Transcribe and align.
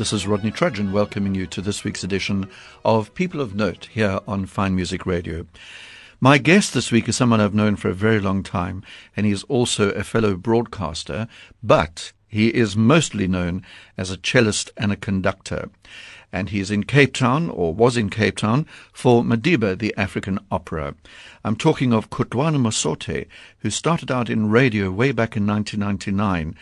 This 0.00 0.14
is 0.14 0.26
Rodney 0.26 0.50
Trudgeon 0.50 0.92
welcoming 0.92 1.34
you 1.34 1.46
to 1.48 1.60
this 1.60 1.84
week's 1.84 2.02
edition 2.02 2.48
of 2.86 3.12
People 3.12 3.42
of 3.42 3.54
Note 3.54 3.90
here 3.92 4.20
on 4.26 4.46
Fine 4.46 4.74
Music 4.74 5.04
Radio. 5.04 5.44
My 6.22 6.38
guest 6.38 6.72
this 6.72 6.90
week 6.90 7.06
is 7.06 7.16
someone 7.16 7.38
I've 7.38 7.52
known 7.52 7.76
for 7.76 7.90
a 7.90 7.92
very 7.92 8.18
long 8.18 8.42
time, 8.42 8.82
and 9.14 9.26
he 9.26 9.32
is 9.32 9.42
also 9.42 9.90
a 9.90 10.02
fellow 10.02 10.38
broadcaster, 10.38 11.28
but 11.62 12.12
he 12.26 12.48
is 12.48 12.78
mostly 12.78 13.28
known 13.28 13.62
as 13.98 14.10
a 14.10 14.16
cellist 14.16 14.70
and 14.78 14.90
a 14.90 14.96
conductor. 14.96 15.68
And 16.32 16.48
he 16.48 16.60
is 16.60 16.70
in 16.70 16.84
Cape 16.84 17.12
Town, 17.12 17.50
or 17.50 17.74
was 17.74 17.98
in 17.98 18.08
Cape 18.08 18.38
Town, 18.38 18.66
for 18.94 19.22
Madiba, 19.22 19.78
the 19.78 19.92
African 19.98 20.38
opera. 20.50 20.94
I'm 21.44 21.56
talking 21.56 21.92
of 21.92 22.08
Kutlwano 22.08 22.58
Masote, 22.58 23.26
who 23.58 23.68
started 23.68 24.10
out 24.10 24.30
in 24.30 24.48
radio 24.48 24.90
way 24.90 25.12
back 25.12 25.36
in 25.36 25.46
1999 25.46 26.56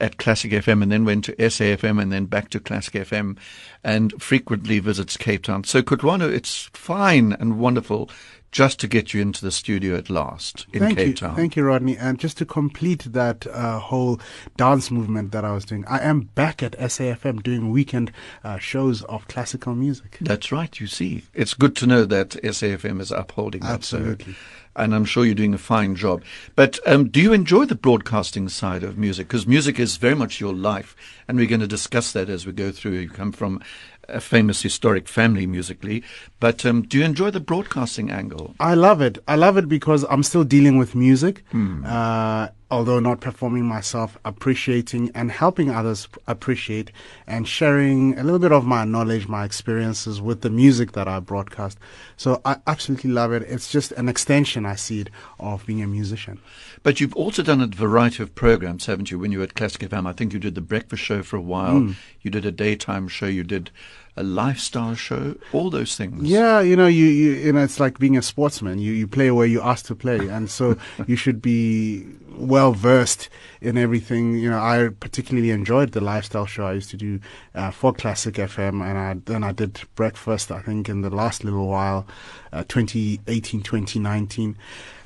at 0.00 0.16
Classic 0.18 0.50
FM 0.52 0.82
and 0.82 0.90
then 0.92 1.04
went 1.04 1.24
to 1.26 1.32
SAFM 1.36 2.00
and 2.00 2.12
then 2.12 2.26
back 2.26 2.50
to 2.50 2.60
Classic 2.60 2.94
FM 2.94 3.36
and 3.82 4.20
frequently 4.22 4.78
visits 4.78 5.16
Cape 5.16 5.42
Town. 5.44 5.64
So 5.64 5.82
Kutlwano, 5.82 6.30
it's 6.32 6.70
fine 6.72 7.32
and 7.32 7.58
wonderful 7.58 8.10
just 8.50 8.78
to 8.78 8.86
get 8.86 9.12
you 9.12 9.20
into 9.20 9.44
the 9.44 9.50
studio 9.50 9.96
at 9.96 10.08
last 10.08 10.66
in 10.72 10.78
Thank 10.78 10.96
Cape 10.98 11.08
you, 11.08 11.14
Town. 11.14 11.34
thank 11.34 11.56
you, 11.56 11.64
Rodney. 11.64 11.96
And 11.96 12.20
just 12.20 12.38
to 12.38 12.46
complete 12.46 13.00
that 13.12 13.48
uh, 13.48 13.80
whole 13.80 14.20
dance 14.56 14.92
movement 14.92 15.32
that 15.32 15.44
I 15.44 15.50
was 15.52 15.64
doing, 15.64 15.84
I 15.88 15.98
am 15.98 16.20
back 16.36 16.62
at 16.62 16.78
SAFM 16.78 17.42
doing 17.42 17.70
weekend 17.70 18.12
uh, 18.44 18.58
shows 18.58 19.02
of 19.04 19.26
classical 19.26 19.74
music. 19.74 20.18
That's 20.20 20.52
right, 20.52 20.78
you 20.78 20.86
see. 20.86 21.24
It's 21.34 21.54
good 21.54 21.74
to 21.76 21.86
know 21.88 22.04
that 22.04 22.30
SAFM 22.44 23.00
is 23.00 23.10
upholding 23.10 23.62
that. 23.62 23.82
so- 23.82 23.96
Absolutely. 23.98 24.36
And 24.76 24.94
I'm 24.94 25.04
sure 25.04 25.24
you're 25.24 25.34
doing 25.34 25.54
a 25.54 25.58
fine 25.58 25.94
job. 25.94 26.22
But 26.54 26.78
um, 26.86 27.08
do 27.08 27.20
you 27.20 27.32
enjoy 27.32 27.64
the 27.64 27.74
broadcasting 27.74 28.48
side 28.48 28.82
of 28.82 28.98
music? 28.98 29.28
Because 29.28 29.46
music 29.46 29.78
is 29.78 29.96
very 29.96 30.14
much 30.14 30.40
your 30.40 30.54
life, 30.54 30.96
and 31.28 31.38
we're 31.38 31.46
going 31.46 31.60
to 31.60 31.66
discuss 31.66 32.12
that 32.12 32.28
as 32.28 32.46
we 32.46 32.52
go 32.52 32.72
through. 32.72 32.92
You 32.92 33.08
come 33.08 33.32
from 33.32 33.60
a 34.08 34.20
famous 34.20 34.62
historic 34.62 35.08
family 35.08 35.46
musically, 35.46 36.02
but 36.40 36.64
um, 36.66 36.82
do 36.82 36.98
you 36.98 37.04
enjoy 37.04 37.30
the 37.30 37.40
broadcasting 37.40 38.10
angle? 38.10 38.54
I 38.60 38.74
love 38.74 39.00
it. 39.00 39.18
I 39.26 39.36
love 39.36 39.56
it 39.56 39.68
because 39.68 40.04
I'm 40.10 40.22
still 40.22 40.44
dealing 40.44 40.76
with 40.76 40.94
music, 40.94 41.42
uh, 41.86 42.48
although 42.74 42.98
not 42.98 43.20
performing 43.20 43.64
myself, 43.64 44.18
appreciating 44.24 45.08
and 45.14 45.30
helping 45.30 45.70
others 45.70 46.08
appreciate 46.26 46.90
and 47.24 47.46
sharing 47.46 48.18
a 48.18 48.24
little 48.24 48.40
bit 48.40 48.50
of 48.50 48.66
my 48.66 48.84
knowledge, 48.84 49.28
my 49.28 49.44
experiences 49.44 50.20
with 50.20 50.40
the 50.40 50.50
music 50.50 50.90
that 50.90 51.06
I 51.06 51.20
broadcast. 51.20 51.78
So 52.16 52.42
I 52.44 52.56
absolutely 52.66 53.10
love 53.10 53.30
it. 53.32 53.42
It's 53.42 53.70
just 53.70 53.92
an 53.92 54.08
extension, 54.08 54.66
I 54.66 54.74
see 54.74 55.02
it, 55.02 55.10
of 55.38 55.64
being 55.66 55.82
a 55.82 55.86
musician. 55.86 56.40
But 56.82 57.00
you've 57.00 57.14
also 57.14 57.44
done 57.44 57.60
a 57.60 57.68
variety 57.68 58.24
of 58.24 58.34
programs, 58.34 58.86
haven't 58.86 59.12
you? 59.12 59.20
When 59.20 59.30
you 59.30 59.38
were 59.38 59.44
at 59.44 59.54
Classic 59.54 59.88
FM, 59.88 60.08
I 60.08 60.12
think 60.12 60.32
you 60.32 60.40
did 60.40 60.56
the 60.56 60.60
breakfast 60.60 61.04
show 61.04 61.22
for 61.22 61.36
a 61.36 61.40
while. 61.40 61.78
Hmm. 61.78 61.92
You 62.22 62.32
did 62.32 62.44
a 62.44 62.50
daytime 62.50 63.06
show. 63.06 63.26
You 63.26 63.44
did 63.44 63.70
a 64.16 64.22
lifestyle 64.22 64.94
show. 64.94 65.36
All 65.52 65.70
those 65.70 65.96
things. 65.96 66.22
Yeah, 66.22 66.60
you 66.60 66.76
know, 66.76 66.86
you, 66.86 67.06
you 67.06 67.32
you 67.32 67.52
know, 67.52 67.62
it's 67.62 67.80
like 67.80 67.98
being 67.98 68.16
a 68.16 68.22
sportsman. 68.22 68.78
You 68.78 68.92
you 68.92 69.06
play 69.06 69.30
where 69.30 69.46
you 69.46 69.60
asked 69.60 69.86
to 69.86 69.94
play, 69.94 70.28
and 70.28 70.50
so 70.50 70.76
you 71.06 71.16
should 71.16 71.42
be 71.42 72.06
well 72.36 72.72
versed 72.72 73.28
in 73.60 73.76
everything. 73.76 74.36
You 74.36 74.50
know, 74.50 74.58
I 74.58 74.88
particularly 75.00 75.50
enjoyed 75.50 75.92
the 75.92 76.00
lifestyle 76.00 76.46
show 76.46 76.66
I 76.66 76.74
used 76.74 76.90
to 76.90 76.96
do 76.96 77.20
uh, 77.54 77.70
for 77.70 77.92
Classic 77.92 78.34
FM, 78.34 78.82
and 78.82 78.98
I 78.98 79.14
then 79.24 79.42
I 79.42 79.52
did 79.52 79.80
breakfast. 79.94 80.52
I 80.52 80.60
think 80.60 80.88
in 80.88 81.02
the 81.02 81.10
last 81.10 81.44
little 81.44 81.66
while, 81.66 82.06
uh, 82.52 82.64
2018, 82.68 83.62
2019. 83.62 84.56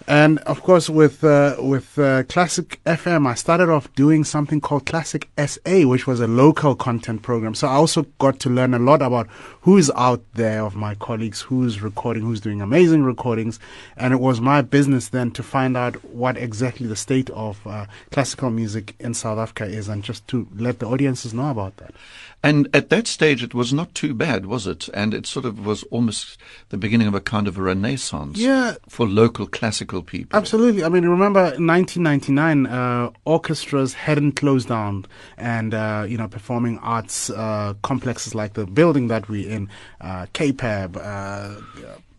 And 0.09 0.39
of 0.39 0.63
course, 0.63 0.89
with 0.89 1.23
uh, 1.23 1.57
with 1.59 1.99
uh, 1.99 2.23
Classic 2.23 2.81
FM, 2.87 3.27
I 3.27 3.35
started 3.35 3.69
off 3.69 3.93
doing 3.93 4.25
something 4.25 4.59
called 4.59 4.87
Classic 4.87 5.29
SA, 5.37 5.83
which 5.83 6.07
was 6.07 6.19
a 6.21 6.27
local 6.27 6.75
content 6.75 7.21
program. 7.21 7.55
So 7.55 7.69
I 7.69 7.73
also 7.73 8.05
got 8.19 8.41
to 8.41 8.49
learn 8.49 8.73
a 8.73 8.79
lot 8.79 9.03
about 9.03 9.29
who's 9.61 9.91
out 9.91 10.25
there 10.33 10.65
of 10.65 10.75
my 10.75 10.95
colleagues, 10.95 11.43
who's 11.43 11.83
recording, 11.83 12.23
who's 12.23 12.41
doing 12.41 12.63
amazing 12.63 13.05
recordings, 13.05 13.61
and 13.99 14.15
it 14.15 14.21
was 14.21 14.41
my 14.41 14.63
business 14.63 15.11
then 15.11 15.31
to 15.33 15.43
find 15.43 15.77
out 15.77 16.03
what 16.03 16.39
exactly 16.39 16.87
the 16.87 16.97
state 16.97 17.29
of 17.31 17.61
uh, 17.67 17.85
classical 18.11 18.49
music 18.49 18.95
in 18.99 19.13
South 19.13 19.39
Africa 19.39 19.67
is, 19.67 19.91
and 19.91 20.03
just 20.03 20.27
to 20.29 20.49
let 20.57 20.79
the 20.79 20.87
audiences 20.87 21.35
know 21.35 21.51
about 21.51 21.77
that. 21.77 21.93
And 22.41 22.69
at 22.72 22.88
that 22.91 23.09
stage, 23.09 23.43
it 23.43 23.53
was 23.53 23.72
not 23.72 23.94
too 23.97 24.15
bad, 24.15 24.47
was 24.47 24.66
it? 24.69 24.88
And 24.94 25.12
it 25.12 25.26
sort 25.26 25.44
of 25.44 25.66
was 25.66 25.82
almost 25.84 26.38
the 26.69 26.76
beginning 26.76 27.09
of 27.09 27.15
a 27.15 27.21
kind 27.21 27.49
of 27.49 27.59
a 27.59 27.62
renaissance 27.62 28.38
Yeah. 28.38 28.75
for 28.88 29.09
local 29.09 29.47
classical 29.47 30.03
people. 30.03 30.38
Absolutely. 30.38 30.84
I 30.84 30.88
mean, 30.88 31.04
remember 31.04 31.43
1999, 31.59 32.66
uh, 32.66 33.10
orchestras 33.25 33.94
hadn't 33.94 34.32
closed 34.37 34.69
down, 34.69 35.04
and 35.37 35.75
uh, 35.75 36.06
you 36.09 36.16
know, 36.16 36.28
performing 36.28 36.78
arts 36.78 37.28
uh, 37.31 37.75
complexes 37.82 38.34
like 38.37 38.54
the 38.54 38.66
building 38.66 39.09
that 39.09 39.28
we're 39.28 39.48
in, 39.50 39.69
uh, 40.00 40.27
CAPAB, 40.32 40.97
uh, 40.97 41.60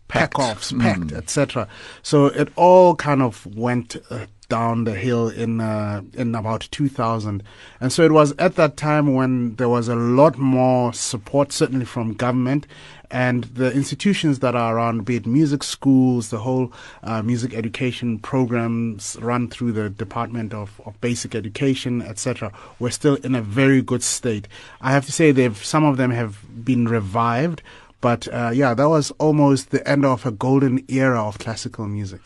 Pact. 0.08 0.34
PACOFs, 0.34 0.78
PACT, 0.80 1.12
etc. 1.12 1.68
So 2.02 2.26
it 2.26 2.48
all 2.56 2.94
kind 2.96 3.22
of 3.22 3.46
went. 3.46 3.96
Uh, 4.10 4.26
down 4.50 4.84
the 4.84 4.94
hill 4.94 5.28
in 5.28 5.62
uh, 5.62 6.02
in 6.12 6.34
about 6.34 6.68
2000, 6.70 7.42
and 7.80 7.90
so 7.90 8.02
it 8.02 8.12
was 8.12 8.34
at 8.38 8.56
that 8.56 8.76
time 8.76 9.14
when 9.14 9.56
there 9.56 9.70
was 9.70 9.88
a 9.88 9.96
lot 9.96 10.36
more 10.36 10.92
support, 10.92 11.52
certainly 11.52 11.86
from 11.86 12.12
government, 12.12 12.66
and 13.10 13.44
the 13.44 13.72
institutions 13.72 14.38
that 14.38 14.54
are 14.54 14.76
around, 14.76 15.04
be 15.04 15.16
it 15.16 15.26
music 15.26 15.62
schools, 15.64 16.30
the 16.30 16.38
whole 16.38 16.72
uh, 17.02 17.22
music 17.22 17.54
education 17.54 18.18
programs 18.18 19.16
run 19.20 19.48
through 19.48 19.72
the 19.72 19.90
Department 19.90 20.54
of, 20.54 20.80
of 20.86 21.00
Basic 21.00 21.34
Education, 21.34 22.02
etc., 22.02 22.52
were 22.78 22.90
still 22.90 23.16
in 23.16 23.34
a 23.34 23.42
very 23.42 23.82
good 23.82 24.02
state. 24.02 24.46
I 24.80 24.92
have 24.92 25.06
to 25.06 25.12
say, 25.12 25.32
they've 25.32 25.56
some 25.56 25.84
of 25.84 25.96
them 25.96 26.12
have 26.12 26.64
been 26.64 26.86
revived, 26.86 27.62
but 28.00 28.28
uh, 28.32 28.52
yeah, 28.54 28.74
that 28.74 28.88
was 28.88 29.10
almost 29.12 29.70
the 29.70 29.86
end 29.88 30.04
of 30.04 30.24
a 30.24 30.30
golden 30.30 30.84
era 30.88 31.22
of 31.22 31.38
classical 31.38 31.86
music. 31.86 32.20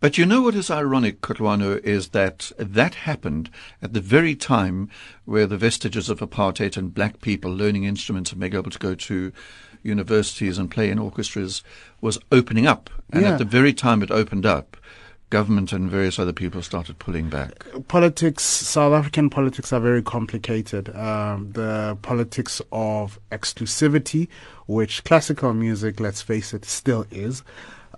But 0.00 0.16
you 0.16 0.26
know 0.26 0.42
what 0.42 0.54
is 0.54 0.70
ironic, 0.70 1.20
Kutlwano, 1.20 1.82
is 1.82 2.08
that 2.10 2.52
that 2.56 2.94
happened 2.94 3.50
at 3.82 3.94
the 3.94 4.00
very 4.00 4.36
time 4.36 4.88
where 5.24 5.46
the 5.46 5.56
vestiges 5.56 6.08
of 6.08 6.20
apartheid 6.20 6.76
and 6.76 6.94
black 6.94 7.20
people 7.20 7.50
learning 7.52 7.82
instruments 7.84 8.30
and 8.30 8.40
being 8.40 8.54
able 8.54 8.70
to 8.70 8.78
go 8.78 8.94
to 8.94 9.32
universities 9.82 10.56
and 10.56 10.70
play 10.70 10.90
in 10.90 10.98
orchestras 11.00 11.64
was 12.00 12.18
opening 12.30 12.66
up. 12.66 12.90
And 13.12 13.22
Yeah. 13.22 13.32
at 13.32 13.38
the 13.38 13.44
very 13.44 13.72
time 13.72 14.02
it 14.02 14.10
opened 14.12 14.46
up, 14.46 14.76
government 15.30 15.72
and 15.72 15.90
various 15.90 16.18
other 16.18 16.32
people 16.32 16.62
started 16.62 16.98
pulling 17.00 17.28
back. 17.28 17.64
politics, 17.88 18.42
South 18.44 18.92
African 18.92 19.28
politics 19.28 19.72
are 19.72 19.80
very 19.80 20.02
complicated. 20.02 20.94
Um, 20.96 21.50
the 21.52 21.98
politics 22.02 22.62
of 22.70 23.18
exclusivity, 23.32 24.28
which 24.66 25.02
classical 25.04 25.52
music, 25.52 25.98
let's 26.00 26.22
face 26.22 26.54
it, 26.54 26.64
still 26.64 27.04
is. 27.10 27.42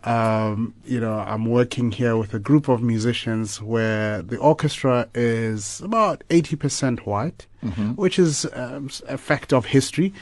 Um, 0.04 0.74
you 0.84 0.98
know, 0.98 1.18
I'm 1.18 1.44
working 1.44 1.92
here 1.92 2.16
with 2.16 2.32
a 2.32 2.38
group 2.38 2.68
of 2.68 2.82
musicians 2.82 3.60
where 3.60 4.22
the 4.22 4.38
orchestra 4.38 5.08
is 5.14 5.80
about 5.82 6.24
80% 6.30 7.00
white, 7.00 7.46
which 7.96 8.18
is 8.18 8.46
um, 8.54 8.88
a 9.08 9.18
fact 9.18 9.52
of 9.52 9.66
history. 9.66 10.12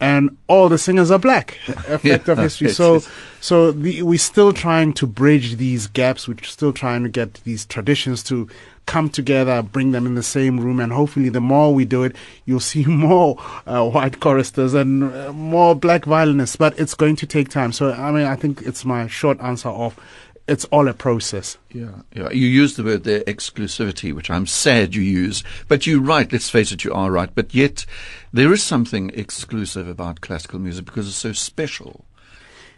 And 0.00 0.36
all 0.46 0.68
the 0.68 0.78
singers 0.78 1.10
are 1.10 1.18
black, 1.18 1.58
a 1.88 1.98
fact 1.98 2.28
of 2.28 2.38
history. 2.38 2.70
So, 2.72 3.02
so 3.40 3.72
the, 3.72 4.02
we're 4.02 4.18
still 4.18 4.52
trying 4.52 4.92
to 4.94 5.06
bridge 5.06 5.56
these 5.56 5.88
gaps. 5.88 6.28
We're 6.28 6.36
still 6.42 6.72
trying 6.72 7.02
to 7.02 7.08
get 7.08 7.34
these 7.44 7.66
traditions 7.66 8.22
to 8.24 8.48
come 8.88 9.10
together, 9.10 9.62
bring 9.62 9.92
them 9.92 10.06
in 10.06 10.14
the 10.14 10.22
same 10.22 10.58
room, 10.58 10.80
and 10.80 10.90
hopefully, 10.92 11.28
the 11.28 11.40
more 11.40 11.72
we 11.72 11.84
do 11.84 12.02
it, 12.02 12.16
you'll 12.46 12.58
see 12.58 12.84
more 12.86 13.36
uh, 13.66 13.88
white 13.88 14.18
choristers 14.18 14.74
and 14.74 15.04
uh, 15.04 15.32
more 15.32 15.76
black 15.76 16.06
violinists. 16.06 16.56
But 16.56 16.76
it's 16.80 16.94
going 16.94 17.14
to 17.16 17.26
take 17.26 17.50
time. 17.50 17.70
So, 17.70 17.92
I 17.92 18.10
mean, 18.10 18.24
I 18.24 18.34
think 18.34 18.62
it's 18.62 18.84
my 18.84 19.06
short 19.06 19.40
answer 19.40 19.68
of 19.68 19.96
it's 20.48 20.64
all 20.66 20.88
a 20.88 20.94
process. 20.94 21.58
Yeah, 21.70 21.90
yeah. 22.14 22.30
You 22.30 22.46
use 22.46 22.76
the 22.76 22.82
word 22.82 23.04
there, 23.04 23.20
exclusivity, 23.20 24.14
which 24.14 24.30
I'm 24.30 24.46
sad 24.46 24.94
you 24.94 25.02
use. 25.02 25.44
But 25.68 25.86
you're 25.86 26.00
right, 26.00 26.32
let's 26.32 26.48
face 26.48 26.72
it, 26.72 26.84
you 26.84 26.92
are 26.94 27.12
right. 27.12 27.30
But 27.32 27.54
yet, 27.54 27.84
there 28.32 28.52
is 28.52 28.62
something 28.62 29.10
exclusive 29.14 29.86
about 29.86 30.22
classical 30.22 30.58
music 30.58 30.86
because 30.86 31.06
it's 31.06 31.16
so 31.16 31.32
special. 31.32 32.06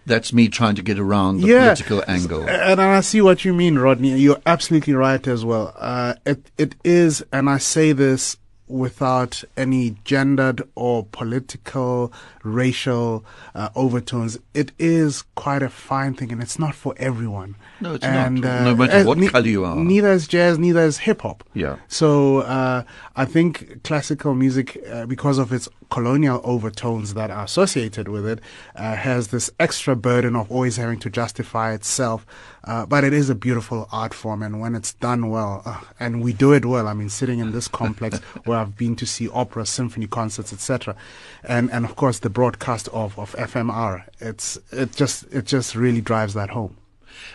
That's 0.07 0.33
me 0.33 0.49
trying 0.49 0.75
to 0.77 0.83
get 0.83 0.99
around 0.99 1.41
the 1.41 1.49
political 1.49 2.03
angle. 2.09 2.49
And 2.49 2.81
I 2.81 3.01
see 3.01 3.21
what 3.21 3.45
you 3.45 3.53
mean, 3.53 3.79
Rodney. 3.79 4.19
You're 4.19 4.41
absolutely 4.47 4.95
right 4.95 5.25
as 5.27 5.45
well. 5.45 5.75
Uh, 5.77 6.15
it 6.25 6.51
it 6.59 6.75
is, 6.85 7.23
and 7.33 7.49
I 7.49 7.59
say 7.59 7.93
this 7.93 8.37
without 8.67 9.43
any 9.57 9.97
gendered 10.05 10.63
or 10.75 11.05
political, 11.05 12.13
racial 12.43 13.25
uh, 13.55 13.69
overtones. 13.75 14.39
It 14.55 14.73
is 14.79 15.25
quite 15.35 15.63
a 15.63 15.69
fine 15.69 16.15
thing, 16.15 16.33
and 16.33 16.43
it's 16.43 16.59
not 16.59 16.75
for 16.75 16.95
everyone. 16.97 17.57
No, 17.81 17.95
it's 17.95 18.05
and, 18.05 18.41
not. 18.41 18.63
No 18.65 18.75
matter 18.75 18.99
uh, 18.99 19.05
what 19.05 19.19
ne- 19.19 19.29
colour 19.29 19.47
you 19.47 19.65
are. 19.65 19.77
Neither 19.77 20.13
is 20.13 20.29
jazz, 20.29 20.59
neither 20.59 20.81
is 20.81 20.99
hip 20.99 21.23
hop. 21.23 21.45
Yeah. 21.55 21.77
So 21.89 22.39
uh, 22.41 22.85
I 23.17 23.25
think 23.25 23.83
classical 23.85 24.35
music, 24.35 24.83
uh, 24.91 25.07
because 25.07 25.39
of 25.39 25.53
its 25.53 25.69
colonial 25.91 26.41
overtones 26.45 27.15
that 27.15 27.31
are 27.31 27.45
associated 27.45 28.09
with 28.09 28.27
it, 28.27 28.41
uh, 28.77 28.95
has 28.97 29.29
this 29.29 29.51
extra 29.59 29.97
burden 29.97 30.37
of 30.37 30.51
always 30.51 30.77
having 30.77 30.99
to 31.01 31.11
justify 31.11 31.73
itself. 31.73 32.27
Uh, 32.65 32.85
but 32.85 33.05
it 33.05 33.15
is 33.15 33.31
a 33.31 33.35
beautiful 33.35 33.89
art 33.91 34.13
form, 34.13 34.43
and 34.43 34.61
when 34.61 34.75
it's 34.75 34.93
done 34.95 35.31
well, 35.31 35.63
uh, 35.65 35.81
and 35.99 36.23
we 36.23 36.33
do 36.35 36.53
it 36.53 36.67
well. 36.67 36.87
I 36.87 36.93
mean, 36.93 37.09
sitting 37.09 37.39
in 37.39 37.53
this 37.53 37.69
complex 37.69 38.19
where 38.45 38.59
I've 38.59 38.77
been 38.77 38.97
to 38.97 39.07
see 39.07 39.31
opera, 39.31 39.65
symphony 39.65 40.07
concerts, 40.07 40.53
etc., 40.53 40.95
and 41.43 41.71
and 41.73 41.87
of 41.87 41.97
course 41.97 42.19
the 42.19 42.29
broadcast 42.29 42.89
of, 42.89 43.19
of 43.19 43.35
FMR. 43.37 44.05
It's 44.21 44.59
it 44.71 44.93
just 44.93 45.25
it 45.33 45.47
just 45.47 45.75
really 45.75 46.03
drives 46.03 46.35
that 46.35 46.51
home. 46.51 46.77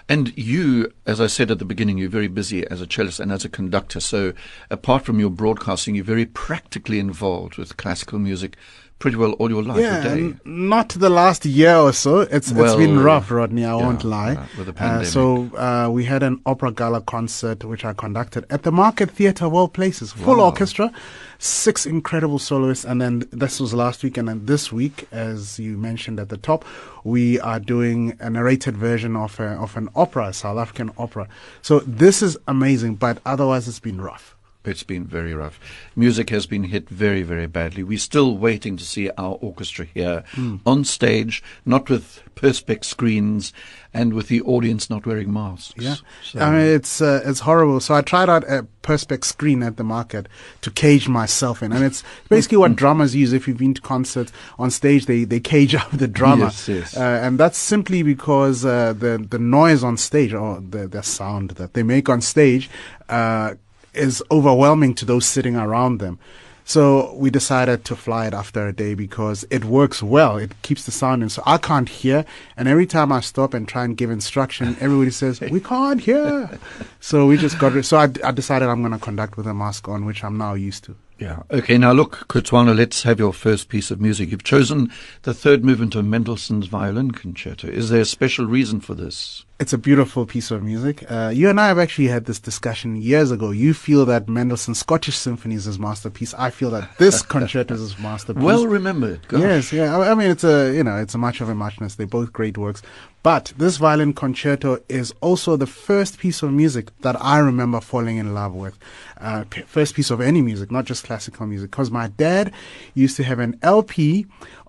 And 0.07 0.37
you, 0.37 0.91
as 1.05 1.19
I 1.19 1.27
said 1.27 1.51
at 1.51 1.59
the 1.59 1.65
beginning, 1.65 1.97
you're 1.97 2.09
very 2.09 2.27
busy 2.27 2.65
as 2.67 2.81
a 2.81 2.87
cellist 2.87 3.19
and 3.19 3.31
as 3.31 3.45
a 3.45 3.49
conductor. 3.49 3.99
So, 3.99 4.33
apart 4.69 5.05
from 5.05 5.19
your 5.19 5.29
broadcasting, 5.29 5.95
you're 5.95 6.03
very 6.03 6.25
practically 6.25 6.99
involved 6.99 7.57
with 7.57 7.77
classical 7.77 8.19
music 8.19 8.55
pretty 9.05 9.17
well 9.17 9.33
all 9.33 9.51
your 9.51 9.61
life. 9.61 9.79
Yeah, 9.79 10.03
n- 10.25 10.39
not 10.45 10.89
the 10.89 11.09
last 11.09 11.45
year 11.45 11.75
or 11.75 11.93
so. 11.93 12.21
It's 12.21 12.49
it's 12.51 12.75
been 12.75 12.97
rough, 12.99 13.29
Rodney. 13.29 13.63
I 13.63 13.77
yeah, 13.77 13.85
won't 13.85 14.03
lie. 14.03 14.33
yeah, 14.33 14.45
with 14.57 14.65
the 14.65 14.71
uh, 14.73 14.75
pandemic. 14.75 15.07
so 15.07 15.23
uh, 15.55 15.87
we 15.97 16.05
had 16.05 16.23
an 16.23 16.41
opera 16.45 16.71
gala 16.71 17.01
concert 17.01 17.63
which 17.63 17.85
I 17.85 17.93
conducted 17.93 18.45
at 18.49 18.63
the 18.63 18.71
Market 18.71 19.11
Theatre 19.11 19.45
all 19.45 19.67
places, 19.67 20.11
full 20.11 20.37
Wow. 20.37 20.45
orchestra, 20.45 20.91
six 21.37 21.85
incredible 21.85 22.39
soloists, 22.39 22.83
and 22.83 22.99
then 22.99 23.13
this 23.31 23.59
was 23.59 23.73
last 23.75 24.03
week, 24.03 24.17
and 24.17 24.27
then 24.27 24.45
this 24.47 24.71
week, 24.71 25.07
as 25.11 25.59
you 25.59 25.77
mentioned 25.77 26.19
at 26.19 26.29
the 26.29 26.37
top, 26.37 26.65
we 27.03 27.39
are 27.41 27.59
doing 27.59 28.17
a 28.19 28.29
narrated 28.31 28.75
version 28.75 29.15
of 29.15 29.39
a, 29.39 29.49
of 29.65 29.77
an 29.77 29.87
opera, 29.95 30.33
South 30.33 30.57
African 30.57 30.89
opera. 30.97 31.27
So 31.61 31.79
this 31.81 32.23
is 32.23 32.37
amazing, 32.47 32.95
but 32.95 33.19
otherwise 33.23 33.67
it's 33.67 33.79
been 33.79 34.01
rough. 34.01 34.34
It's 34.67 34.83
been 34.83 35.05
very 35.05 35.33
rough. 35.33 35.59
Music 35.95 36.29
has 36.29 36.45
been 36.45 36.63
hit 36.65 36.89
very, 36.89 37.21
very 37.23 37.47
badly. 37.47 37.83
We're 37.83 37.97
still 37.97 38.37
waiting 38.37 38.77
to 38.77 38.83
see 38.83 39.09
our 39.17 39.37
orchestra 39.41 39.85
here 39.93 40.23
Hmm. 40.33 40.57
on 40.65 40.83
stage, 40.85 41.43
not 41.65 41.89
with 41.89 42.21
perspex 42.35 42.83
screens 42.85 43.53
and 43.93 44.13
with 44.13 44.27
the 44.27 44.41
audience 44.41 44.89
not 44.89 45.05
wearing 45.05 45.31
masks. 45.31 45.73
Yeah, 45.77 45.95
So- 46.23 46.39
I 46.39 46.51
mean 46.51 46.67
it's 46.75 46.99
uh, 47.01 47.21
it's 47.25 47.41
horrible. 47.41 47.79
So 47.79 47.93
I 47.95 48.01
tried 48.01 48.29
out 48.29 48.43
a 48.43 48.67
perspex 48.83 49.25
screen 49.25 49.63
at 49.63 49.77
the 49.77 49.83
market 49.83 50.27
to 50.61 50.69
cage 50.69 51.07
myself 51.07 51.63
in, 51.63 51.71
and 51.71 51.83
it's 51.83 52.03
basically 52.29 52.57
what 52.57 52.75
drummers 52.75 53.15
use. 53.15 53.31
If 53.33 53.47
you've 53.47 53.57
been 53.57 53.73
to 53.75 53.81
concerts 53.81 54.31
on 54.59 54.69
stage, 54.71 55.05
they 55.05 55.23
they 55.23 55.39
cage 55.39 55.73
up 55.81 55.89
the 55.91 56.07
drummer, 56.09 56.45
Yes, 56.45 56.67
yes. 56.67 56.97
Uh, 56.97 57.19
and 57.23 57.39
that's 57.39 57.57
simply 57.57 58.03
because 58.03 58.65
uh, 58.65 58.93
the 58.93 59.25
the 59.29 59.39
noise 59.39 59.83
on 59.83 59.95
stage 59.97 60.33
or 60.33 60.59
the 60.59 60.87
the 60.87 61.01
sound 61.03 61.51
that 61.51 61.73
they 61.73 61.83
make 61.83 62.09
on 62.09 62.19
stage 62.21 62.69
uh, 63.07 63.53
is 63.95 64.23
overwhelming 64.31 64.93
to 64.95 65.05
those 65.05 65.25
sitting 65.25 65.55
around 65.55 65.99
them. 65.99 66.19
So 66.67 67.13
we 67.13 67.29
decided 67.29 67.85
to 67.85 67.95
fly 67.95 68.25
it 68.25 68.33
after 68.33 68.67
a 68.67 68.73
day 68.73 68.95
because 68.95 69.45
it 69.51 69.65
works 69.65 70.01
well. 70.01 70.37
It 70.37 70.59
keeps 70.63 70.85
the 70.85 70.91
sound 70.91 71.21
in. 71.21 71.29
So 71.29 71.43
I 71.45 71.59
can't 71.59 71.87
hear. 71.87 72.25
And 72.57 72.67
every 72.67 72.87
time 72.87 73.11
I 73.11 73.19
stop 73.19 73.53
and 73.53 73.67
try 73.67 73.83
and 73.85 73.95
give 73.95 74.09
instruction, 74.09 74.75
everybody 74.79 75.11
says, 75.11 75.39
we 75.39 75.59
can't 75.59 76.01
hear. 76.01 76.57
so 76.99 77.27
we 77.27 77.37
just 77.37 77.59
got 77.59 77.73
rid. 77.73 77.85
So 77.85 77.97
I, 77.97 78.09
I 78.23 78.31
decided 78.31 78.67
I'm 78.67 78.81
going 78.81 78.93
to 78.93 78.99
conduct 78.99 79.37
with 79.37 79.45
a 79.45 79.53
mask 79.53 79.87
on, 79.87 80.05
which 80.05 80.23
I'm 80.23 80.39
now 80.39 80.55
used 80.55 80.83
to. 80.85 80.95
Yeah. 81.19 81.43
Okay. 81.51 81.77
Now 81.77 81.91
look, 81.91 82.27
Kutlwano, 82.29 82.75
let's 82.75 83.03
have 83.03 83.19
your 83.19 83.31
first 83.31 83.69
piece 83.69 83.91
of 83.91 84.01
music. 84.01 84.31
You've 84.31 84.43
chosen 84.43 84.91
the 85.21 85.35
third 85.35 85.63
movement 85.63 85.93
of 85.93 86.05
Mendelssohn's 86.05 86.65
Violin 86.65 87.11
Concerto. 87.11 87.67
Is 87.67 87.89
there 87.89 88.01
a 88.01 88.05
special 88.05 88.47
reason 88.47 88.79
for 88.81 88.95
this? 88.95 89.45
It's 89.57 89.71
a 89.71 89.77
beautiful 89.77 90.25
piece 90.25 90.51
of 90.51 90.63
music. 90.63 91.09
Uh, 91.09 91.31
you 91.33 91.49
and 91.49 91.61
I 91.61 91.69
have 91.69 91.79
actually 91.79 92.09
had 92.09 92.25
this 92.25 92.39
discussion 92.39 92.97
years 92.97 93.31
ago. 93.31 93.51
You 93.51 93.73
feel 93.73 94.05
that 94.05 94.27
Mendelssohn's 94.27 94.79
Scottish 94.79 95.15
Symphony 95.15 95.55
is 95.55 95.63
his 95.63 95.79
masterpiece. 95.79 96.33
I 96.33 96.49
feel 96.49 96.69
that 96.71 96.97
this 96.97 97.21
concerto 97.35 97.73
is 97.73 97.79
his 97.79 97.97
masterpiece. 97.97 98.43
Well 98.43 98.67
remembered. 98.67 99.25
Gosh. 99.29 99.39
Yes, 99.39 99.71
yeah. 99.71 99.97
I 99.97 100.11
I 100.11 100.13
mean, 100.13 100.29
it's 100.29 100.43
a 100.43 100.73
you 100.75 100.83
know, 100.83 100.97
it's 100.97 101.15
a 101.15 101.17
much 101.17 101.39
of 101.39 101.47
a 101.47 101.55
muchness. 101.55 101.95
They're 101.95 102.05
both 102.05 102.33
great 102.33 102.57
works, 102.57 102.81
but 103.23 103.53
this 103.57 103.77
violin 103.77 104.11
concerto 104.11 104.79
is 104.89 105.13
also 105.21 105.55
the 105.55 105.67
first 105.67 106.19
piece 106.19 106.43
of 106.43 106.51
music 106.51 106.89
that 106.99 107.15
I 107.23 107.37
remember 107.37 107.79
falling 107.79 108.17
in 108.17 108.33
love 108.33 108.53
with. 108.53 108.77
Uh, 109.21 109.45
p- 109.49 109.61
first 109.61 109.95
piece 109.95 110.11
of 110.11 110.19
any 110.19 110.41
music, 110.41 110.69
not 110.69 110.83
just 110.83 111.05
classical 111.05 111.47
music, 111.47 111.71
because 111.71 111.89
my 111.89 112.07
dad 112.07 112.51
used 112.93 113.15
to 113.15 113.23
have 113.23 113.39
an 113.39 113.57
LP 113.61 114.25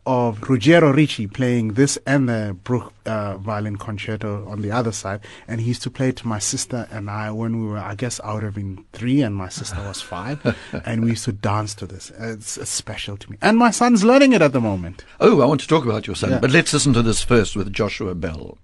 of 0.07 0.41
Ruggiero 0.49 0.93
Ricci 0.93 1.27
playing 1.27 1.75
this 1.75 1.99
and 2.07 2.29
the 2.29 2.57
Bruch 2.65 2.93
uh, 3.05 3.37
violin 3.39 3.77
concerto 3.77 4.47
on 4.49 4.63
the 4.63 4.71
other 4.71 4.93
side, 4.93 5.21
and 5.49 5.61
he 5.61 5.67
used 5.69 5.83
to 5.83 5.91
play 5.91 6.11
it 6.11 6.17
to 6.19 6.27
my 6.29 6.39
sister 6.39 6.87
and 6.91 7.11
I 7.11 7.31
when 7.33 7.61
we 7.61 7.67
were, 7.69 7.79
I 7.79 7.95
guess, 7.97 8.21
I 8.23 8.33
would 8.35 8.43
have 8.45 8.55
been 8.55 8.85
three 8.93 9.21
and 9.23 9.35
my 9.35 9.49
sister 9.49 9.77
was 9.79 10.01
five, 10.01 10.39
and 10.85 11.03
we 11.05 11.11
used 11.11 11.25
to 11.25 11.33
dance 11.33 11.75
to 11.77 11.87
this. 11.87 12.11
It's, 12.19 12.57
it's 12.57 12.71
special 12.71 13.17
to 13.17 13.31
me, 13.31 13.37
and 13.43 13.59
my 13.59 13.71
son's 13.71 14.05
learning 14.05 14.33
it 14.33 14.43
at 14.43 14.53
the 14.53 14.61
moment. 14.61 15.05
Oh, 15.21 15.41
I 15.43 15.47
want 15.47 15.61
to 15.63 15.69
talk 15.69 15.85
about 15.85 16.07
your 16.07 16.17
son, 16.17 16.31
Yeah. 16.31 16.39
but 16.39 16.51
let's 16.51 16.73
listen 16.73 16.93
to 16.95 17.03
this 17.03 17.23
first 17.23 17.57
with 17.57 17.73
Joshua 17.73 18.15
Bell. 18.15 18.59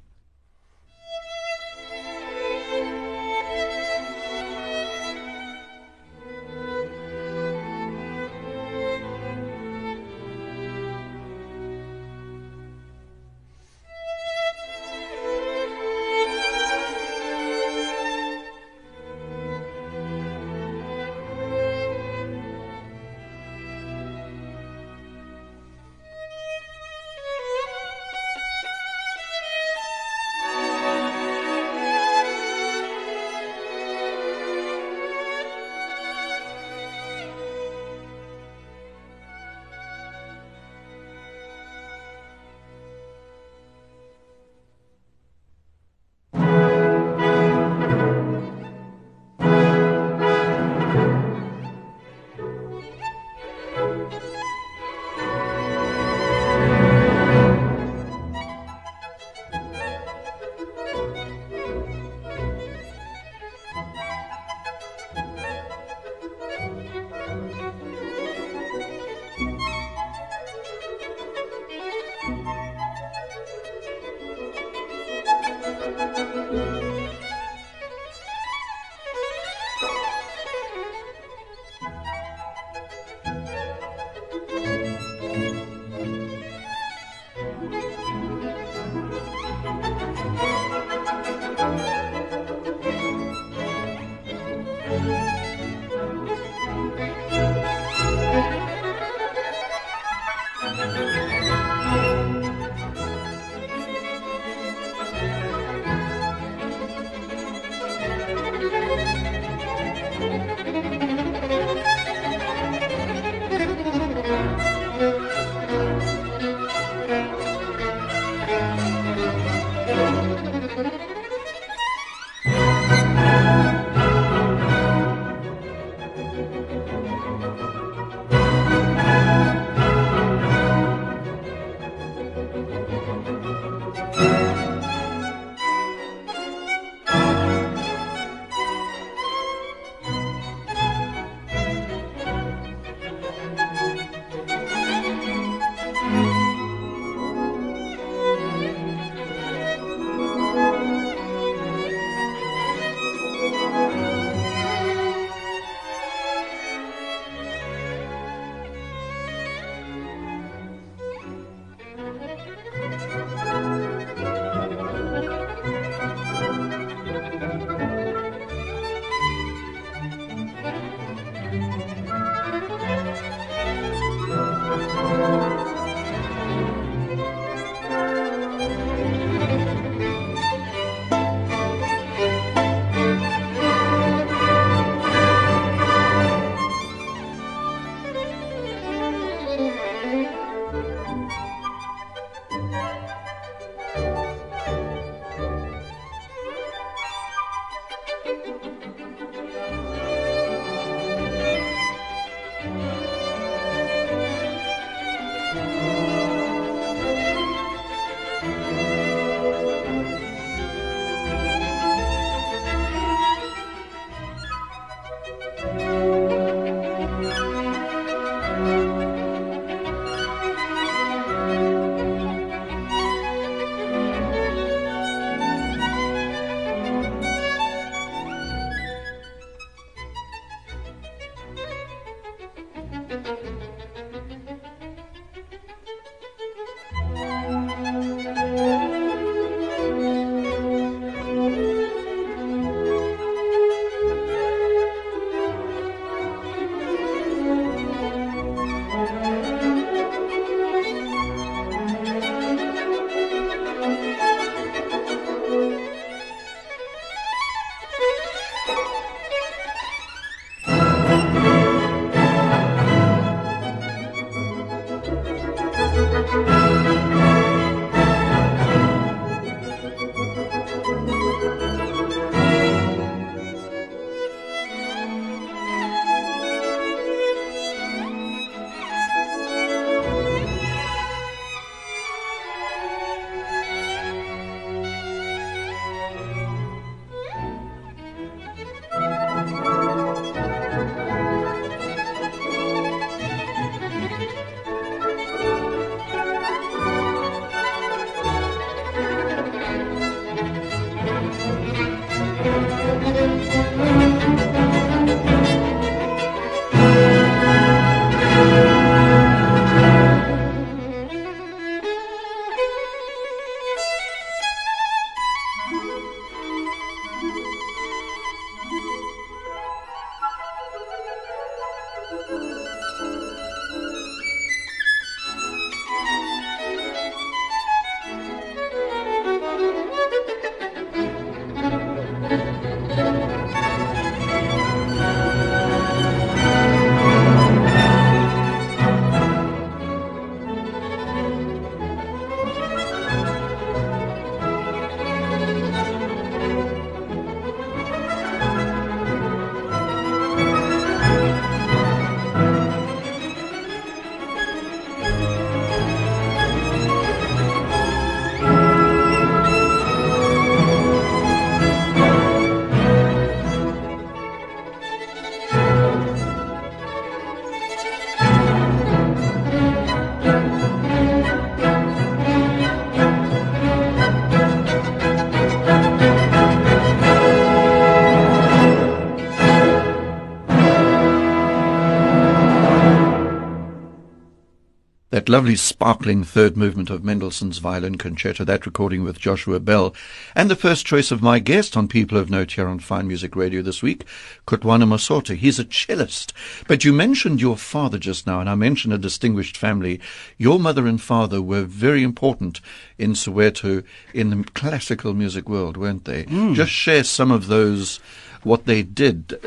That 385.23 385.29
lovely 385.29 385.55
sparkling 385.55 386.25
third 386.25 386.57
movement 386.57 386.91
of 386.91 387.05
Mendelssohn's 387.05 387.59
Violin 387.59 387.97
Concerto, 387.97 388.43
that 388.43 388.67
recording 388.67 389.05
with 389.05 389.21
Joshua 389.21 389.61
Bell, 389.61 389.95
and 390.35 390.51
the 390.51 390.57
first 390.57 390.85
choice 390.85 391.13
of 391.13 391.23
my 391.23 391.39
guest 391.39 391.77
on 391.77 391.87
People 391.87 392.19
of 392.19 392.29
Note 392.29 392.51
here 392.51 392.67
on 392.67 392.81
Fine 392.81 393.07
Music 393.07 393.37
Radio 393.37 393.63
this 393.63 393.85
week, 393.85 394.05
Kutlwano 394.49 394.83
Masote. 394.83 395.37
He's 395.37 395.61
a 395.61 395.65
cellist. 395.65 396.33
But 396.67 396.85
you 396.85 396.93
mentioned 396.93 397.41
your 397.41 397.57
father 397.57 397.99
just 397.99 398.27
now, 398.27 398.41
and 398.41 398.51
I 398.51 398.57
mentioned 398.57 398.95
a 398.95 398.99
distinguished 398.99 399.57
family. 399.57 400.01
Your 400.39 400.59
mother 400.59 400.89
and 400.89 401.01
father 401.01 401.41
were 401.41 401.63
very 401.63 402.03
important 402.03 402.61
in 402.99 403.13
Soweto 403.13 403.85
in 404.13 404.31
the 404.31 404.43
classical 404.55 405.15
music 405.15 405.49
world, 405.49 405.77
weren't 405.77 406.05
they? 406.05 406.25
Mm. 406.25 406.57
Just 406.57 406.73
share 406.73 407.05
some 407.05 407.31
of 407.31 407.47
those, 407.47 408.01
what 408.43 408.67
they 408.67 408.83
did 408.83 409.39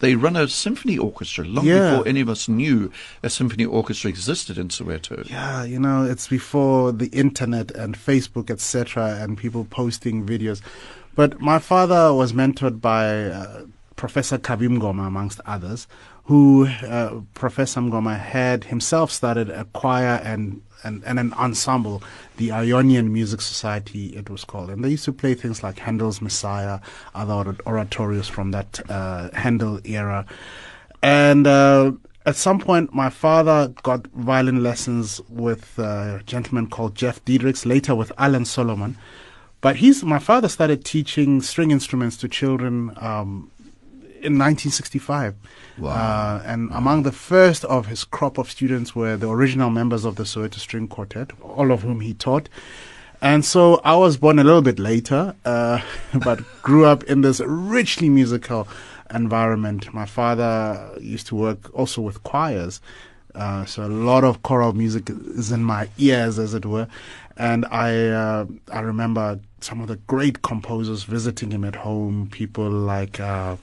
they 0.00 0.14
run 0.16 0.36
a 0.36 0.48
symphony 0.48 0.98
orchestra 0.98 1.44
long 1.44 1.64
Yeah. 1.64 1.90
before 1.92 2.08
any 2.08 2.20
of 2.20 2.28
us 2.28 2.48
knew 2.48 2.90
a 3.22 3.30
symphony 3.30 3.64
orchestra 3.64 4.08
existed 4.10 4.58
in 4.58 4.68
Soweto. 4.68 5.28
Yeah, 5.30 5.62
you 5.64 5.78
know, 5.78 6.04
it's 6.04 6.28
before 6.28 6.92
the 6.92 7.06
internet 7.08 7.70
and 7.70 7.96
Facebook, 7.96 8.50
etc., 8.50 9.18
and 9.20 9.38
people 9.38 9.64
posting 9.70 10.26
videos. 10.26 10.60
But 11.14 11.40
my 11.40 11.58
father 11.58 12.12
was 12.14 12.32
mentored 12.32 12.80
by 12.80 13.24
uh, 13.26 13.62
Professor 13.96 14.38
Khabi 14.38 14.68
Mngoma, 14.68 15.06
amongst 15.06 15.40
others, 15.46 15.86
who 16.24 16.66
uh, 16.66 17.20
Professor 17.34 17.80
Mngoma 17.80 18.18
had 18.18 18.64
himself 18.64 19.10
started 19.10 19.50
a 19.50 19.64
choir 19.72 20.20
and 20.24 20.62
and, 20.84 21.02
and 21.04 21.18
an 21.18 21.32
ensemble, 21.34 22.02
the 22.36 22.52
Ionian 22.52 23.12
Music 23.12 23.40
Society, 23.40 24.16
it 24.16 24.30
was 24.30 24.44
called. 24.44 24.70
And 24.70 24.84
they 24.84 24.90
used 24.90 25.04
to 25.04 25.12
play 25.12 25.34
things 25.34 25.62
like 25.62 25.78
Handel's 25.78 26.20
Messiah, 26.20 26.80
other 27.14 27.52
oratorios 27.66 28.30
from 28.30 28.50
that 28.52 28.80
uh, 28.90 29.30
Handel 29.32 29.80
era. 29.84 30.26
And 31.02 31.46
uh, 31.46 31.92
at 32.26 32.36
some 32.36 32.58
point, 32.58 32.92
my 32.92 33.10
father 33.10 33.72
got 33.82 34.06
violin 34.08 34.62
lessons 34.62 35.20
with 35.28 35.78
a 35.78 36.22
gentleman 36.26 36.68
called 36.68 36.94
Jeff 36.94 37.24
Diedrichs, 37.24 37.64
later 37.64 37.94
with 37.94 38.12
Alan 38.18 38.44
Solomon. 38.44 38.96
But 39.60 39.76
he's 39.76 40.02
my 40.02 40.18
father 40.18 40.48
started 40.48 40.84
teaching 40.84 41.42
string 41.42 41.70
instruments 41.70 42.16
to 42.18 42.28
children 42.28 42.92
um, 42.96 43.50
in 44.22 44.38
1965. 44.38 45.34
Wow. 45.78 45.90
Uh, 45.90 46.42
and 46.44 46.70
among 46.72 47.02
the 47.04 47.12
first 47.12 47.64
of 47.64 47.86
his 47.86 48.04
crop 48.04 48.38
of 48.38 48.50
students 48.50 48.94
were 48.94 49.16
the 49.16 49.28
original 49.28 49.70
members 49.70 50.04
of 50.04 50.16
the 50.16 50.24
Soweto 50.24 50.58
String 50.58 50.88
Quartet, 50.88 51.32
all 51.40 51.72
of 51.72 51.82
whom 51.82 52.00
he 52.00 52.12
taught. 52.14 52.48
And 53.22 53.44
so 53.44 53.80
I 53.84 53.96
was 53.96 54.16
born 54.16 54.38
a 54.38 54.44
little 54.44 54.62
bit 54.62 54.78
later, 54.78 55.34
uh, 55.44 55.80
but 56.24 56.40
grew 56.62 56.84
up 56.84 57.02
in 57.04 57.22
this 57.22 57.40
richly 57.40 58.08
musical 58.08 58.68
environment. 59.14 59.92
My 59.92 60.06
father 60.06 60.90
used 61.00 61.26
to 61.28 61.34
work 61.34 61.72
also 61.74 62.02
with 62.02 62.22
choirs. 62.22 62.80
Uh, 63.34 63.64
so 63.64 63.84
a 63.84 63.88
lot 63.88 64.24
of 64.24 64.42
choral 64.42 64.72
music 64.72 65.08
is 65.08 65.52
in 65.52 65.62
my 65.62 65.88
ears, 65.98 66.38
as 66.38 66.54
it 66.54 66.66
were. 66.66 66.88
And 67.36 67.64
I, 67.66 68.08
uh, 68.08 68.46
I 68.72 68.80
remember 68.80 69.40
some 69.60 69.80
of 69.80 69.88
the 69.88 69.96
great 69.96 70.42
composers 70.42 71.04
visiting 71.04 71.50
him 71.50 71.64
at 71.64 71.76
home. 71.76 72.28
People 72.30 72.68
like 72.70 73.20
uh, 73.20 73.56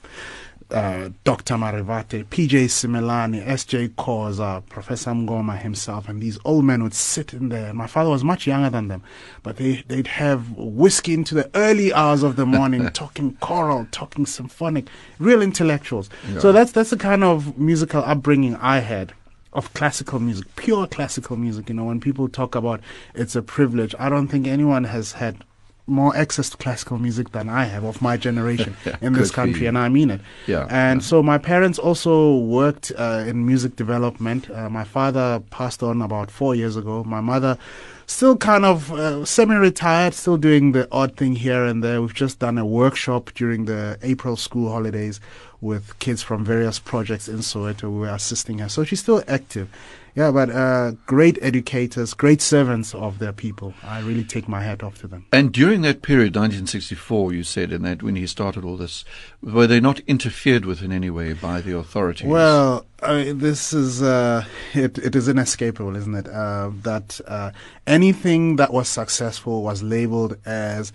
uh, 0.70 1.10
Dr. 1.24 1.54
Marivate, 1.54 2.24
PJ 2.26 2.66
Simelane, 2.66 3.44
SJ 3.46 3.90
Koza, 3.90 4.66
Professor 4.68 5.10
Mngoma 5.12 5.58
himself, 5.60 6.08
and 6.08 6.20
these 6.20 6.38
old 6.44 6.64
men 6.64 6.82
would 6.82 6.94
sit 6.94 7.32
in 7.32 7.48
there. 7.48 7.72
My 7.72 7.86
father 7.86 8.10
was 8.10 8.22
much 8.22 8.46
younger 8.46 8.68
than 8.68 8.88
them, 8.88 9.02
but 9.42 9.56
they, 9.56 9.82
they'd 9.88 10.06
have 10.06 10.50
whiskey 10.56 11.14
into 11.14 11.34
the 11.34 11.50
early 11.54 11.92
hours 11.92 12.22
of 12.22 12.36
the 12.36 12.46
morning, 12.46 12.88
talking 12.92 13.36
choral, 13.40 13.86
talking 13.90 14.26
symphonic, 14.26 14.88
real 15.18 15.40
intellectuals. 15.40 16.10
So 16.38 16.52
that's, 16.52 16.72
that's 16.72 16.90
the 16.90 16.96
kind 16.96 17.24
of 17.24 17.58
musical 17.58 18.02
upbringing 18.02 18.56
I 18.56 18.80
had 18.80 19.14
of 19.54 19.72
classical 19.72 20.20
music, 20.20 20.54
pure 20.56 20.86
classical 20.86 21.36
music. 21.36 21.68
You 21.68 21.76
know, 21.76 21.84
when 21.84 22.00
people 22.00 22.28
talk 22.28 22.54
about 22.54 22.80
it's 23.14 23.34
a 23.34 23.42
privilege, 23.42 23.94
I 23.98 24.08
don't 24.08 24.28
think 24.28 24.46
anyone 24.46 24.84
has 24.84 25.12
had 25.12 25.44
more 25.88 26.14
access 26.16 26.50
to 26.50 26.56
classical 26.56 26.98
music 26.98 27.32
than 27.32 27.48
I 27.48 27.64
have 27.64 27.84
of 27.84 28.00
my 28.02 28.16
generation 28.16 28.76
in 29.00 29.14
this 29.14 29.30
country, 29.30 29.66
and 29.66 29.76
I 29.78 29.88
mean 29.88 30.10
it. 30.10 30.20
Yeah, 30.46 30.66
And 30.70 31.00
yeah. 31.00 31.06
so 31.06 31.22
my 31.22 31.38
parents 31.38 31.78
also 31.78 32.36
worked 32.36 32.92
uh, 32.96 33.24
in 33.26 33.46
music 33.46 33.76
development. 33.76 34.50
Uh, 34.50 34.68
my 34.68 34.84
father 34.84 35.40
passed 35.50 35.82
on 35.82 36.02
about 36.02 36.30
four 36.30 36.54
years 36.54 36.76
ago. 36.76 37.02
My 37.04 37.20
mother 37.20 37.58
still 38.08 38.36
kind 38.36 38.64
of 38.64 38.90
uh, 38.92 39.24
semi-retired, 39.24 40.14
still 40.14 40.38
doing 40.38 40.72
the 40.72 40.88
odd 40.90 41.16
thing 41.16 41.36
here 41.36 41.64
and 41.64 41.84
there. 41.84 42.00
We've 42.00 42.14
just 42.14 42.38
done 42.40 42.58
a 42.58 42.66
workshop 42.66 43.30
during 43.34 43.66
the 43.66 43.98
April 44.02 44.36
school 44.36 44.72
holidays 44.72 45.20
with 45.60 45.98
kids 45.98 46.22
from 46.22 46.44
various 46.44 46.78
projects 46.78 47.28
in 47.28 47.38
Soweto. 47.38 47.84
We 47.84 48.00
were 48.00 48.08
assisting 48.08 48.58
her, 48.58 48.68
so 48.68 48.82
she's 48.84 49.00
still 49.00 49.22
active. 49.28 49.68
Yeah, 50.14 50.32
but 50.32 50.50
uh, 50.50 50.92
great 51.06 51.38
educators, 51.42 52.12
great 52.12 52.40
servants 52.40 52.92
of 52.92 53.20
their 53.20 53.32
people. 53.32 53.74
I 53.84 54.00
really 54.00 54.24
take 54.24 54.48
my 54.48 54.62
hat 54.62 54.82
off 54.82 54.98
to 55.00 55.06
them. 55.06 55.26
And 55.32 55.52
during 55.52 55.82
that 55.82 56.02
period, 56.02 56.34
1964, 56.34 57.34
you 57.34 57.44
said 57.44 57.72
in 57.72 57.82
that 57.82 58.02
when 58.02 58.16
he 58.16 58.26
started 58.26 58.64
all 58.64 58.76
this, 58.76 59.04
were 59.40 59.68
they 59.68 59.78
not 59.78 60.00
interfered 60.08 60.64
with 60.64 60.82
in 60.82 60.90
any 60.90 61.10
way 61.10 61.34
by 61.34 61.60
the 61.60 61.76
authorities? 61.76 62.26
Well, 62.26 62.84
uh, 63.08 63.32
this 63.34 63.72
is 63.72 64.02
uh, 64.02 64.44
it. 64.74 64.98
It 64.98 65.16
is 65.16 65.28
inescapable, 65.28 65.96
isn't 65.96 66.14
it? 66.14 66.28
Uh, 66.28 66.70
that 66.82 67.20
uh, 67.26 67.52
anything 67.86 68.56
that 68.56 68.72
was 68.72 68.86
successful 68.86 69.62
was 69.62 69.82
labeled 69.82 70.36
as 70.44 70.92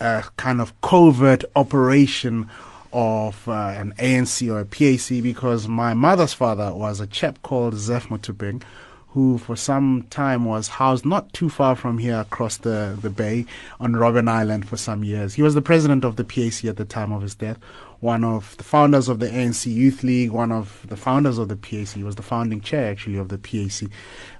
a 0.00 0.24
kind 0.36 0.60
of 0.60 0.80
covert 0.80 1.44
operation 1.56 2.48
of 2.92 3.48
uh, 3.48 3.74
an 3.76 3.94
ANC 3.98 4.48
or 4.48 4.60
a 4.60 4.64
PAC 4.64 5.22
because 5.22 5.66
my 5.66 5.92
mother's 5.92 6.32
father 6.32 6.72
was 6.72 7.00
a 7.00 7.06
chap 7.06 7.42
called 7.42 7.74
Zeph 7.74 8.08
Mothopeng 8.08 8.62
who 9.16 9.38
for 9.38 9.56
some 9.56 10.06
time 10.10 10.44
was 10.44 10.68
housed 10.68 11.06
not 11.06 11.32
too 11.32 11.48
far 11.48 11.74
from 11.74 11.96
here 11.96 12.20
across 12.20 12.58
the, 12.58 12.98
the 13.00 13.08
bay 13.08 13.46
on 13.80 13.92
Robben 13.92 14.28
Island 14.28 14.68
for 14.68 14.76
some 14.76 15.02
years. 15.02 15.32
He 15.32 15.40
was 15.40 15.54
the 15.54 15.62
president 15.62 16.04
of 16.04 16.16
the 16.16 16.24
PAC 16.24 16.66
at 16.66 16.76
the 16.76 16.84
time 16.84 17.12
of 17.12 17.22
his 17.22 17.34
death, 17.34 17.58
one 18.00 18.24
of 18.24 18.56
the 18.56 18.64
founders 18.64 19.08
of 19.08 19.20
the 19.20 19.26
ANC 19.26 19.72
Youth 19.72 20.02
League, 20.02 20.30
one 20.30 20.52
of 20.52 20.84
the 20.88 20.96
founders 20.96 21.38
of 21.38 21.48
the 21.48 21.56
PAC. 21.56 21.88
He 21.88 22.02
was 22.02 22.16
the 22.16 22.22
founding 22.22 22.60
chair 22.60 22.90
actually 22.90 23.16
of 23.16 23.28
the 23.28 23.38
PAC 23.38 23.90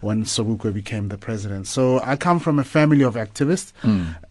when 0.00 0.24
Sobukwe 0.24 0.72
became 0.72 1.08
the 1.08 1.18
president. 1.18 1.66
So 1.66 2.00
I 2.00 2.16
come 2.16 2.38
from 2.38 2.58
a 2.58 2.64
family 2.64 3.02
of 3.02 3.14
activists. 3.14 3.72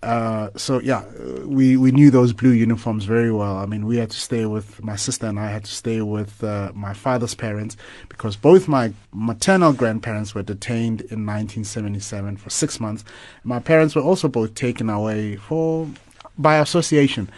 Uh, 0.03 0.49
so 0.55 0.79
yeah, 0.79 1.03
we, 1.43 1.77
we 1.77 1.91
knew 1.91 2.11
those 2.11 2.33
blue 2.33 2.51
uniforms 2.51 3.05
very 3.05 3.31
well. 3.31 3.57
I 3.57 3.65
mean, 3.65 3.85
we 3.85 3.97
had 3.97 4.11
to 4.11 4.19
stay 4.19 4.45
with, 4.45 4.83
my 4.83 4.95
sister 4.95 5.25
and 5.27 5.39
I 5.39 5.49
had 5.49 5.65
to 5.65 5.71
stay 5.71 6.01
with 6.01 6.43
uh, 6.43 6.71
my 6.75 6.93
father's 6.93 7.35
parents 7.35 7.77
because 8.09 8.35
both 8.35 8.67
my 8.67 8.93
maternal 9.13 9.73
grandparents 9.73 10.35
were 10.35 10.43
detained 10.43 11.01
in 11.01 11.25
1977 11.25 12.37
for 12.37 12.49
six 12.49 12.79
months. 12.79 13.03
My 13.43 13.59
parents 13.59 13.95
were 13.95 14.01
also 14.01 14.27
both 14.27 14.53
taken 14.53 14.89
away 14.89 15.35
for 15.35 15.87
by 16.37 16.57
association. 16.57 17.29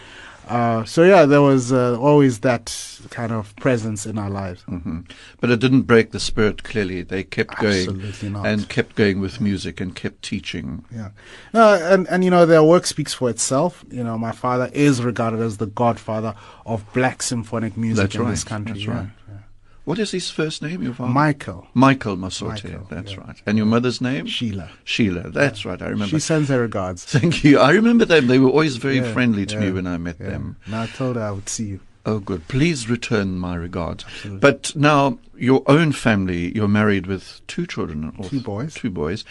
Uh, 0.47 0.83
so 0.85 1.03
yeah, 1.03 1.25
there 1.25 1.41
was 1.41 1.71
uh, 1.71 1.99
always 1.99 2.39
that 2.39 2.99
kind 3.09 3.31
of 3.31 3.55
presence 3.57 4.05
in 4.05 4.17
our 4.17 4.29
lives. 4.29 4.61
hmm 4.63 5.01
But 5.39 5.49
it 5.49 5.59
didn't 5.59 5.83
break 5.83 6.11
the 6.11 6.19
spirit, 6.19 6.63
clearly. 6.63 7.01
They 7.01 7.23
kept 7.23 7.57
going. 7.59 8.13
Not. 8.23 8.45
And 8.45 8.69
kept 8.69 8.95
going 8.95 9.19
with 9.19 9.41
music 9.41 9.81
and 9.81 9.95
kept 9.95 10.23
teaching. 10.23 10.85
Yeah. 10.93 11.09
No, 11.53 11.73
and, 11.75 12.07
and 12.07 12.23
you 12.23 12.29
know, 12.29 12.45
their 12.45 12.63
work 12.63 12.85
speaks 12.85 13.13
for 13.13 13.29
itself. 13.29 13.83
You 13.89 14.03
know, 14.03 14.17
my 14.17 14.31
father 14.31 14.69
is 14.73 15.03
regarded 15.03 15.41
as 15.41 15.57
the 15.57 15.67
godfather 15.67 16.35
of 16.65 16.83
black 16.93 17.21
symphonic 17.21 17.75
music 17.77 18.03
That's 18.03 18.15
in 18.15 18.21
right, 18.21 18.31
this 18.31 18.43
country. 18.43 18.73
that's 18.73 18.85
yeah, 18.85 18.93
right. 18.93 19.09
What 19.87 19.99
is 19.99 20.11
his 20.11 20.29
first 20.29 20.61
name, 20.61 20.81
your 20.83 20.91
yeah. 20.91 20.97
father? 20.97 21.13
Michael, 21.13 21.67
Michael 21.73 22.17
Masote. 22.17 22.89
That's 22.89 23.13
yeah. 23.13 23.19
right. 23.21 23.41
And 23.45 23.57
your 23.57 23.65
mother's 23.67 24.01
name? 24.01 24.25
Sheila. 24.25 24.69
Sheila. 24.83 25.29
That's 25.29 25.63
right. 25.63 25.81
I 25.81 25.85
remember. 25.85 26.07
She 26.09 26.19
sends 26.19 26.49
her 26.49 26.59
regards. 26.59 27.05
Thank 27.17 27.45
you. 27.45 27.59
I 27.59 27.71
remember 27.71 28.03
them. 28.03 28.27
They 28.27 28.37
were 28.37 28.49
always 28.49 28.75
very 28.75 28.97
Yeah, 28.97 29.13
friendly 29.13 29.45
to 29.45 29.57
me 29.57 29.71
when 29.71 29.87
I 29.87 29.95
met 29.95 30.17
Yeah. 30.19 30.31
them. 30.31 30.57
And 30.65 30.75
I 30.75 30.87
told 30.87 31.15
her 31.15 31.21
I 31.21 31.31
would 31.31 31.47
see 31.47 31.67
you. 31.67 31.79
Oh, 32.05 32.19
good. 32.19 32.49
Please 32.49 32.89
return 32.89 33.39
my 33.39 33.55
regards. 33.55 34.03
Absolutely. 34.03 34.39
But 34.41 34.75
now, 34.75 35.19
your 35.37 35.63
own 35.67 35.93
family, 35.93 36.53
you're 36.53 36.67
married 36.67 37.07
with 37.07 37.39
two 37.47 37.65
children. 37.65 38.13
or 38.17 38.25
Two 38.25 38.41
boys. 38.41 38.73
Two 38.73 38.89
boys. 38.89 39.23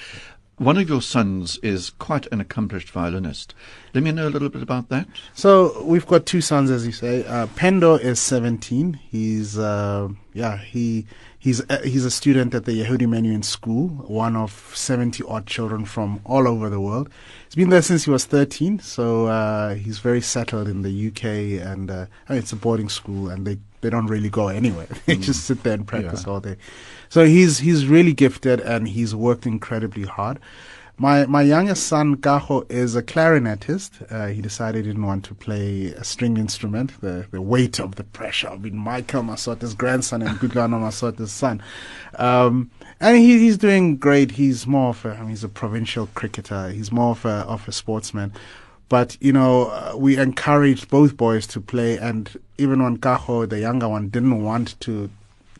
One 0.59 0.79
of 0.79 0.89
your 0.89 1.03
sons 1.03 1.59
is 1.59 1.91
quite 1.91 2.27
an 2.33 2.41
accomplished 2.41 2.89
violinist. 2.89 3.55
Let 3.93 4.03
me 4.03 4.11
know 4.11 4.27
a 4.27 4.31
little 4.31 4.49
bit 4.49 4.63
about 4.63 4.89
that. 4.89 5.07
So 5.35 5.83
we've 5.83 6.07
got 6.07 6.25
two 6.25 6.41
sons, 6.41 6.71
as 6.71 6.87
you 6.87 6.93
say. 6.93 7.27
Uh, 7.27 7.47
Pendo 7.49 8.01
is 8.01 8.19
17. 8.21 8.95
He's 9.11 9.59
uh, 9.59 10.09
yeah 10.33 10.57
he 10.57 11.07
he's 11.39 11.61
uh, 11.69 11.83
he's 11.85 12.07
a 12.07 12.11
student 12.11 12.55
at 12.55 12.65
the 12.65 12.73
Yehudi 12.73 13.07
Menuhin 13.07 13.45
School, 13.45 13.89
one 13.89 14.35
of 14.35 14.73
70 14.75 15.23
odd 15.29 15.47
children 15.47 15.85
from 15.85 16.21
all 16.25 16.49
over 16.49 16.71
the 16.71 16.81
world. 16.81 17.11
He's 17.45 17.55
been 17.55 17.69
there 17.69 17.83
since 17.83 18.05
he 18.05 18.11
was 18.11 18.25
13, 18.25 18.79
so 18.79 19.27
uh, 19.27 19.75
he's 19.75 19.99
very 19.99 20.23
settled 20.23 20.69
in 20.69 20.81
the 20.81 21.09
UK, 21.09 21.65
and 21.71 21.91
uh, 21.91 22.07
I 22.29 22.33
mean, 22.33 22.39
it's 22.39 22.53
a 22.53 22.57
boarding 22.57 22.89
school, 22.89 23.29
and 23.29 23.47
they 23.47 23.59
they 23.87 23.91
don't 23.91 24.09
really 24.09 24.29
go 24.31 24.49
anywhere. 24.49 24.89
they 25.07 25.17
just 25.17 25.45
sit 25.45 25.63
there 25.63 25.75
and 25.75 25.87
practice 25.87 26.25
Yeah. 26.27 26.33
all 26.33 26.41
day. 26.41 26.57
So 27.09 27.25
he's 27.25 27.59
he's 27.61 27.87
really 27.87 28.13
gifted, 28.13 28.59
and 28.61 28.89
he's 28.89 29.15
worked 29.15 29.47
incredibly 29.47 30.03
hard. 30.05 30.41
My 30.99 31.27
my 31.27 31.43
youngest 31.43 31.87
son 31.87 32.17
Gaho 32.17 32.65
is 32.71 32.97
a 32.97 33.03
clarinetist. 33.03 33.91
Uh, 34.11 34.29
he 34.29 34.41
decided 34.41 34.85
he 34.87 34.91
didn't 34.91 35.07
want 35.07 35.25
to 35.27 35.35
play 35.35 35.93
a 35.93 36.03
string 36.03 36.37
instrument. 36.37 37.01
The 37.01 37.27
the 37.31 37.41
weight 37.43 37.79
of 37.79 37.95
the 37.95 38.05
pressure 38.05 38.49
of 38.49 38.63
being 38.63 38.79
Michael 38.79 39.23
Masote's 39.23 39.75
grandson 39.75 40.23
and 40.23 40.39
Kutlwano 40.41 40.81
Masote's 40.81 41.31
son. 41.31 41.63
Um, 42.19 42.71
and 42.99 43.19
he, 43.19 43.39
he's 43.39 43.59
doing 43.59 43.99
great. 43.99 44.33
He's 44.33 44.67
more 44.67 44.91
of 44.91 45.05
a 45.05 45.11
I 45.11 45.21
mean, 45.21 45.29
he's 45.31 45.45
a 45.45 45.49
provincial 45.51 46.09
cricketer. 46.15 46.71
He's 46.71 46.91
more 46.91 47.11
of 47.13 47.25
a 47.27 47.45
of 47.55 47.69
a 47.69 47.73
sportsman. 47.73 48.33
But 48.89 49.17
you 49.21 49.33
know, 49.33 49.67
uh, 49.67 49.95
we 49.97 50.17
encouraged 50.17 50.89
both 50.89 51.17
boys 51.17 51.47
to 51.49 51.61
play, 51.61 51.97
and 51.99 52.39
even 52.59 52.83
when 52.83 52.99
Gaho, 52.99 53.49
the 53.49 53.59
younger 53.61 53.89
one, 53.89 54.09
didn't 54.09 54.43
want 54.45 54.79
to 54.81 55.11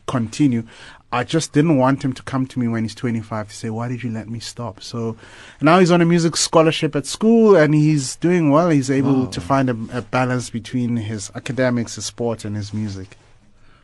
continue. 0.07 0.63
I 1.11 1.23
just 1.23 1.53
didn't 1.53 1.77
want 1.77 2.03
him 2.03 2.11
to 2.13 2.23
come 2.23 2.45
to 2.47 2.59
me 2.59 2.67
when 2.67 2.83
he's 2.83 2.93
25 2.95 3.47
to 3.49 3.55
say, 3.55 3.69
Why 3.69 3.87
did 3.87 4.03
you 4.03 4.11
let 4.11 4.27
me 4.29 4.39
stop? 4.39 4.81
So 4.83 5.15
now 5.61 5.79
he's 5.79 5.91
on 5.91 6.01
a 6.01 6.05
music 6.05 6.35
scholarship 6.35 6.95
at 6.97 7.05
school 7.05 7.55
and 7.55 7.73
he's 7.73 8.17
doing 8.17 8.49
well. 8.49 8.69
He's 8.69 8.91
able 8.91 9.21
Wow. 9.23 9.25
to 9.27 9.41
find 9.41 9.69
a, 9.69 9.77
a 9.97 10.01
balance 10.01 10.49
between 10.49 10.97
his 10.97 11.31
academics, 11.33 11.95
his 11.95 12.05
sport, 12.05 12.43
and 12.43 12.57
his 12.57 12.73
music. 12.73 13.17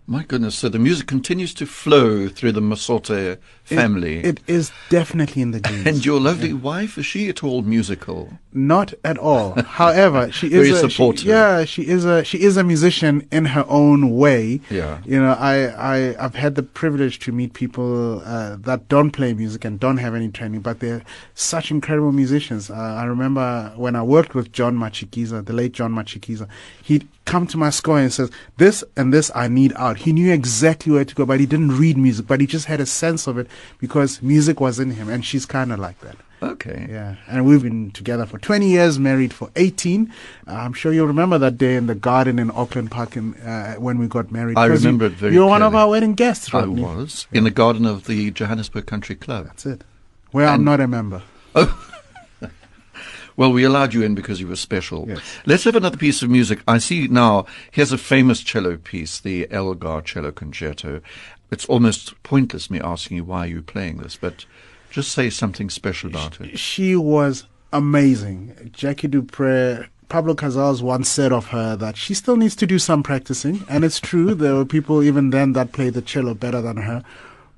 My 0.06 0.24
goodness, 0.24 0.56
so 0.56 0.68
the 0.68 0.80
music 0.80 1.08
continues 1.08 1.54
to 1.54 1.66
flow 1.66 2.28
through 2.28 2.52
the 2.52 2.60
Masote 2.62 3.38
family. 3.64 4.18
It, 4.18 4.26
it 4.26 4.42
is 4.48 4.70
definitely 4.90 5.42
in 5.42 5.52
the 5.52 5.60
genes. 5.62 5.88
and 5.88 6.06
your 6.06 6.20
lovely 6.20 6.52
wife, 6.52 6.98
is 6.98 7.06
she 7.06 7.30
at 7.30 7.42
all 7.42 7.62
musical? 7.62 8.34
Not 8.52 8.94
at 9.06 9.18
all. 9.18 9.54
However, 9.66 10.30
she 10.30 10.50
Very 10.50 10.70
is 10.72 10.84
a, 10.84 10.90
she- 10.90 10.94
supportive. 10.96 11.26
yeah, 11.26 11.64
she 11.64 11.88
is 11.88 12.04
a 12.04 12.22
she 12.26 12.42
is 12.42 12.58
a 12.58 12.66
musician 12.66 13.26
in 13.32 13.46
her 13.46 13.66
own 13.70 14.12
way. 14.18 14.60
Yeah. 14.70 15.00
You 15.06 15.22
know, 15.22 15.38
I 15.40 15.68
I 15.68 16.26
I've 16.26 16.36
had 16.36 16.56
the 16.56 16.64
privilege 16.64 17.20
to 17.20 17.32
meet 17.32 17.54
people 17.54 18.22
uh, 18.26 18.58
that 18.60 18.90
don't 18.90 19.12
play 19.12 19.34
music 19.34 19.64
and 19.64 19.80
don't 19.80 19.98
have 19.98 20.14
any 20.16 20.28
training, 20.30 20.60
but 20.62 20.82
they're 20.82 21.04
such 21.34 21.72
incredible 21.72 22.12
musicians. 22.12 22.70
Uh, 22.70 22.74
I 22.74 23.06
remember 23.06 23.72
when 23.78 23.96
I 23.96 24.04
worked 24.04 24.36
with 24.36 24.52
John 24.52 24.76
Matshikiza, 24.78 25.46
the 25.46 25.54
late 25.54 25.72
John 25.72 25.94
Matshikiza, 25.94 26.50
he'd 26.84 27.08
come 27.26 27.48
to 27.48 27.58
my 27.58 27.70
score 27.70 28.00
and 28.00 28.12
says, 28.12 28.30
"This 28.58 28.84
and 28.96 29.14
this 29.14 29.32
I 29.36 29.48
need 29.48 29.74
out." 29.76 29.98
He 29.98 30.14
knew 30.14 30.32
exactly 30.32 30.92
where 30.92 31.06
to 31.06 31.16
go, 31.16 31.26
but 31.26 31.40
he 31.40 31.46
didn't 31.46 31.78
read 31.78 31.98
music, 31.98 32.28
but 32.28 32.42
he 32.42 32.48
just 32.48 32.66
had 32.66 32.80
a 32.82 32.86
sense 32.86 33.28
of 33.28 33.38
it 33.38 33.48
because 33.80 34.22
music 34.22 34.60
was 34.60 34.80
in 34.80 34.92
him, 34.92 35.10
and 35.10 35.26
she's 35.26 35.46
kind 35.46 35.72
of 35.72 35.80
like 35.80 36.00
that. 36.02 36.16
Okay. 36.42 36.88
Yeah, 36.90 37.16
and 37.30 37.46
we've 37.46 37.64
been 37.64 37.92
together 37.92 38.26
for 38.26 38.38
20 38.38 38.68
years, 38.68 39.00
married 39.00 39.32
for 39.32 39.50
18. 39.56 40.12
Uh, 40.46 40.52
I'm 40.52 40.74
sure 40.74 40.92
you'll 40.92 41.08
remember 41.08 41.38
that 41.38 41.58
day 41.58 41.76
in 41.78 41.88
the 41.88 41.96
garden 41.96 42.38
in 42.38 42.52
Auckland 42.52 42.92
Park 42.92 43.16
in, 43.16 43.34
uh, 43.36 43.76
when 43.76 43.98
we 43.98 44.08
got 44.08 44.30
married. 44.30 44.58
I 44.58 44.66
remember 44.66 45.06
you, 45.06 45.12
it 45.12 45.18
very 45.18 45.34
You're 45.34 45.48
one 45.48 45.62
of 45.62 45.74
our 45.74 45.90
wedding 45.90 46.16
guests, 46.16 46.54
I 46.54 46.60
Rodney. 46.60 46.82
was 46.84 47.28
in 47.32 47.46
the 47.46 47.52
garden 47.52 47.86
of 47.86 48.08
the 48.08 48.30
Johannesburg 48.32 48.88
Country 48.88 49.16
Club. 49.16 49.46
That's 49.46 49.66
it. 49.66 49.86
Where 50.32 50.48
I'm 50.48 50.66
not 50.66 50.82
a 50.82 50.88
member. 50.88 51.22
Well, 53.36 53.52
we 53.52 53.64
allowed 53.64 53.94
you 53.94 54.04
in 54.04 54.16
because 54.16 54.40
you 54.40 54.48
were 54.48 54.56
special. 54.56 55.06
Yes. 55.08 55.22
Let's 55.46 55.64
have 55.64 55.76
another 55.76 55.98
piece 55.98 56.22
of 56.22 56.30
music. 56.30 56.60
I 56.68 56.78
see 56.78 57.08
now, 57.08 57.46
here's 57.72 57.92
a 57.92 57.98
famous 57.98 58.42
cello 58.42 58.78
piece, 58.78 59.20
the 59.20 59.48
Elgar 59.52 60.02
Cello 60.02 60.32
Concerto. 60.32 61.02
It's 61.52 61.66
almost 61.66 62.22
pointless 62.24 62.70
me 62.70 62.80
asking 62.80 63.18
you 63.18 63.24
why 63.24 63.46
you're 63.46 63.62
playing 63.62 63.98
this, 63.98 64.16
but 64.16 64.46
just 64.90 65.12
say 65.12 65.30
something 65.30 65.70
special 65.70 66.10
about 66.10 66.40
it. 66.40 66.58
She 66.60 66.96
was 66.96 67.46
amazing. 67.72 68.72
Jackie 68.74 69.08
du 69.08 69.24
Pré. 69.24 69.88
Pablo 70.10 70.36
Casals 70.36 70.84
once 70.84 71.10
said 71.10 71.32
of 71.32 71.48
her 71.48 71.76
that 71.76 71.98
she 71.98 72.14
still 72.14 72.38
needs 72.38 72.56
to 72.58 72.68
do 72.68 72.78
some 72.78 73.02
practicing, 73.02 73.64
and 73.68 73.84
it's 73.84 74.00
true. 74.00 74.36
There 74.44 74.54
were 74.54 74.66
people 74.66 75.02
even 75.02 75.32
then 75.32 75.54
that 75.54 75.72
played 75.72 75.96
the 75.96 76.04
cello 76.04 76.36
better 76.36 76.62
than 76.62 76.78
her, 76.78 77.04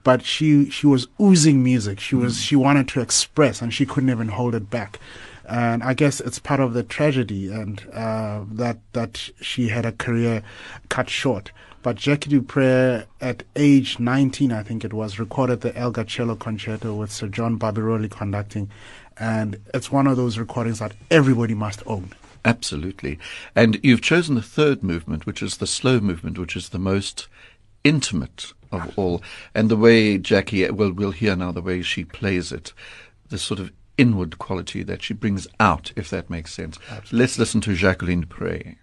but 0.05 0.23
she 0.23 0.69
she 0.69 0.87
was 0.87 1.07
oozing 1.21 1.61
music. 1.63 1.99
She 1.99 2.15
was 2.15 2.37
mm. 2.37 2.41
she 2.47 2.55
wanted 2.55 2.87
to 2.89 3.01
express, 3.01 3.61
and 3.61 3.73
she 3.73 3.85
couldn't 3.85 4.09
even 4.09 4.29
hold 4.29 4.55
it 4.55 4.69
back. 4.69 4.99
And 5.47 5.83
I 5.83 5.93
guess 5.93 6.19
it's 6.19 6.39
part 6.39 6.59
of 6.59 6.73
the 6.73 6.83
tragedy, 6.83 7.51
and 7.51 7.81
uh, 7.93 8.41
that 8.51 8.79
that 8.93 9.29
she 9.41 9.69
had 9.69 9.85
a 9.85 9.91
career 9.91 10.43
cut 10.89 11.09
short. 11.09 11.51
But 11.85 11.97
Jackie 11.97 12.31
du 12.31 12.41
Pré, 12.41 13.05
at 13.21 13.43
age 13.55 13.99
19, 13.99 14.51
I 14.51 14.63
think 14.63 14.83
it 14.83 14.91
was, 14.91 15.19
recorded 15.19 15.61
the 15.61 15.77
Elgar 15.77 16.03
Cello 16.03 16.35
Concerto 16.35 16.95
with 16.95 17.11
Sir 17.11 17.27
John 17.27 17.59
Barbirolli 17.59 18.09
conducting. 18.09 18.71
And 19.17 19.57
it's 19.71 19.91
one 19.91 20.07
of 20.07 20.17
those 20.17 20.39
recordings 20.39 20.79
that 20.79 20.93
everybody 21.11 21.53
must 21.53 21.83
own. 21.85 22.11
Absolutely. 22.43 23.19
And 23.55 23.79
you've 23.83 24.01
chosen 24.01 24.33
the 24.33 24.41
third 24.41 24.81
movement, 24.81 25.27
which 25.27 25.43
is 25.43 25.57
the 25.57 25.67
slow 25.67 25.99
movement, 25.99 26.39
which 26.39 26.55
is 26.55 26.69
the 26.69 26.79
most 26.79 27.27
intimate 27.83 28.51
of 28.71 28.97
all. 28.97 29.21
And 29.53 29.69
the 29.69 29.77
way 29.77 30.17
Jackie, 30.17 30.67
well, 30.71 30.91
we'll 30.91 31.11
hear 31.11 31.35
now 31.35 31.51
the 31.51 31.61
way 31.61 31.83
she 31.83 32.03
plays 32.03 32.51
it, 32.51 32.73
the 33.29 33.37
sort 33.37 33.59
of 33.59 33.71
inward 33.97 34.37
quality 34.37 34.83
that 34.83 35.03
she 35.03 35.13
brings 35.13 35.47
out, 35.59 35.91
if 35.95 36.09
that 36.09 36.29
makes 36.29 36.53
sense. 36.53 36.77
Let's 37.11 37.37
listen 37.37 37.61
to 37.61 37.75
Jacqueline 37.75 38.25
Prey. 38.25 38.77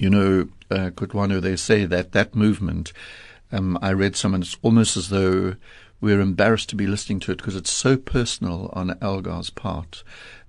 You 0.00 0.08
know, 0.08 0.48
uh, 0.70 0.88
Kutlwano, 0.90 1.42
they 1.42 1.56
say 1.56 1.84
that 1.84 2.12
that 2.12 2.34
movement, 2.34 2.94
um, 3.52 3.78
I 3.82 3.92
read 3.92 4.16
someone, 4.16 4.40
it's 4.40 4.56
almost 4.62 4.96
as 4.96 5.10
though 5.10 5.56
we're 6.00 6.22
embarrassed 6.22 6.70
to 6.70 6.74
be 6.74 6.86
listening 6.86 7.20
to 7.20 7.32
it 7.32 7.36
because 7.36 7.54
it's 7.54 7.70
so 7.70 7.98
personal 7.98 8.70
on 8.72 8.96
Elgar's 9.02 9.50
part 9.50 10.02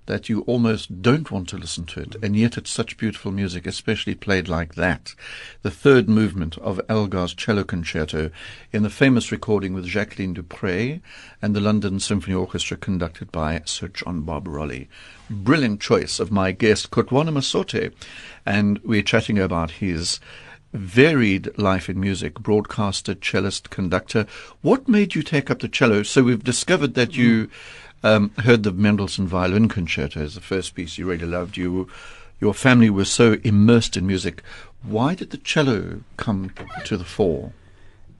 that 0.06 0.28
you 0.28 0.40
almost 0.42 1.02
don't 1.02 1.30
want 1.30 1.48
to 1.48 1.56
listen 1.56 1.84
to 1.86 2.00
it. 2.00 2.16
And 2.22 2.36
yet 2.36 2.56
it's 2.56 2.70
such 2.70 2.96
beautiful 2.96 3.30
music, 3.30 3.66
especially 3.66 4.14
played 4.14 4.48
like 4.48 4.74
that. 4.74 5.14
The 5.62 5.70
third 5.70 6.08
movement 6.08 6.58
of 6.58 6.80
Elgar's 6.88 7.34
cello 7.34 7.64
concerto 7.64 8.30
in 8.72 8.82
the 8.82 8.90
famous 8.90 9.30
recording 9.30 9.74
with 9.74 9.86
Jacqueline 9.86 10.34
du 10.34 10.42
Pré 10.42 11.00
and 11.40 11.54
the 11.54 11.60
London 11.60 12.00
Symphony 12.00 12.34
Orchestra 12.34 12.76
conducted 12.76 13.30
by 13.30 13.62
Sir 13.64 13.88
John 13.88 14.22
Barbirolli. 14.22 14.88
Brilliant 15.30 15.80
choice 15.80 16.18
of 16.18 16.32
my 16.32 16.52
guest, 16.52 16.90
Kutlwano 16.90 17.32
Masote. 17.32 17.92
And 18.44 18.80
we're 18.82 19.02
chatting 19.02 19.38
about 19.38 19.72
his 19.72 20.18
varied 20.72 21.56
life 21.58 21.88
in 21.88 22.00
music, 22.00 22.40
broadcaster, 22.40 23.14
cellist, 23.14 23.70
conductor. 23.70 24.26
What 24.62 24.88
made 24.88 25.14
you 25.14 25.22
take 25.22 25.50
up 25.50 25.60
the 25.60 25.68
cello? 25.68 26.02
So 26.02 26.22
we've 26.22 26.42
discovered 26.42 26.94
that 26.94 27.14
you 27.14 27.46
mm. 27.46 27.50
Um, 28.02 28.30
heard 28.38 28.62
the 28.62 28.72
Mendelssohn 28.72 29.26
Violin 29.26 29.68
Concerto 29.68 30.20
as 30.22 30.34
the 30.34 30.40
first 30.40 30.74
piece 30.74 30.98
you 30.98 31.06
really 31.08 31.26
loved. 31.26 31.56
You, 31.56 31.88
your 32.40 32.54
family 32.54 32.90
was 32.90 33.10
so 33.10 33.36
immersed 33.44 33.96
in 33.96 34.06
music. 34.06 34.42
Why 34.82 35.14
did 35.14 35.30
the 35.30 35.36
cello 35.38 36.00
come 36.16 36.52
to 36.84 36.96
the 36.96 37.04
fore? 37.04 37.52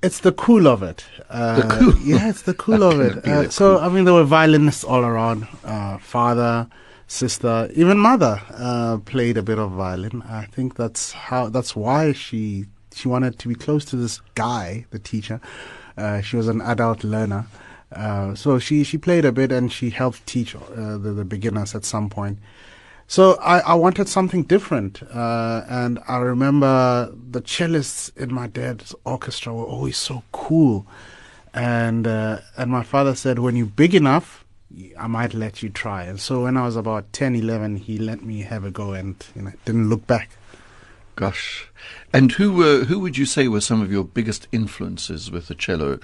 It's 0.02 0.20
the 0.20 0.32
cool 0.32 0.66
of 0.66 0.82
it. 0.82 1.04
Uh, 1.30 1.56
The 1.60 1.76
cool. 1.76 1.94
Yeah, 2.04 2.28
it's 2.28 2.42
the 2.42 2.54
cool 2.54 2.82
of 2.90 3.00
it. 3.00 3.24
Uh, 3.26 3.48
so, 3.50 3.76
cool. 3.76 3.84
I 3.84 3.88
mean, 3.88 4.04
there 4.04 4.14
were 4.14 4.24
violinists 4.24 4.84
all 4.84 5.04
around. 5.04 5.46
Uh, 5.64 5.98
father, 5.98 6.68
sister, 7.06 7.68
even 7.74 7.98
mother 7.98 8.40
uh, 8.54 8.98
played 8.98 9.36
a 9.36 9.42
bit 9.42 9.58
of 9.58 9.72
violin. 9.72 10.22
I 10.22 10.46
think 10.46 10.74
that's 10.76 11.12
how. 11.12 11.48
That's 11.48 11.74
why 11.76 12.12
she 12.12 12.66
she 12.94 13.08
wanted 13.08 13.38
to 13.38 13.48
be 13.48 13.54
close 13.54 13.84
to 13.86 13.96
this 13.96 14.20
guy, 14.34 14.86
the 14.90 14.98
teacher. 14.98 15.40
Uh, 15.96 16.20
she 16.20 16.36
was 16.36 16.48
an 16.48 16.60
adult 16.62 17.04
learner, 17.04 17.46
uh, 17.94 18.34
so 18.34 18.58
she 18.58 18.84
she 18.84 18.98
played 18.98 19.24
a 19.24 19.32
bit 19.32 19.52
and 19.52 19.72
she 19.72 19.90
helped 19.90 20.26
teach 20.26 20.54
uh, 20.54 20.60
the, 20.98 21.12
the 21.12 21.24
beginners 21.24 21.74
at 21.74 21.84
some 21.84 22.08
point. 22.08 22.38
So 23.06 23.34
I, 23.42 23.60
I 23.60 23.74
wanted 23.74 24.08
something 24.08 24.44
different, 24.44 25.02
uh, 25.02 25.64
and 25.68 25.98
I 26.08 26.16
remember 26.18 27.12
the 27.30 27.42
cellists 27.42 28.16
in 28.16 28.32
my 28.32 28.46
dad's 28.46 28.94
orchestra 29.04 29.52
were 29.52 29.66
always 29.66 29.98
so 29.98 30.22
cool, 30.32 30.86
and 31.52 32.06
uh, 32.06 32.38
and 32.56 32.70
my 32.70 32.82
father 32.82 33.14
said, 33.14 33.38
when 33.38 33.54
you're 33.54 33.66
big 33.66 33.94
enough, 33.94 34.44
I 34.98 35.06
might 35.08 35.34
let 35.34 35.62
you 35.62 35.68
try. 35.68 36.04
And 36.04 36.18
so 36.20 36.44
when 36.44 36.56
I 36.56 36.64
was 36.64 36.76
about 36.76 37.12
10, 37.12 37.34
11, 37.34 37.76
he 37.76 37.98
let 37.98 38.22
me 38.22 38.40
have 38.42 38.64
a 38.64 38.70
go, 38.70 38.92
and 38.92 39.14
you 39.36 39.42
know, 39.42 39.52
didn't 39.64 39.88
look 39.88 40.06
back. 40.06 40.30
Gosh. 41.14 41.68
And 42.14 42.32
who 42.32 42.52
were 42.52 42.84
who 42.84 42.98
would 42.98 43.16
you 43.16 43.24
say 43.24 43.48
were 43.48 43.62
some 43.62 43.80
of 43.80 43.90
your 43.90 44.04
biggest 44.04 44.46
influences 44.52 45.30
with 45.30 45.48
the 45.48 45.54
cello? 45.54 45.98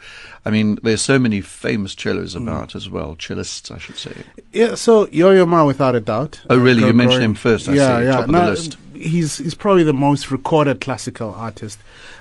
I 0.46 0.50
mean, 0.50 0.78
there's 0.82 1.02
so 1.02 1.18
many 1.18 1.40
famous 1.42 1.92
cellos 1.94 2.32
Hmm. 2.34 2.48
about 2.48 2.74
as 2.74 2.88
well, 2.88 3.14
cellists, 3.16 3.70
I 3.70 3.78
should 3.78 3.98
say. 3.98 4.12
Yeah, 4.52 4.74
so 4.74 5.06
Yo-Yo 5.10 5.44
Ma, 5.44 5.64
without 5.66 5.94
a 5.94 6.00
doubt. 6.00 6.40
Oh, 6.48 6.56
really? 6.56 6.80
Gro- 6.80 6.88
You 6.88 6.94
mentioned 6.94 7.24
him 7.24 7.34
first, 7.34 7.68
I 7.68 7.74
yeah, 7.74 7.98
see, 7.98 8.04
yeah. 8.04 8.12
top 8.12 8.24
of 8.24 8.32
the 8.32 8.46
list. 8.46 8.76
He's 8.94 9.36
he's 9.38 9.54
probably 9.54 9.84
the 9.84 9.92
most 9.92 10.30
recorded 10.30 10.80
classical 10.80 11.34
artist, 11.34 11.78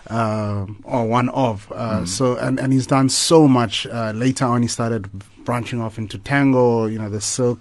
um, 0.09 0.79
or 0.83 1.05
one 1.07 1.29
of. 1.29 1.71
Uh, 1.71 1.99
Hmm. 1.99 2.05
So 2.05 2.35
and 2.37 2.59
and 2.59 2.73
he's 2.73 2.87
done 2.87 3.09
so 3.09 3.47
much. 3.47 3.87
Uh, 3.87 4.11
later 4.13 4.45
on, 4.45 4.61
he 4.63 4.67
started 4.67 5.09
branching 5.45 5.81
off 5.81 5.97
into 5.97 6.17
tango. 6.17 6.85
You 6.87 6.99
know, 6.99 7.09
the 7.09 7.21
Silk 7.21 7.59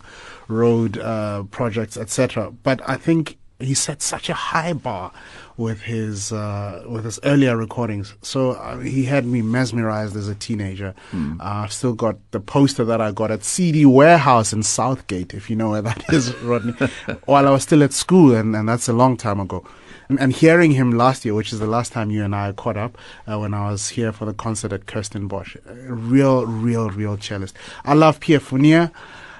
Road 0.48 0.98
uh, 0.98 1.44
projects, 1.44 1.96
etc. 1.96 2.50
But 2.62 2.80
I 2.88 2.96
think 2.96 3.38
he 3.58 3.72
set 3.74 4.02
such 4.02 4.28
a 4.28 4.34
high 4.34 4.74
bar 4.74 5.12
with 5.56 5.82
his 5.82 6.32
uh, 6.32 6.84
with 6.86 7.04
his 7.04 7.18
earlier 7.24 7.56
recordings. 7.56 8.14
So 8.22 8.52
uh, 8.52 8.78
he 8.78 9.04
had 9.04 9.24
me 9.24 9.42
mesmerized 9.42 10.16
as 10.16 10.28
a 10.28 10.34
teenager. 10.34 10.94
Uh, 11.12 11.36
I've 11.40 11.72
still 11.72 11.94
got 11.94 12.16
the 12.30 12.40
poster 12.40 12.84
that 12.84 13.00
I 13.00 13.12
got 13.12 13.30
at 13.30 13.44
CD 13.44 13.86
Warehouse 13.86 14.52
in 14.52 14.62
Southgate, 14.62 15.34
if 15.34 15.48
you 15.48 15.56
know 15.56 15.70
where 15.70 15.82
that 15.82 16.04
is, 16.12 16.34
Rodney. 16.36 16.72
While 17.24 17.48
I 17.48 17.50
was 17.50 17.62
still 17.62 17.82
at 17.82 17.92
school, 17.92 18.34
and, 18.34 18.54
and 18.54 18.68
that's 18.68 18.88
a 18.88 18.92
long 18.92 19.16
time 19.16 19.40
ago. 19.40 19.66
And, 20.08 20.20
and 20.20 20.32
hearing 20.32 20.72
him 20.72 20.92
last 20.92 21.24
year, 21.24 21.34
which 21.34 21.52
is 21.52 21.58
the 21.58 21.66
last 21.66 21.92
time 21.92 22.10
you 22.10 22.22
and 22.22 22.34
I 22.34 22.52
caught 22.52 22.76
up, 22.76 22.96
uh, 23.26 23.38
when 23.38 23.54
I 23.54 23.70
was 23.70 23.88
here 23.88 24.12
for 24.12 24.24
the 24.24 24.34
concert 24.34 24.72
at 24.72 24.86
Kirstenbosch, 24.86 25.56
a 25.66 25.92
real, 25.92 26.46
real, 26.46 26.90
real 26.90 27.16
cellist. 27.16 27.54
I 27.84 27.94
love 27.94 28.20
Pierre 28.20 28.40
Fournier. 28.40 28.92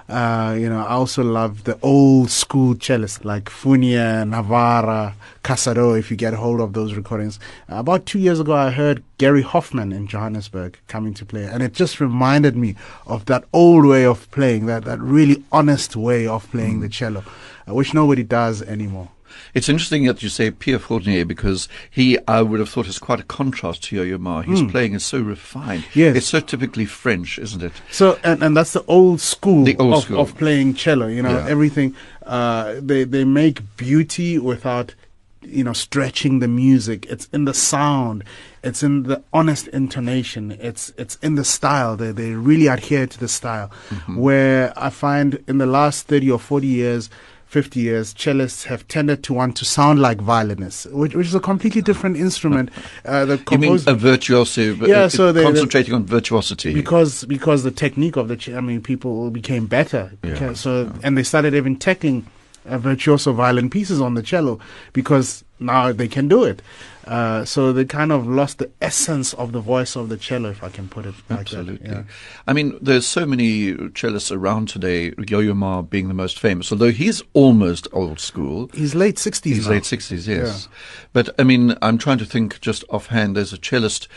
Uh, 0.08 0.56
you 0.56 0.68
know, 0.68 0.78
I 0.78 0.90
also 0.90 1.24
love 1.24 1.64
the 1.64 1.78
old 1.82 2.30
school 2.30 2.76
cellists 2.76 3.24
like 3.24 3.46
Funia, 3.46 4.28
Navarra, 4.28 5.14
Casado, 5.42 5.98
if 5.98 6.10
you 6.10 6.16
get 6.16 6.34
hold 6.34 6.60
of 6.60 6.74
those 6.74 6.94
recordings. 6.94 7.40
Uh, 7.70 7.76
about 7.76 8.06
two 8.06 8.20
years 8.20 8.38
ago, 8.38 8.54
I 8.54 8.70
heard 8.70 9.02
Gary 9.18 9.42
Hoffman 9.42 9.92
in 9.92 10.06
Johannesburg 10.06 10.78
coming 10.86 11.12
to 11.14 11.24
play, 11.24 11.44
and 11.44 11.60
it 11.62 11.72
just 11.72 11.98
reminded 11.98 12.56
me 12.56 12.76
of 13.06 13.24
that 13.26 13.44
old 13.52 13.84
way 13.84 14.04
of 14.04 14.30
playing, 14.30 14.66
that, 14.66 14.84
that 14.84 15.00
really 15.00 15.42
honest 15.50 15.96
way 15.96 16.26
of 16.26 16.48
playing 16.52 16.80
the 16.80 16.88
cello, 16.88 17.24
uh, 17.68 17.74
which 17.74 17.92
nobody 17.92 18.22
does 18.22 18.62
anymore. 18.62 19.08
It's 19.54 19.68
interesting 19.68 20.04
that 20.06 20.22
you 20.22 20.28
say 20.28 20.50
Pierre 20.50 20.78
Fournier 20.78 21.24
because 21.24 21.68
he, 21.90 22.18
I 22.28 22.42
would 22.42 22.60
have 22.60 22.68
thought, 22.68 22.86
is 22.86 22.98
quite 22.98 23.20
a 23.20 23.24
contrast 23.24 23.84
to 23.84 23.96
Yo-Yo 23.96 24.18
Ma. 24.18 24.42
His 24.42 24.62
playing 24.70 24.94
is 24.94 25.04
so 25.04 25.18
refined. 25.20 25.84
Yes. 25.94 26.16
It's 26.16 26.26
so 26.26 26.40
typically 26.40 26.84
French, 26.86 27.38
isn't 27.38 27.62
it? 27.62 27.72
So 27.90 28.18
and, 28.24 28.42
and 28.42 28.56
that's 28.56 28.72
the 28.72 28.84
old 28.86 29.20
school, 29.20 29.64
The 29.64 29.76
old 29.78 29.94
of, 29.94 30.02
school. 30.04 30.20
of 30.20 30.36
playing 30.36 30.74
cello. 30.74 31.06
You 31.06 31.22
know, 31.22 31.30
Yeah. 31.38 31.48
everything. 31.48 31.94
Uh, 32.24 32.74
they 32.80 33.04
they 33.04 33.24
make 33.24 33.62
beauty 33.76 34.38
without, 34.38 34.94
you 35.42 35.62
know, 35.62 35.72
stretching 35.72 36.40
the 36.40 36.48
music. 36.48 37.06
It's 37.06 37.28
in 37.32 37.44
the 37.44 37.54
sound. 37.54 38.24
It's 38.64 38.82
in 38.82 39.04
the 39.04 39.22
honest 39.32 39.68
intonation. 39.68 40.50
It's 40.60 40.92
it's 40.98 41.16
in 41.22 41.36
the 41.36 41.44
style. 41.44 41.96
They 41.96 42.10
they 42.10 42.32
really 42.32 42.66
adhere 42.66 43.06
to 43.06 43.18
the 43.20 43.28
style. 43.28 43.70
Mm-hmm. 43.90 44.16
Where 44.16 44.72
I 44.76 44.90
find 44.90 45.42
in 45.46 45.58
the 45.58 45.66
last 45.66 46.08
thirty 46.08 46.30
or 46.30 46.38
forty 46.40 46.66
years. 46.66 47.08
50 47.46 47.80
years, 47.80 48.12
cellists 48.14 48.64
have 48.64 48.86
tended 48.88 49.22
to 49.22 49.32
want 49.32 49.56
to 49.56 49.64
sound 49.64 50.00
like 50.00 50.18
violinists, 50.20 50.84
which, 50.86 51.14
which 51.14 51.28
is 51.28 51.34
a 51.34 51.40
completely 51.40 51.80
different 51.80 52.16
instrument. 52.16 52.70
Uh, 53.04 53.24
the 53.24 53.40
You 53.52 53.58
mean 53.58 53.78
a 53.86 53.94
virtuoso, 53.94 54.74
Yeah, 54.74 55.02
uh, 55.04 55.08
so 55.08 55.32
they- 55.32 55.44
concentrating 55.44 55.94
on 55.94 56.04
virtuosity. 56.06 56.74
because 56.74 57.24
because 57.24 57.62
the 57.62 57.70
technique 57.70 58.16
of 58.16 58.26
the 58.28 58.36
ch- 58.36 58.48
I 58.50 58.60
mean 58.60 58.80
people 58.82 59.30
became 59.30 59.66
better 59.66 60.10
Yeah, 60.24 60.54
so 60.54 60.92
and 61.04 61.16
they 61.16 61.22
started 61.22 61.54
even 61.54 61.76
tackling 61.76 62.26
uh, 62.68 62.78
virtuoso 62.78 63.32
violin 63.32 63.70
pieces 63.70 64.00
on 64.00 64.14
the 64.14 64.22
cello 64.22 64.58
because 64.92 65.44
now 65.60 65.92
they 65.92 66.08
can 66.08 66.26
do 66.28 66.42
it 66.42 66.60
uh, 67.06 67.44
so 67.44 67.72
they 67.72 67.84
kind 67.84 68.10
of 68.10 68.26
lost 68.26 68.58
the 68.58 68.70
essence 68.80 69.32
of 69.34 69.52
the 69.52 69.60
voice 69.60 69.94
of 69.96 70.08
the 70.08 70.16
cello 70.16 70.50
if 70.50 70.62
I 70.64 70.68
can 70.68 70.88
put 70.88 71.06
it 71.06 71.14
like 71.28 71.40
Absolutely. 71.40 71.86
that. 71.88 71.96
Yeah. 71.96 72.02
I 72.46 72.52
mean, 72.52 72.76
there's 72.80 73.06
so 73.06 73.24
many 73.24 73.74
cellists 73.74 74.34
around 74.34 74.68
today, 74.68 75.12
Yo-Yo 75.28 75.54
Ma 75.54 75.82
being 75.82 76.08
the 76.08 76.14
most 76.14 76.38
famous, 76.38 76.72
although 76.72 76.90
he's 76.90 77.22
almost 77.32 77.86
old 77.92 78.18
school. 78.18 78.68
He's 78.74 78.94
late 78.94 79.16
60s 79.16 79.44
He's 79.44 79.66
now. 79.66 79.74
late 79.74 79.84
60s, 79.84 80.26
yes. 80.26 80.68
But, 81.12 81.30
I 81.38 81.44
mean, 81.44 81.76
I'm 81.80 81.98
trying 81.98 82.18
to 82.18 82.24
think 82.26 82.60
just 82.60 82.84
offhand. 82.90 83.36
There's 83.36 83.52
a 83.52 83.58
cellist 83.58 84.08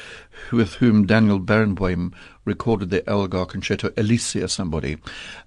with 0.51 0.75
whom 0.75 1.05
Daniel 1.05 1.39
Barenboim 1.39 2.13
recorded 2.45 2.89
the 2.89 3.07
Elgar 3.07 3.45
Concerto, 3.45 3.91
Alicia 3.97 4.47
somebody. 4.47 4.97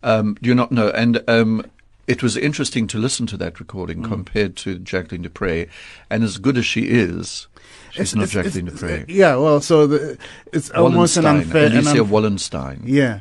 Um, 0.03 0.37
do 0.41 0.49
you 0.49 0.55
not 0.55 0.71
know? 0.71 0.91
And 0.91 1.23
um, 1.29 1.65
it 2.13 2.23
was 2.23 2.37
interesting 2.37 2.87
to 2.89 2.99
listen 2.99 3.27
to 3.33 3.37
that 3.39 3.59
recording 3.59 3.99
Mm. 4.03 4.09
compared 4.15 4.53
to 4.63 4.79
Jacqueline 4.91 5.23
du 5.23 5.29
Pré, 5.31 5.69
and 6.11 6.23
as 6.23 6.39
good 6.39 6.57
as 6.59 6.67
she 6.67 6.83
is, 6.83 7.47
she's 7.91 8.15
not 8.15 8.29
Jacqueline 8.29 8.69
it's- 8.69 8.81
du 8.81 8.87
Pré. 8.87 9.05
Yeah, 9.09 9.37
well, 9.37 9.61
so 9.61 9.87
the, 9.87 10.19
it's 10.53 10.71
almost 10.71 11.17
an 11.17 11.27
unfair. 11.27 11.67
Alicia 11.67 12.03
un- 12.05 12.11
Weilerstein. 12.11 12.81
yeah. 12.85 13.21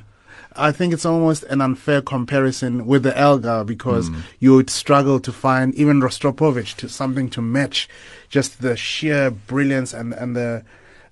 I 0.54 0.74
think 0.74 0.92
it's 0.94 1.06
almost 1.06 1.44
an 1.44 1.62
unfair 1.62 2.02
comparison 2.02 2.86
with 2.86 3.04
the 3.04 3.18
Elgar 3.18 3.64
because 3.64 4.10
Hmm. 4.10 4.16
you 4.44 4.54
would 4.56 4.70
struggle 4.70 5.18
to 5.22 5.32
find 5.32 5.74
even 5.76 6.02
Rostropovich 6.02 6.76
to 6.76 6.90
something 6.90 7.30
to 7.30 7.42
match 7.42 7.88
just 8.30 8.62
the 8.62 8.76
sheer 8.76 9.32
brilliance 9.32 9.94
and, 9.94 10.14
and 10.14 10.36
the 10.36 10.64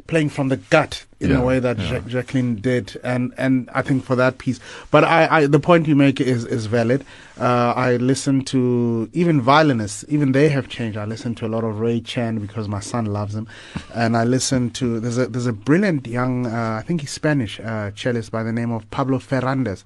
playing 0.07 0.29
from 0.29 0.49
the 0.49 0.57
gut 0.57 1.05
in 1.19 1.31
Yeah, 1.31 1.39
a 1.39 1.43
way 1.43 1.59
that 1.59 1.77
yeah. 1.77 1.93
Ja- 1.95 1.99
Jacqueline 2.07 2.55
did, 2.55 2.99
and 3.03 3.33
and 3.37 3.69
I 3.73 3.81
think 3.81 4.03
for 4.05 4.15
that 4.15 4.37
piece. 4.37 4.59
But 4.91 5.03
I, 5.03 5.27
I 5.29 5.45
the 5.47 5.59
point 5.59 5.87
you 5.87 5.95
make 5.95 6.21
is 6.21 6.45
is 6.45 6.65
valid. 6.67 7.03
Uh, 7.39 7.73
I 7.75 7.97
listen 7.97 8.43
to 8.45 9.09
even 9.13 9.41
violinists, 9.41 10.03
even 10.09 10.31
they 10.31 10.49
have 10.49 10.67
changed. 10.69 10.97
I 10.97 11.05
listen 11.05 11.35
to 11.35 11.45
a 11.45 11.49
lot 11.55 11.63
of 11.63 11.79
Ray 11.79 11.99
Chen 12.01 12.39
because 12.39 12.67
my 12.67 12.79
son 12.79 13.05
loves 13.05 13.35
him, 13.35 13.47
and 13.93 14.15
I 14.15 14.23
listen 14.23 14.69
to 14.71 14.99
there's 14.99 15.17
a 15.17 15.27
there's 15.27 15.47
a 15.47 15.53
brilliant 15.53 16.07
young 16.07 16.45
uh, 16.47 16.77
I 16.79 16.83
think 16.85 17.01
he's 17.01 17.11
Spanish 17.11 17.59
uh, 17.59 17.91
cellist 17.95 18.31
by 18.31 18.43
the 18.43 18.51
name 18.53 18.71
of 18.71 18.89
Pablo 18.91 19.19
Ferrandez. 19.19 19.83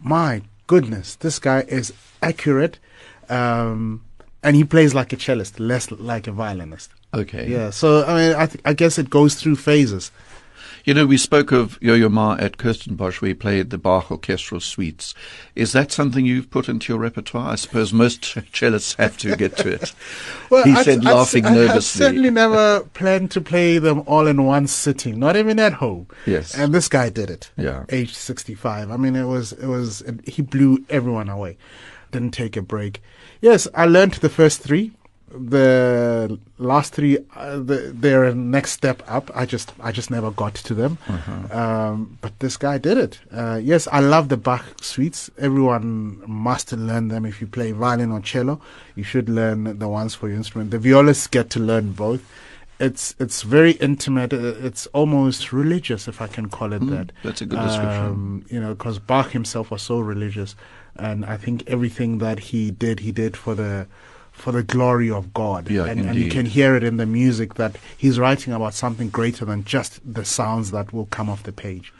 My 0.00 0.42
goodness, 0.66 1.14
this 1.16 1.38
guy 1.38 1.60
is 1.68 1.92
accurate. 2.22 2.78
Um, 3.28 4.02
and 4.42 4.56
he 4.56 4.64
plays 4.64 4.94
like 4.94 5.12
a 5.12 5.16
cellist, 5.16 5.60
less 5.60 5.90
like 5.90 6.26
a 6.26 6.32
violinist. 6.32 6.90
Okay. 7.12 7.46
Yeah, 7.48 7.70
so 7.70 8.04
I 8.04 8.14
mean, 8.14 8.34
I, 8.36 8.46
th- 8.46 8.62
I 8.64 8.72
guess 8.72 8.98
it 8.98 9.10
goes 9.10 9.34
through 9.34 9.56
phases. 9.56 10.10
You 10.84 10.94
know, 10.94 11.06
we 11.06 11.16
spoke 11.18 11.52
of 11.52 11.78
Yo-Yo 11.82 12.08
Ma 12.08 12.36
at 12.38 12.56
Kirstenbosch, 12.56 13.20
where 13.20 13.28
he 13.28 13.34
played 13.34 13.70
the 13.70 13.78
Bach 13.78 14.10
orchestral 14.10 14.60
suites. 14.60 15.14
Is 15.54 15.72
that 15.72 15.92
something 15.92 16.24
you've 16.24 16.50
put 16.50 16.68
into 16.68 16.92
your 16.92 17.00
repertoire? 17.00 17.52
I 17.52 17.54
suppose 17.56 17.92
most 17.92 18.22
cellists 18.52 18.96
have 18.96 19.16
to 19.18 19.36
get 19.36 19.56
to 19.58 19.68
it. 19.74 19.92
well, 20.50 20.64
he 20.64 20.72
I'd- 20.72 20.84
said, 20.84 20.98
I'd- 20.98 21.06
laughing 21.06 21.44
I'd- 21.46 21.68
I'd 21.68 21.82
certainly 21.82 22.30
never 22.30 22.80
planned 22.94 23.30
to 23.32 23.40
play 23.40 23.78
them 23.78 24.02
all 24.06 24.26
in 24.26 24.44
one 24.44 24.66
sitting, 24.66 25.18
not 25.18 25.36
even 25.36 25.58
at 25.58 25.74
home. 25.74 26.06
Yes. 26.26 26.54
And 26.56 26.72
this 26.74 26.88
guy 26.88 27.10
did 27.10 27.30
it. 27.30 27.50
Yeah. 27.56 27.84
Age 27.90 28.14
65. 28.14 28.90
I 28.90 28.96
mean, 28.96 29.16
it 29.16 29.24
was, 29.26 29.52
it 29.52 29.66
was, 29.66 30.00
it, 30.02 30.26
he 30.28 30.42
blew 30.42 30.84
everyone 30.88 31.28
away. 31.28 31.56
Didn't 32.10 32.32
take 32.32 32.56
a 32.56 32.62
break. 32.62 33.02
Yes, 33.40 33.68
I 33.74 33.86
learned 33.86 34.14
the 34.14 34.28
first 34.28 34.60
three. 34.62 34.92
The 35.32 36.38
last 36.58 36.92
three, 36.92 37.18
uh, 37.36 37.58
the, 37.58 37.92
they're 37.94 38.24
a 38.24 38.34
next 38.34 38.72
step 38.72 39.02
up. 39.06 39.30
I 39.34 39.46
just, 39.46 39.72
I 39.80 39.92
just 39.92 40.10
never 40.10 40.30
got 40.30 40.54
to 40.54 40.74
them. 40.74 40.98
Uh-huh. 41.08 41.58
Um, 41.58 42.18
but 42.20 42.38
this 42.40 42.56
guy 42.56 42.78
did 42.78 42.98
it. 42.98 43.20
Uh, 43.32 43.60
yes, 43.62 43.86
I 43.92 44.00
love 44.00 44.28
the 44.28 44.36
Bach 44.36 44.64
suites. 44.82 45.30
Everyone 45.38 46.22
must 46.26 46.72
learn 46.72 47.08
them. 47.08 47.24
If 47.24 47.40
you 47.40 47.46
play 47.46 47.70
violin 47.72 48.10
or 48.10 48.20
cello, 48.20 48.60
you 48.96 49.04
should 49.04 49.28
learn 49.28 49.78
the 49.78 49.88
ones 49.88 50.14
for 50.14 50.28
your 50.28 50.36
instrument. 50.36 50.72
The 50.72 50.78
violists 50.78 51.26
get 51.28 51.48
to 51.50 51.60
learn 51.60 51.92
both. 51.92 52.22
It's 52.80 53.14
it's 53.20 53.42
very 53.42 53.72
intimate. 53.72 54.32
Uh, 54.32 54.54
It's 54.66 54.86
almost 54.88 55.52
religious, 55.52 56.08
if 56.08 56.20
I 56.20 56.26
can 56.26 56.48
call 56.48 56.72
it 56.72 56.80
Mm, 56.82 56.90
that. 56.90 57.12
that's 57.22 57.42
a 57.42 57.46
good 57.46 57.60
description. 57.60 58.04
Um, 58.06 58.44
you 58.48 58.58
know, 58.58 58.74
because 58.74 58.98
Bach 58.98 59.30
himself 59.32 59.70
was 59.70 59.82
so 59.82 60.00
religious, 60.00 60.56
and 60.96 61.24
I 61.26 61.36
think 61.36 61.62
everything 61.66 62.18
that 62.18 62.38
he 62.38 62.70
did, 62.70 63.00
he 63.00 63.12
did 63.12 63.36
for 63.36 63.54
the 63.54 63.86
for 64.40 64.52
the 64.52 64.62
glory 64.62 65.10
of 65.10 65.34
God. 65.34 65.70
Yeah, 65.70 65.84
and, 65.84 66.00
and 66.00 66.18
you 66.18 66.30
can 66.30 66.46
hear 66.46 66.74
it 66.74 66.82
in 66.82 66.96
the 66.96 67.06
music 67.06 67.54
that 67.54 67.76
he's 67.96 68.18
writing 68.18 68.52
about 68.52 68.74
something 68.74 69.10
greater 69.10 69.44
than 69.44 69.64
just 69.64 70.00
the 70.04 70.24
sounds 70.24 70.70
that 70.70 70.92
will 70.92 71.06
come 71.06 71.28
off 71.28 71.42
the 71.42 71.52
page. 71.52 71.92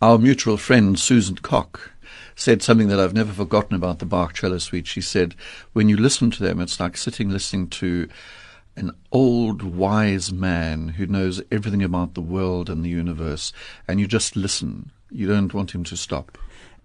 Our 0.00 0.18
mutual 0.18 0.56
friend 0.56 0.98
Susan 0.98 1.36
Cock 1.36 1.90
said 2.34 2.62
something 2.62 2.88
that 2.88 2.98
I've 2.98 3.12
never 3.12 3.32
forgotten 3.32 3.74
about 3.74 3.98
the 3.98 4.06
Bach 4.06 4.32
cello 4.32 4.58
suite. 4.58 4.86
She 4.86 5.02
said, 5.02 5.34
when 5.72 5.88
you 5.88 5.96
listen 5.96 6.30
to 6.30 6.42
them, 6.42 6.60
it's 6.60 6.80
like 6.80 6.96
sitting 6.96 7.28
listening 7.28 7.68
to 7.68 8.08
an 8.76 8.92
old 9.12 9.62
wise 9.62 10.32
man 10.32 10.88
who 10.88 11.06
knows 11.06 11.42
everything 11.50 11.82
about 11.82 12.14
the 12.14 12.22
world 12.22 12.70
and 12.70 12.84
the 12.84 12.88
universe, 12.88 13.52
and 13.86 14.00
you 14.00 14.06
just 14.06 14.36
listen. 14.36 14.90
You 15.10 15.26
don't 15.26 15.52
want 15.52 15.74
him 15.74 15.84
to 15.84 15.96
stop. 15.96 16.38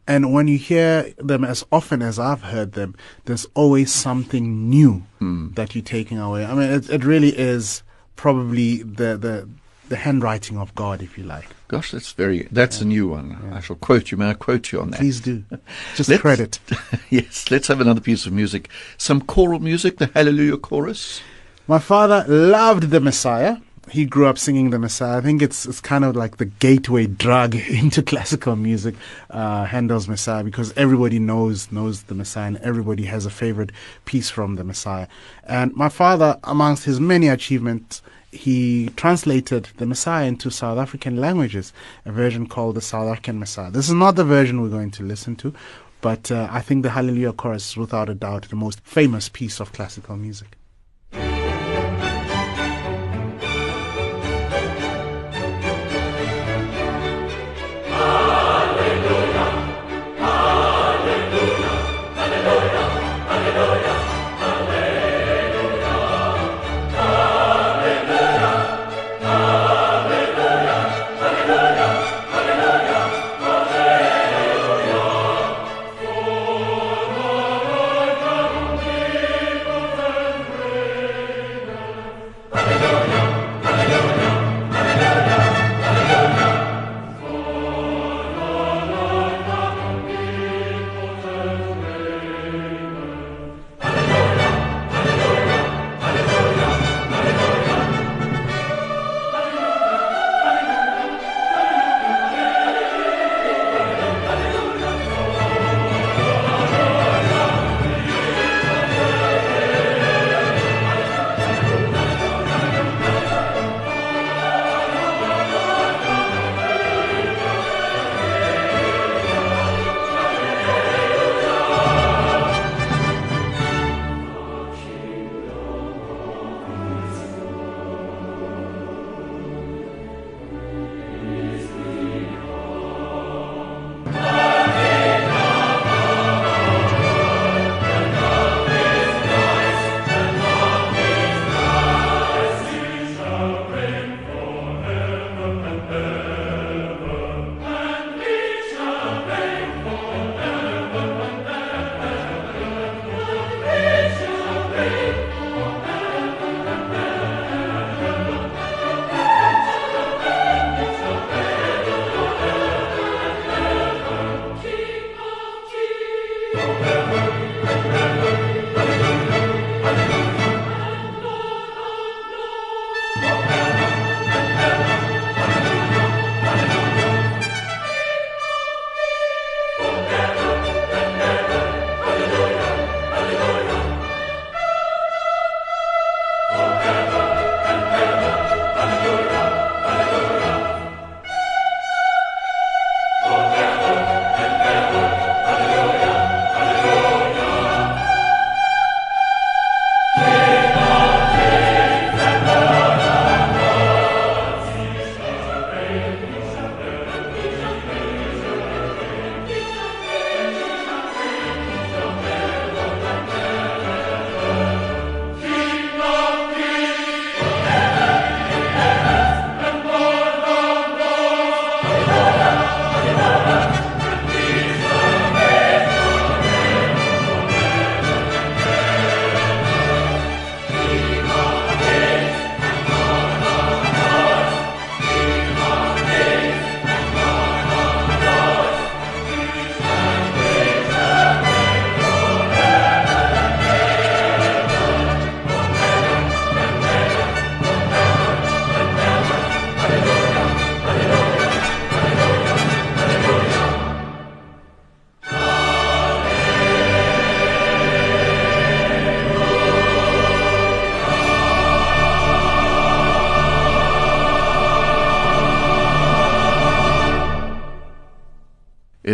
And 0.07 0.31
when 0.33 0.47
you 0.47 0.57
hear 0.57 1.13
them 1.17 1.43
as 1.43 1.65
often 1.71 2.01
as 2.01 2.19
I've 2.19 2.43
heard 2.43 2.73
them, 2.73 2.95
there's 3.25 3.47
always 3.55 3.91
something 3.91 4.69
new 4.69 5.03
Hmm. 5.19 5.53
that 5.53 5.73
you're 5.73 5.83
taking 5.83 6.19
away. 6.19 6.45
I 6.45 6.53
mean, 6.53 6.69
it, 6.69 6.89
it 6.89 7.03
really 7.03 7.29
is 7.37 7.81
probably 8.15 8.83
the, 8.83 9.17
the 9.17 9.47
the 9.87 9.97
handwriting 9.97 10.57
of 10.57 10.73
God, 10.73 11.03
if 11.03 11.15
you 11.15 11.23
like. 11.23 11.45
Gosh, 11.67 11.91
that's 11.91 12.11
very, 12.13 12.47
that's 12.51 12.81
a 12.81 12.85
new 12.85 13.07
one. 13.07 13.37
I 13.53 13.59
shall 13.59 13.75
quote 13.75 14.09
you. 14.09 14.17
May 14.17 14.31
I 14.31 14.33
quote 14.33 14.71
you 14.71 14.81
on 14.81 14.89
that? 14.89 14.99
Please 14.99 15.19
do. 15.21 15.43
Just 15.95 16.09
Let's- 16.09 16.21
credit. 16.23 16.59
yes, 17.11 17.51
let's 17.51 17.67
have 17.67 17.81
another 17.81 18.01
piece 18.01 18.25
of 18.25 18.33
music. 18.33 18.69
Some 18.97 19.21
choral 19.21 19.59
music, 19.59 19.97
the 19.97 20.07
Hallelujah 20.15 20.57
Chorus. 20.57 21.21
My 21.67 21.77
father 21.77 22.25
loved 22.27 22.89
the 22.89 22.99
Messiah. 22.99 23.57
He 23.89 24.05
grew 24.05 24.25
up 24.25 24.37
singing 24.37 24.71
the 24.71 24.79
Messiah. 24.79 25.17
I 25.17 25.21
think 25.21 25.41
it's 25.41 25.65
it's 25.65 25.79
kind 25.79 26.03
of 26.03 26.15
like 26.15 26.37
the 26.37 26.45
gateway 26.45 27.05
drug 27.05 27.55
into 27.81 28.01
classical 28.01 28.55
music, 28.55 28.95
uh, 29.29 29.65
Handel's 29.65 30.07
Messiah, 30.07 30.43
because 30.43 30.73
everybody 30.75 31.19
knows 31.19 31.71
knows 31.71 32.03
the 32.03 32.15
Messiah 32.15 32.47
and 32.47 32.57
everybody 32.57 33.05
has 33.05 33.25
a 33.25 33.29
favorite 33.29 33.71
piece 34.05 34.29
from 34.29 34.55
the 34.55 34.63
Messiah. 34.63 35.07
And 35.43 35.75
my 35.75 35.89
father, 35.89 36.39
amongst 36.43 36.85
his 36.85 36.99
many 36.99 37.27
achievements, 37.27 38.01
he 38.31 38.89
translated 38.95 39.69
the 39.77 39.85
Messiah 39.85 40.27
into 40.27 40.49
South 40.51 40.77
African 40.77 41.17
languages, 41.17 41.71
a 42.05 42.11
version 42.11 42.47
called 42.47 42.75
the 42.75 42.81
South 42.81 43.07
African 43.07 43.39
Messiah. 43.39 43.71
This 43.71 43.87
is 43.87 43.93
not 43.93 44.15
the 44.15 44.25
version 44.25 44.61
we're 44.61 44.69
going 44.69 44.91
to 44.91 45.03
listen 45.03 45.35
to, 45.37 45.53
but 46.01 46.31
uh, 46.31 46.47
I 46.51 46.61
think 46.61 46.83
the 46.83 46.89
Hallelujah 46.91 47.33
Chorus 47.33 47.71
is 47.71 47.77
without 47.77 48.09
a 48.09 48.15
doubt 48.15 48.49
the 48.49 48.55
most 48.55 48.81
famous 48.81 49.29
piece 49.29 49.59
of 49.59 49.73
classical 49.73 50.17
music. 50.17 50.54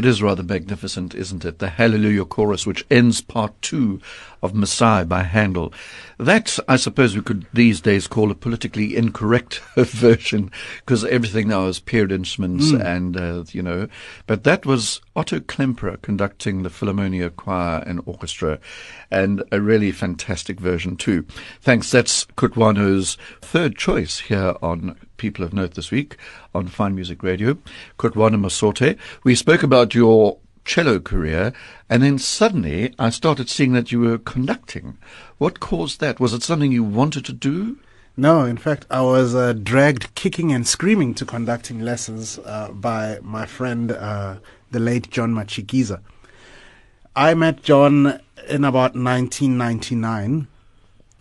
It 0.02 0.08
is 0.08 0.24
rather 0.24 0.42
magnificent, 0.42 1.14
isn't 1.14 1.46
it? 1.46 1.60
The 1.60 1.70
Hallelujah 1.70 2.26
chorus, 2.26 2.66
which 2.66 2.84
ends 2.90 3.22
part 3.22 3.54
two 3.62 4.02
of 4.42 4.56
Messiah 4.56 5.06
by 5.06 5.22
Handel. 5.22 5.72
That, 6.18 6.58
I 6.68 6.78
suppose, 6.78 7.16
we 7.16 7.22
could 7.22 7.46
these 7.54 7.82
days 7.82 8.08
call 8.08 8.32
a 8.32 8.34
politically 8.34 8.98
incorrect 8.98 9.62
version, 9.76 10.50
because 10.80 11.06
everything 11.06 11.50
now 11.50 11.68
is 11.68 11.80
period 11.80 12.12
instruments 12.12 12.72
and, 12.72 13.16
uh, 13.16 13.44
you 13.52 13.62
know. 13.62 13.90
But 14.26 14.44
that 14.44 14.66
was 14.66 15.02
Otto 15.16 15.40
Klemperer 15.40 16.02
conducting 16.02 16.64
the 16.64 16.70
Philharmonia 16.70 17.36
Choir 17.36 17.84
and 17.86 18.02
Orchestra, 18.06 18.60
and 19.10 19.44
a 19.52 19.60
really 19.60 19.92
fantastic 19.92 20.60
version 20.60 20.96
too. 20.96 21.26
Thanks. 21.62 21.92
That's 21.92 22.26
Kutlwano's 22.38 23.18
third 23.42 23.76
choice 23.76 24.20
here 24.20 24.56
on 24.62 24.96
People 25.18 25.44
of 25.44 25.54
Note 25.54 25.74
this 25.74 25.92
week 25.92 26.18
on 26.56 26.68
Fine 26.68 26.96
Music 26.96 27.24
Radio. 27.24 27.58
Kutlwano 28.00 28.40
Masote. 28.40 28.98
We 29.24 29.36
spoke 29.36 29.64
about 29.64 29.94
your 29.94 30.38
cello 30.64 31.00
career, 31.00 31.54
and 31.90 32.04
then 32.04 32.18
suddenly 32.18 32.94
I 32.98 33.10
started 33.10 33.50
seeing 33.50 33.74
that 33.74 33.92
you 33.92 34.00
were 34.00 34.18
conducting. 34.18 34.98
What 35.38 35.60
caused 35.60 36.00
that? 36.00 36.20
Was 36.20 36.34
it 36.34 36.44
something 36.44 36.72
you 36.72 36.84
wanted 36.84 37.26
to 37.26 37.34
do? 37.34 37.78
No, 38.18 38.46
in 38.46 38.58
fact, 38.58 38.86
I 38.90 39.02
was 39.02 39.34
uh, 39.34 39.54
dragged 39.54 40.14
kicking 40.16 40.52
and 40.52 40.68
screaming 40.68 41.14
to 41.16 41.26
conducting 41.26 41.80
lessons 41.80 42.40
uh, 42.40 42.70
by 42.72 43.20
my 43.22 43.46
friend, 43.46 43.92
uh, 43.92 44.36
the 44.72 44.80
late 44.80 45.10
John 45.10 45.34
Matshikiza. 45.34 46.02
I 47.16 47.34
met 47.34 47.62
John 47.62 48.20
in 48.50 48.64
about 48.64 48.96
1999. 48.96 50.48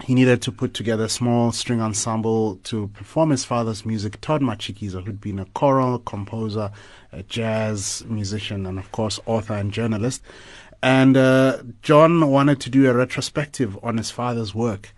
He 0.04 0.14
needed 0.14 0.40
to 0.42 0.52
put 0.52 0.72
together 0.72 1.04
a 1.04 1.08
small 1.08 1.52
string 1.52 1.80
ensemble 1.80 2.56
to 2.64 2.88
perform 2.88 3.30
his 3.30 3.44
father's 3.44 3.84
music. 3.84 4.20
Todd 4.20 4.40
Matshikiza, 4.40 5.04
who'd 5.04 5.20
been 5.20 5.38
a 5.38 5.44
choral 5.46 5.98
composer, 5.98 6.70
a 7.12 7.22
jazz 7.24 8.02
musician, 8.06 8.66
and 8.66 8.78
of 8.78 8.90
course, 8.92 9.20
author 9.26 9.54
and 9.54 9.72
journalist. 9.72 10.22
And 10.82 11.16
uh, 11.16 11.58
John 11.82 12.30
wanted 12.30 12.60
to 12.60 12.70
do 12.70 12.88
a 12.88 12.94
retrospective 12.94 13.78
on 13.82 13.98
his 13.98 14.10
father's 14.10 14.54
work 14.54 14.94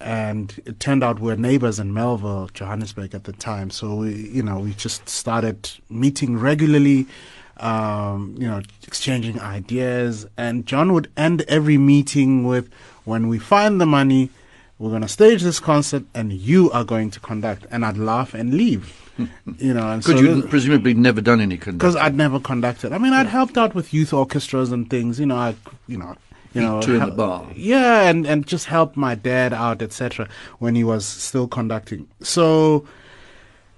and 0.00 0.60
it 0.66 0.78
turned 0.78 1.02
out 1.02 1.20
we 1.20 1.32
are 1.32 1.36
neighbors 1.36 1.78
in 1.78 1.92
Melville, 1.92 2.50
Johannesburg 2.52 3.14
at 3.14 3.24
the 3.24 3.32
time. 3.32 3.70
So 3.70 3.94
we, 3.94 4.28
you 4.28 4.42
know, 4.42 4.58
we 4.58 4.74
just 4.74 5.08
started 5.08 5.70
meeting 5.88 6.38
regularly, 6.38 7.06
um, 7.58 8.34
you 8.38 8.46
know, 8.46 8.62
exchanging 8.86 9.40
ideas. 9.40 10.26
And 10.36 10.66
John 10.66 10.92
would 10.92 11.10
end 11.16 11.42
every 11.48 11.78
meeting 11.78 12.44
with, 12.44 12.70
"When 13.04 13.28
we 13.28 13.38
find 13.38 13.80
the 13.80 13.86
money, 13.86 14.30
we're 14.78 14.90
going 14.90 15.02
to 15.02 15.08
stage 15.08 15.42
this 15.42 15.60
concert, 15.60 16.04
and 16.14 16.32
you 16.32 16.70
are 16.72 16.84
going 16.84 17.10
to 17.10 17.20
conduct." 17.20 17.66
And 17.70 17.84
I'd 17.84 17.96
laugh 17.96 18.34
and 18.34 18.54
leave, 18.54 18.92
you 19.58 19.74
know. 19.74 19.90
And 19.90 20.04
Could 20.04 20.18
so 20.18 20.22
you 20.22 20.42
presumably 20.42 20.94
never 20.94 21.20
done 21.20 21.40
any 21.40 21.56
because? 21.56 21.96
I'd 21.96 22.14
never 22.14 22.40
conducted. 22.40 22.92
I 22.92 22.98
mean, 22.98 23.12
I'd 23.12 23.26
helped 23.26 23.56
out 23.58 23.74
with 23.74 23.92
youth 23.94 24.12
orchestras 24.12 24.72
and 24.72 24.88
things. 24.88 25.18
You 25.18 25.26
know, 25.26 25.36
I, 25.36 25.54
you 25.86 25.98
know, 25.98 26.14
you 26.54 26.62
know, 26.62 26.80
two 26.80 26.94
in 26.94 27.00
the 27.00 27.10
bar. 27.10 27.46
Yeah, 27.54 28.08
and 28.08 28.26
and 28.26 28.46
just 28.46 28.66
help 28.66 28.96
my 28.96 29.14
dad 29.14 29.52
out, 29.52 29.82
etc. 29.82 30.28
When 30.58 30.74
he 30.74 30.84
was 30.84 31.06
still 31.06 31.48
conducting. 31.48 32.08
So. 32.20 32.86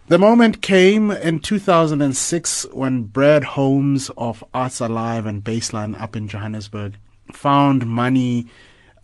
The 0.08 0.16
moment 0.16 0.62
came 0.62 1.10
in 1.10 1.40
2006 1.40 2.64
when 2.72 3.02
Brad 3.02 3.44
Holmes 3.44 4.10
of 4.16 4.42
Arts 4.54 4.80
Alive 4.80 5.26
and 5.26 5.44
Bassline 5.44 6.00
up 6.00 6.16
in 6.16 6.28
Johannesburg 6.28 6.94
found 7.30 7.86
money 7.86 8.46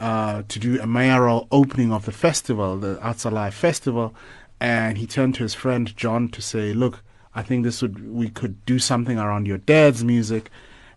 uh, 0.01 0.45
to 0.49 0.59
do 0.59 0.81
a 0.81 0.87
mayoral 0.87 1.47
opening 1.53 1.93
of 1.93 2.07
the 2.07 2.11
festival, 2.11 2.79
the 2.79 2.99
Arts 3.01 3.27
Alive 3.27 3.53
Festival, 3.53 4.15
and 4.59 4.97
he 4.97 5.07
turned 5.07 5.35
to 5.35 5.43
his 5.43 5.53
friend 5.53 5.95
John 5.95 6.31
to 6.31 6.41
say, 6.41 6.73
"Look, 6.73 7.03
I 7.35 7.43
think 7.43 7.65
this 7.65 7.83
would 7.83 8.11
we 8.11 8.31
could 8.31 8.65
do 8.65 8.79
something 8.79 9.19
around 9.19 9.47
your 9.47 9.59
dad's 9.59 10.03
music." 10.03 10.51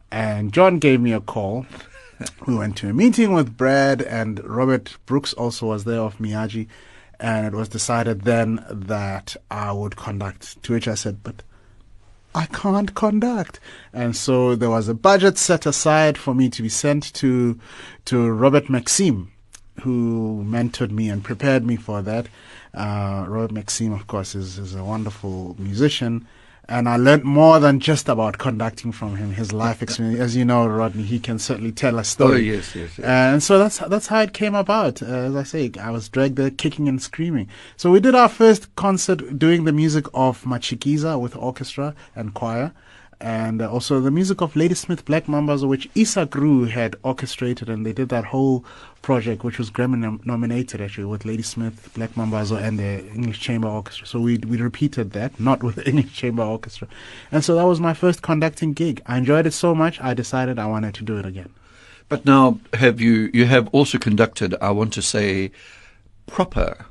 And 0.09 0.53
John 0.53 0.79
gave 0.79 1.01
me 1.01 1.11
a 1.11 1.19
call. 1.19 1.65
we 2.47 2.55
went 2.55 2.77
to 2.77 2.89
a 2.89 2.93
meeting 2.93 3.33
with 3.33 3.57
Brad 3.57 4.01
and 4.01 4.41
Robert 4.45 4.95
Brooks 5.05 5.33
also 5.33 5.65
was 5.65 5.83
there 5.83 5.99
of 5.99 6.17
MIAGI, 6.17 6.67
and 7.19 7.45
it 7.45 7.53
was 7.53 7.69
decided 7.69 8.21
then 8.21 8.63
that 8.69 9.35
I 9.49 9.71
would 9.71 9.95
conduct. 9.95 10.61
To 10.63 10.73
which 10.73 10.87
I 10.87 10.95
said, 10.95 11.23
"But 11.23 11.43
I 12.37 12.45
can't 12.45 12.93
conduct. 12.93 13.59
And 13.93 14.15
so 14.15 14.55
there 14.55 14.69
was 14.69 14.87
a 14.87 14.93
budget 14.93 15.39
set 15.39 15.65
aside 15.65 16.17
for 16.17 16.35
me 16.35 16.49
to 16.49 16.61
be 16.61 16.69
sent 16.69 17.11
to 17.15 17.59
to 18.05 18.29
Robert 18.31 18.65
Maxym, 18.65 19.29
who 19.81 20.45
mentored 20.47 20.91
me 20.91 21.09
and 21.09 21.23
prepared 21.23 21.65
me 21.65 21.75
for 21.75 22.03
that. 22.03 22.27
Uh, 22.73 23.25
Robert 23.27 23.53
Maxym, 23.53 23.93
of 23.93 24.05
course, 24.05 24.35
is, 24.35 24.59
is 24.59 24.75
a 24.75 24.83
wonderful 24.83 25.55
musician. 25.57 26.27
And 26.69 26.89
I 26.89 26.97
learned 26.97 27.23
more 27.23 27.59
than 27.61 27.79
just 27.79 28.09
about 28.09 28.37
conducting 28.37 28.91
from 28.91 29.15
him, 29.15 29.31
his 29.31 29.53
life 29.53 29.81
experience. 29.81 30.19
As 30.19 30.35
you 30.35 30.43
know, 30.43 30.67
Rodney, 30.67 31.03
he 31.03 31.17
can 31.17 31.39
certainly 31.39 31.71
tell 31.71 31.97
a 31.97 32.03
story. 32.03 32.33
Oh, 32.33 32.53
yes, 32.55 32.75
yes, 32.75 32.97
yes. 32.97 33.05
And 33.07 33.41
so 33.41 33.57
that's 33.57 33.77
that's 33.77 34.07
how 34.07 34.19
it 34.19 34.33
came 34.33 34.53
about. 34.53 35.01
Uh, 35.01 35.05
as 35.05 35.35
I 35.35 35.43
say, 35.43 35.71
I 35.79 35.91
was 35.91 36.09
dragged 36.09 36.35
there 36.35 36.49
kicking 36.49 36.89
and 36.89 37.01
screaming. 37.01 37.47
So 37.77 37.89
we 37.89 38.01
did 38.01 38.15
our 38.15 38.27
first 38.27 38.75
concert 38.75 39.39
doing 39.39 39.63
the 39.63 39.71
music 39.71 40.07
of 40.13 40.43
Matshikiza 40.43 41.17
with 41.19 41.37
orchestra 41.37 41.95
and 42.15 42.33
choir, 42.33 42.73
and 43.19 43.61
uh, 43.61 43.71
also 43.71 43.99
the 43.99 44.11
music 44.11 44.41
of 44.41 44.55
Ladysmith 44.55 45.03
Black 45.05 45.25
Mambazo, 45.25 45.67
which 45.67 45.89
Isak 45.95 46.35
Roo 46.35 46.65
had 46.65 46.95
orchestrated, 47.03 47.67
and 47.67 47.85
they 47.85 47.93
did 47.93 48.09
that 48.09 48.25
whole 48.25 48.63
project, 49.01 49.43
which 49.43 49.57
was 49.57 49.71
Grammy 49.71 49.97
nom- 49.97 50.21
nominated 50.23 50.81
actually 50.81 51.05
with 51.05 51.25
Ladysmith 51.25 51.91
Black 51.95 52.11
Mambazo 52.11 52.61
and 52.61 52.77
the 52.77 53.05
English 53.07 53.39
Chamber 53.39 53.67
Orchestra. 53.67 54.05
So 54.05 54.19
we 54.19 54.37
we 54.37 54.57
repeated 54.57 55.11
that, 55.11 55.39
not 55.39 55.63
with 55.63 55.75
the 55.75 55.87
English 55.89 56.13
Chamber 56.13 56.43
Orchestra, 56.43 56.87
and 57.31 57.43
so 57.43 57.55
that 57.55 57.65
was 57.65 57.79
my 57.79 57.93
first 57.93 58.21
conducting 58.21 58.73
gig. 58.73 59.01
I 59.05 59.17
enjoyed 59.17 59.47
it 59.47 59.53
so 59.53 59.73
much, 59.73 59.99
I 60.01 60.13
decided 60.13 60.59
I 60.59 60.67
wanted 60.67 60.93
to 60.95 61.03
do 61.03 61.17
it 61.17 61.25
again. 61.25 61.49
But 62.09 62.25
now, 62.25 62.59
have 62.73 63.01
you 63.01 63.31
you 63.33 63.45
have 63.45 63.67
also 63.69 63.97
conducted? 63.97 64.55
I 64.61 64.71
want 64.71 64.93
to 64.93 65.01
say, 65.01 65.51
proper 66.27 66.85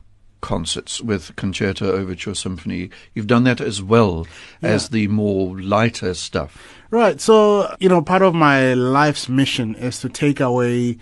concerts 0.46 1.00
with 1.00 1.34
concerto, 1.34 1.90
overture, 1.90 2.32
symphony. 2.32 2.88
You've 3.14 3.26
done 3.26 3.42
that 3.44 3.60
as 3.60 3.82
well 3.82 4.28
as 4.62 4.90
the 4.90 5.08
more 5.08 5.60
lighter 5.60 6.14
stuff. 6.14 6.72
Right. 6.90 7.20
So, 7.20 7.74
you 7.80 7.88
know, 7.88 8.00
part 8.00 8.22
of 8.22 8.32
my 8.32 8.72
life's 8.74 9.28
mission 9.28 9.74
is 9.74 10.00
to 10.02 10.08
take 10.08 10.38
away 10.38 10.98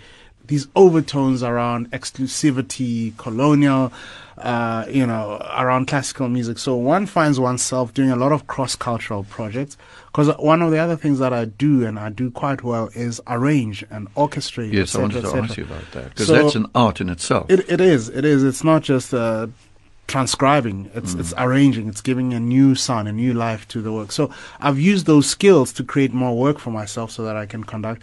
these 0.47 0.67
overtones 0.75 1.43
around 1.43 1.91
exclusivity, 1.91 3.15
colonial, 3.17 3.91
uh, 4.37 4.85
you 4.89 5.05
know, 5.05 5.37
around 5.57 5.87
classical 5.87 6.27
music. 6.27 6.57
So 6.57 6.75
one 6.75 7.05
finds 7.05 7.39
oneself 7.39 7.93
doing 7.93 8.11
a 8.11 8.15
lot 8.15 8.31
of 8.31 8.47
cross-cultural 8.47 9.23
projects 9.25 9.77
because 10.07 10.27
one 10.37 10.61
of 10.61 10.71
the 10.71 10.77
other 10.77 10.95
things 10.95 11.19
that 11.19 11.31
I 11.33 11.45
do 11.45 11.85
and 11.85 11.97
I 11.97 12.09
do 12.09 12.31
quite 12.31 12.63
well 12.63 12.89
is 12.93 13.21
arrange 13.27 13.83
and 13.89 14.13
orchestrate. 14.15 14.73
Yes, 14.73 14.95
I 14.95 15.01
wanted 15.01 15.21
to 15.21 15.35
ask 15.37 15.57
you 15.57 15.63
about 15.63 15.89
that 15.93 16.09
because 16.09 16.27
So- 16.27 16.33
that's 16.33 16.55
an 16.55 16.67
art 16.75 16.99
in 17.01 17.09
itself. 17.09 17.49
It, 17.49 17.69
it 17.69 17.79
is. 17.81 18.09
It 18.09 18.25
is. 18.25 18.43
It's 18.43 18.63
not 18.63 18.81
just 18.83 19.13
uh, 19.13 19.47
transcribing. 20.07 20.89
It's 20.93 21.13
it's 21.15 21.33
arranging. 21.37 21.87
It's 21.87 22.01
giving 22.01 22.33
a 22.33 22.39
new 22.39 22.75
sound, 22.75 23.07
a 23.07 23.11
new 23.11 23.33
life 23.33 23.67
to 23.69 23.81
the 23.81 23.91
work. 23.91 24.11
So 24.11 24.29
I've 24.59 24.79
used 24.79 25.05
those 25.05 25.27
skills 25.27 25.73
to 25.73 25.83
create 25.83 26.13
more 26.13 26.37
work 26.37 26.59
for 26.59 26.71
myself, 26.71 27.09
so 27.11 27.23
that 27.23 27.35
I 27.35 27.45
can 27.45 27.63
conduct. 27.63 28.01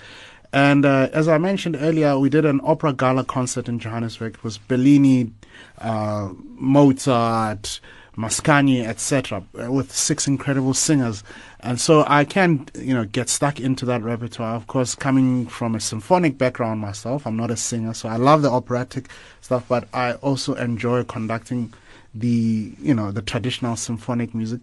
And 0.53 0.85
uh, 0.85 1.09
as 1.13 1.29
I 1.29 1.39
mentioned 1.39 1.77
earlier, 1.81 2.19
we 2.19 2.29
did 2.29 2.45
an 2.45 2.61
opera 2.63 2.93
gala 2.93 3.25
concert 3.25 3.69
in 3.69 3.79
Johannesburg. 3.79 4.35
It 4.35 4.45
was 4.45 4.59
Bellini, 4.59 5.31
uh, 5.79 6.31
Mozart, 6.57 7.81
Mascagni, 8.17 8.85
etc., 8.85 9.43
with 9.55 9.91
six 9.91 10.27
incredible 10.27 10.75
singers. 10.75 11.25
And 11.61 11.81
so 11.81 12.05
I 12.07 12.25
can, 12.25 12.69
you 12.75 12.93
know, 12.93 13.05
get 13.07 13.31
stuck 13.31 13.59
into 13.59 13.87
that 13.87 14.03
repertoire. 14.03 14.55
Of 14.55 14.67
course, 14.67 14.95
coming 14.95 15.47
from 15.47 15.75
a 15.75 15.81
symphonic 15.81 16.37
background 16.37 16.81
myself, 16.81 17.27
I'm 17.27 17.37
not 17.37 17.51
a 17.51 17.57
singer, 17.57 17.95
so 17.95 18.11
I 18.11 18.17
love 18.17 18.43
the 18.43 18.51
operatic 18.51 19.09
stuff, 19.41 19.65
but 19.69 19.89
I 19.95 20.15
also 20.15 20.55
enjoy 20.55 21.05
conducting 21.05 21.73
the, 22.15 22.75
you 22.79 22.93
know, 22.93 23.11
the 23.11 23.23
traditional 23.23 23.77
symphonic 23.77 24.35
music, 24.35 24.61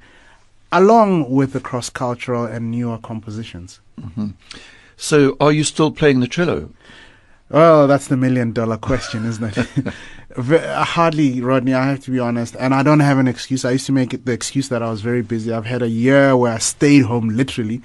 along 0.72 1.32
with 1.32 1.54
the 1.54 1.60
cross-cultural 1.60 2.46
and 2.46 2.70
newer 2.70 3.00
compositions. 3.00 3.80
So, 5.02 5.38
are 5.40 5.54
you 5.54 5.64
still 5.64 5.92
playing 5.92 6.20
the 6.20 6.28
cello? 6.28 6.72
Well, 7.50 7.88
that's 7.88 8.08
the 8.08 8.18
million 8.18 8.52
dollar 8.52 8.76
question, 8.76 9.26
isn't 9.26 9.58
it? 9.58 9.94
Hardly, 10.38 11.40
Rodney, 11.40 11.74
I 11.74 11.86
have 11.86 12.02
to 12.02 12.12
be 12.12 12.20
honest. 12.20 12.58
And 12.60 12.76
I 12.76 12.84
don't 12.84 13.00
have 13.00 13.18
an 13.18 13.26
excuse. 13.26 13.64
I 13.64 13.72
used 13.72 13.86
to 13.86 13.94
make 13.94 14.14
it 14.14 14.26
the 14.26 14.34
excuse 14.34 14.68
that 14.68 14.84
I 14.84 14.90
was 14.92 15.00
very 15.00 15.22
busy. 15.22 15.54
I've 15.54 15.66
had 15.66 15.82
a 15.82 15.88
year 15.88 16.36
where 16.36 16.52
I 16.52 16.58
stayed 16.58 17.06
home 17.06 17.30
literally 17.30 17.82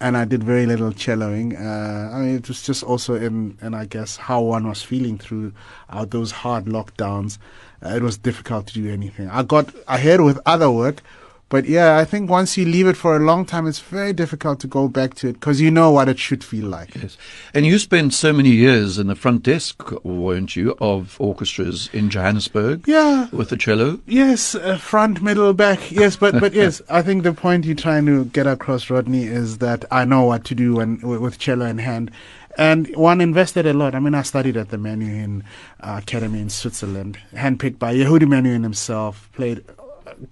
and 0.00 0.16
I 0.16 0.24
did 0.24 0.42
very 0.42 0.66
little 0.66 0.90
celloing. 0.90 1.54
Uh, 1.54 2.14
I 2.14 2.20
mean, 2.20 2.34
it 2.34 2.48
was 2.48 2.62
just 2.62 2.82
also 2.82 3.14
in, 3.14 3.56
and 3.60 3.76
I 3.76 3.84
guess 3.84 4.16
how 4.16 4.42
one 4.42 4.68
was 4.68 4.82
feeling 4.82 5.18
throughout 5.18 6.10
those 6.10 6.32
hard 6.32 6.64
lockdowns. 6.64 7.38
Uh, 7.80 7.90
it 7.90 8.02
was 8.02 8.18
difficult 8.18 8.66
to 8.66 8.74
do 8.74 8.92
anything. 8.92 9.30
I 9.30 9.44
got 9.44 9.72
ahead 9.86 10.20
with 10.20 10.40
other 10.44 10.70
work, 10.70 11.00
But 11.48 11.66
yeah, 11.66 11.96
I 11.96 12.04
think 12.04 12.28
once 12.28 12.56
you 12.56 12.64
leave 12.64 12.88
it 12.88 12.96
for 12.96 13.14
a 13.14 13.20
long 13.20 13.44
time, 13.44 13.68
it's 13.68 13.78
very 13.78 14.12
difficult 14.12 14.58
to 14.60 14.66
go 14.66 14.88
back 14.88 15.14
to 15.14 15.28
it 15.28 15.34
because 15.34 15.60
you 15.60 15.70
know 15.70 15.92
what 15.92 16.08
it 16.08 16.18
should 16.18 16.42
feel 16.42 16.66
like. 16.66 16.96
Yes. 16.96 17.16
And 17.54 17.64
you 17.64 17.78
spent 17.78 18.14
so 18.14 18.32
many 18.32 18.50
years 18.50 18.98
in 18.98 19.06
the 19.06 19.14
front 19.14 19.44
desk, 19.44 19.80
weren't 20.04 20.56
you, 20.56 20.76
of 20.80 21.16
orchestras 21.20 21.88
in 21.92 22.10
Johannesburg? 22.10 22.88
Yeah. 22.88 23.28
With 23.30 23.50
the 23.50 23.56
cello? 23.56 24.00
Yes, 24.06 24.56
uh, 24.56 24.76
front, 24.76 25.22
middle, 25.22 25.52
back. 25.52 25.92
Yes, 25.92 26.16
but 26.16 26.40
but 26.40 26.52
yes, 26.62 26.82
I 26.90 27.02
think 27.02 27.22
the 27.22 27.32
point 27.32 27.64
you're 27.64 27.76
trying 27.76 28.06
to 28.06 28.24
get 28.24 28.48
across, 28.48 28.90
Rodney, 28.90 29.24
is 29.24 29.58
that 29.58 29.84
I 29.92 30.04
know 30.04 30.24
what 30.24 30.44
to 30.46 30.54
do 30.56 30.74
when 30.74 30.98
with 31.00 31.38
cello 31.38 31.66
in 31.66 31.78
hand. 31.78 32.10
And 32.58 32.94
one 32.96 33.20
invested 33.20 33.66
a 33.66 33.74
lot. 33.74 33.94
I 33.94 34.00
mean, 34.00 34.14
I 34.14 34.22
studied 34.22 34.56
at 34.56 34.70
the 34.70 34.78
Menuhin 34.78 35.42
uh, 35.80 36.00
Academy 36.02 36.40
in 36.40 36.48
Switzerland, 36.48 37.18
handpicked 37.34 37.78
by 37.78 37.94
Yehudi 37.94 38.22
Menuhin 38.22 38.62
himself, 38.62 39.28
played 39.34 39.62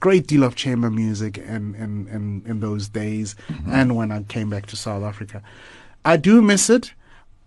great 0.01 0.27
deal 0.27 0.43
of 0.43 0.55
chamber 0.55 0.91
music 0.91 1.39
in, 1.39 1.75
in, 1.75 2.09
in, 2.09 2.43
in 2.47 2.61
those 2.61 2.89
days 2.89 3.35
mm-hmm. 3.49 3.71
and 3.71 3.97
when 3.97 4.11
I 4.11 4.23
came 4.23 4.51
back 4.51 4.67
to 4.67 4.77
South 4.77 5.03
Africa. 5.03 5.43
I 6.05 6.17
do 6.17 6.43
miss 6.43 6.69
it. 6.71 6.93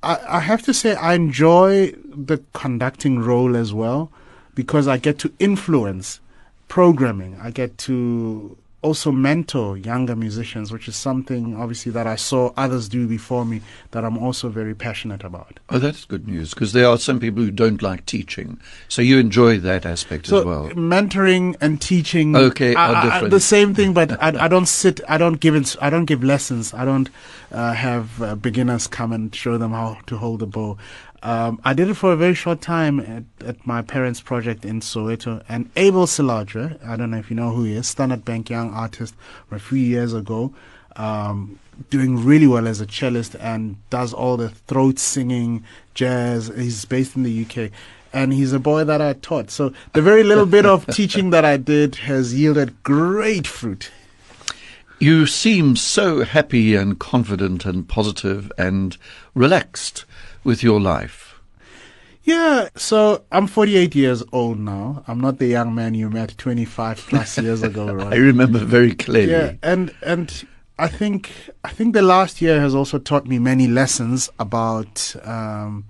I, 0.03 0.19
I 0.27 0.39
have 0.39 0.61
to 0.63 0.73
say 0.73 0.95
I 0.95 1.13
enjoy 1.13 1.91
the 2.05 2.41
conducting 2.53 3.19
role 3.19 3.55
as 3.55 3.73
well 3.73 4.11
because 4.55 4.87
I 4.87 4.97
get 4.97 5.19
to 5.19 5.31
influence 5.39 6.19
programming. 6.67 7.39
I 7.41 7.51
get 7.51 7.77
to 7.79 8.57
also 8.87 9.11
mentor 9.11 9.75
younger 9.75 10.15
musicians, 10.15 10.71
which 10.71 10.87
is 10.87 10.95
something 10.95 11.57
obviously 11.57 11.91
that 11.91 12.07
I 12.07 12.15
saw 12.15 12.53
others 12.55 12.87
do 12.87 13.05
before 13.05 13.43
me 13.43 13.59
that 13.91 14.05
I'm 14.05 14.17
also 14.17 14.47
very 14.47 14.73
passionate 14.73 15.25
about. 15.25 15.59
Oh, 15.69 15.77
that's 15.77 16.05
good 16.05 16.25
news 16.25 16.53
because 16.53 16.71
there 16.71 16.87
are 16.87 16.97
some 16.97 17.19
people 17.19 17.43
who 17.43 17.51
don't 17.51 17.81
like 17.81 18.05
teaching. 18.05 18.61
So 18.87 19.01
you 19.01 19.19
enjoy 19.19 19.59
that 19.59 19.85
aspect 19.85 20.27
so 20.27 20.39
as 20.39 20.45
well. 20.45 20.69
Mentoring 20.69 21.57
and 21.59 21.81
teaching 21.81 22.33
okay, 22.33 22.75
are, 22.75 22.95
are 22.95 23.03
different. 23.03 23.31
the 23.31 23.41
same 23.41 23.75
thing, 23.75 23.93
but 23.93 24.11
I, 24.23 24.29
I, 24.45 24.47
don't 24.47 24.67
sit, 24.67 25.01
I 25.09 25.17
don't 25.17 25.41
give 25.41 25.53
it, 25.53 25.75
I 25.81 25.89
don't 25.89 26.05
give 26.05 26.23
lessons. 26.23 26.73
I 26.73 26.85
don't 26.85 27.09
uh, 27.51 27.73
have 27.73 28.21
uh, 28.21 28.35
beginners 28.35 28.87
come 28.87 29.11
and 29.11 29.35
show 29.35 29.57
them 29.57 29.71
how 29.71 29.97
to 30.07 30.17
hold 30.17 30.39
the 30.39 30.47
bow. 30.47 30.77
Um, 31.23 31.59
I 31.63 31.73
did 31.73 31.89
it 31.89 31.95
for 31.95 32.13
a 32.13 32.15
very 32.15 32.35
short 32.35 32.61
time 32.61 32.99
at, 32.99 33.23
at 33.45 33.65
my 33.65 33.81
parents' 33.81 34.21
project 34.21 34.65
in 34.65 34.81
Soweto. 34.81 35.43
And 35.49 35.69
Abel 35.75 36.05
Selaocoe, 36.05 36.85
I 36.85 36.95
don't 36.95 37.11
know 37.11 37.17
if 37.17 37.29
you 37.29 37.35
know 37.35 37.51
who 37.51 37.63
he 37.63 37.73
is, 37.73 37.87
Standard 37.87 38.23
Bank 38.23 38.49
young 38.49 38.71
artist 38.73 39.15
from 39.47 39.57
a 39.57 39.59
few 39.59 39.79
years 39.79 40.13
ago, 40.13 40.53
um, 40.95 41.59
doing 41.89 42.23
really 42.23 42.47
well 42.47 42.67
as 42.67 42.81
a 42.81 42.85
cellist 42.85 43.35
and 43.39 43.77
does 43.89 44.13
all 44.13 44.37
the 44.37 44.49
throat 44.49 44.99
singing, 44.99 45.63
jazz. 45.93 46.51
He's 46.55 46.85
based 46.85 47.15
in 47.15 47.23
the 47.23 47.45
UK. 47.45 47.71
And 48.13 48.31
he's 48.31 48.53
a 48.53 48.59
boy 48.59 48.83
that 48.83 49.01
I 49.01 49.13
taught. 49.13 49.49
So 49.51 49.73
the 49.93 50.01
very 50.01 50.23
little 50.23 50.45
bit 50.45 50.65
of 50.65 50.85
teaching 50.93 51.31
that 51.31 51.45
I 51.45 51.57
did 51.57 51.95
has 51.95 52.33
yielded 52.33 52.83
great 52.83 53.47
fruit. 53.47 53.91
You 54.99 55.27
seem 55.27 55.75
so 55.75 56.23
happy 56.23 56.73
and 56.73 56.97
confident 56.97 57.65
and 57.65 57.87
positive 57.87 58.51
and 58.57 58.97
relaxed 59.35 60.05
with 60.43 60.63
your 60.63 60.79
life? 60.79 61.27
Yeah, 62.27 62.67
so 62.75 63.23
I'm 63.31 63.47
48 63.47 63.95
years 63.95 64.21
old 64.33 64.59
now. 64.59 65.01
I'm 65.07 65.21
not 65.21 65.39
the 65.39 65.47
young 65.47 65.73
man 65.73 65.93
you 65.93 66.09
met 66.09 66.37
25 66.37 66.97
plus 66.97 67.37
years 67.37 67.63
ago, 67.63 67.93
right? 67.93 68.13
I 68.13 68.17
remember 68.17 68.59
very 68.59 68.93
clearly. 68.93 69.31
Yeah, 69.31 69.53
and 69.63 69.95
and 70.01 70.45
I 70.77 70.89
think 70.89 71.31
I 71.63 71.69
think 71.69 71.93
the 71.93 72.01
last 72.01 72.41
year 72.41 72.59
has 72.59 72.75
also 72.75 72.99
taught 72.99 73.27
me 73.27 73.39
many 73.39 73.67
lessons 73.67 74.29
about 74.39 75.15
um, 75.23 75.85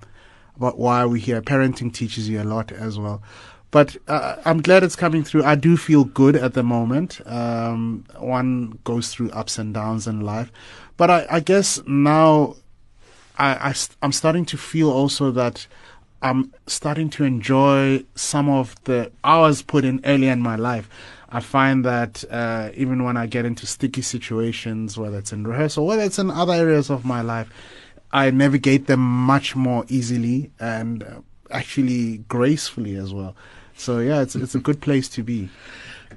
about 0.56 0.78
why 0.78 1.06
we're 1.06 1.18
here. 1.18 1.42
Parenting 1.42 1.92
teaches 1.92 2.30
you 2.30 2.40
a 2.40 2.46
lot 2.46 2.72
as 2.72 3.00
well. 3.00 3.24
But 3.72 3.98
uh, 4.08 4.36
I'm 4.46 4.62
glad 4.62 4.84
it's 4.84 4.96
coming 4.96 5.24
through. 5.24 5.44
I 5.44 5.56
do 5.56 5.76
feel 5.76 6.06
good 6.06 6.36
at 6.36 6.54
the 6.54 6.64
moment. 6.64 7.20
Um, 7.26 8.06
one 8.18 8.78
goes 8.84 9.12
through 9.12 9.32
ups 9.32 9.58
and 9.58 9.74
downs 9.74 10.06
in 10.06 10.22
life, 10.22 10.52
but 10.98 11.10
I, 11.10 11.26
I 11.30 11.40
guess 11.40 11.82
now 11.88 12.56
I, 13.38 13.70
I 13.70 13.76
I'm 14.02 14.12
starting 14.12 14.46
to 14.46 14.58
feel 14.58 14.90
also 14.90 15.32
that 15.32 15.68
I'm 16.22 16.54
starting 16.66 17.10
to 17.12 17.24
enjoy 17.24 18.04
some 18.16 18.50
of 18.50 18.76
the 18.86 19.12
hours 19.24 19.62
put 19.62 19.86
in 19.86 20.02
earlier 20.04 20.32
in 20.32 20.42
my 20.42 20.56
life. 20.56 20.90
I 21.30 21.42
find 21.42 21.84
that 21.86 22.24
uh, 22.32 22.70
even 22.74 23.04
when 23.04 23.18
I 23.18 23.28
get 23.28 23.46
into 23.46 23.68
sticky 23.68 24.02
situations, 24.02 24.98
whether 24.98 25.18
it's 25.18 25.34
in 25.34 25.46
rehearsal, 25.46 25.86
whether 25.86 26.04
it's 26.04 26.18
in 26.18 26.32
other 26.32 26.54
areas 26.54 26.90
of 26.90 27.06
my 27.06 27.22
life, 27.22 27.50
I 28.12 28.32
navigate 28.32 28.88
them 28.88 29.02
much 29.02 29.56
more 29.56 29.86
easily 29.90 30.52
and 30.60 31.04
uh, 31.04 31.22
actually 31.52 32.20
gracefully 32.30 32.96
as 32.96 33.14
well. 33.14 33.36
So 33.76 34.00
yeah, 34.00 34.22
it's 34.22 34.36
it's 34.36 34.56
a 34.56 34.60
good 34.60 34.82
place 34.82 35.08
to 35.10 35.24
be. 35.24 35.50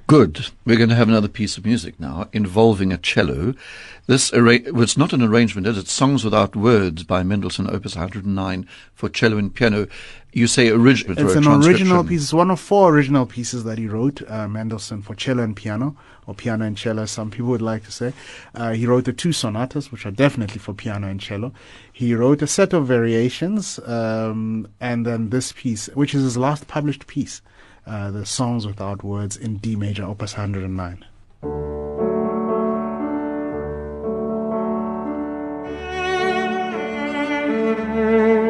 Good. 0.07 0.47
We're 0.65 0.77
going 0.77 0.89
to 0.89 0.95
have 0.95 1.07
another 1.07 1.27
piece 1.27 1.57
of 1.57 1.65
music 1.65 1.99
now 1.99 2.27
involving 2.33 2.91
a 2.91 2.97
cello. 2.97 3.53
This 4.07 4.33
arra- 4.33 4.59
well, 4.71 4.83
it's 4.83 4.97
not 4.97 5.13
an 5.13 5.21
arrangement, 5.21 5.67
is 5.67 5.77
it? 5.77 5.87
Songs 5.87 6.25
Without 6.25 6.55
Words 6.55 7.03
by 7.03 7.23
Mendelssohn, 7.23 7.69
Opus 7.69 7.95
109 7.95 8.67
for 8.93 9.07
cello 9.07 9.37
and 9.37 9.53
piano. 9.53 9.87
You 10.33 10.47
say 10.47 10.69
original. 10.69 11.17
It's 11.17 11.35
an 11.35 11.47
original 11.47 12.03
piece. 12.03 12.23
It's 12.23 12.33
one 12.33 12.51
of 12.51 12.59
four 12.59 12.93
original 12.93 13.25
pieces 13.25 13.63
that 13.63 13.77
he 13.77 13.87
wrote, 13.87 14.21
uh, 14.29 14.47
Mendelssohn, 14.47 15.01
for 15.01 15.15
cello 15.15 15.43
and 15.43 15.55
piano, 15.55 15.95
or 16.27 16.33
piano 16.33 16.65
and 16.65 16.77
cello, 16.77 17.05
some 17.05 17.31
people 17.31 17.49
would 17.49 17.61
like 17.61 17.83
to 17.85 17.91
say. 17.91 18.13
Uh, 18.55 18.71
he 18.71 18.85
wrote 18.85 19.05
the 19.05 19.13
two 19.13 19.31
sonatas, 19.31 19.91
which 19.91 20.05
are 20.05 20.11
definitely 20.11 20.59
for 20.59 20.73
piano 20.73 21.07
and 21.07 21.19
cello. 21.19 21.53
He 21.91 22.13
wrote 22.13 22.41
a 22.41 22.47
set 22.47 22.73
of 22.73 22.87
variations, 22.87 23.79
um, 23.85 24.67
and 24.79 25.05
then 25.05 25.29
this 25.29 25.51
piece, 25.51 25.87
which 25.87 26.13
is 26.13 26.23
his 26.23 26.37
last 26.37 26.67
published 26.67 27.07
piece 27.07 27.41
uh, 27.85 28.11
the 28.11 28.25
Songs 28.25 28.67
Without 28.67 29.03
Words 29.03 29.35
in 29.35 29.57
D 29.57 29.75
major, 29.75 30.03
opus 30.03 30.33
109. 30.37 31.05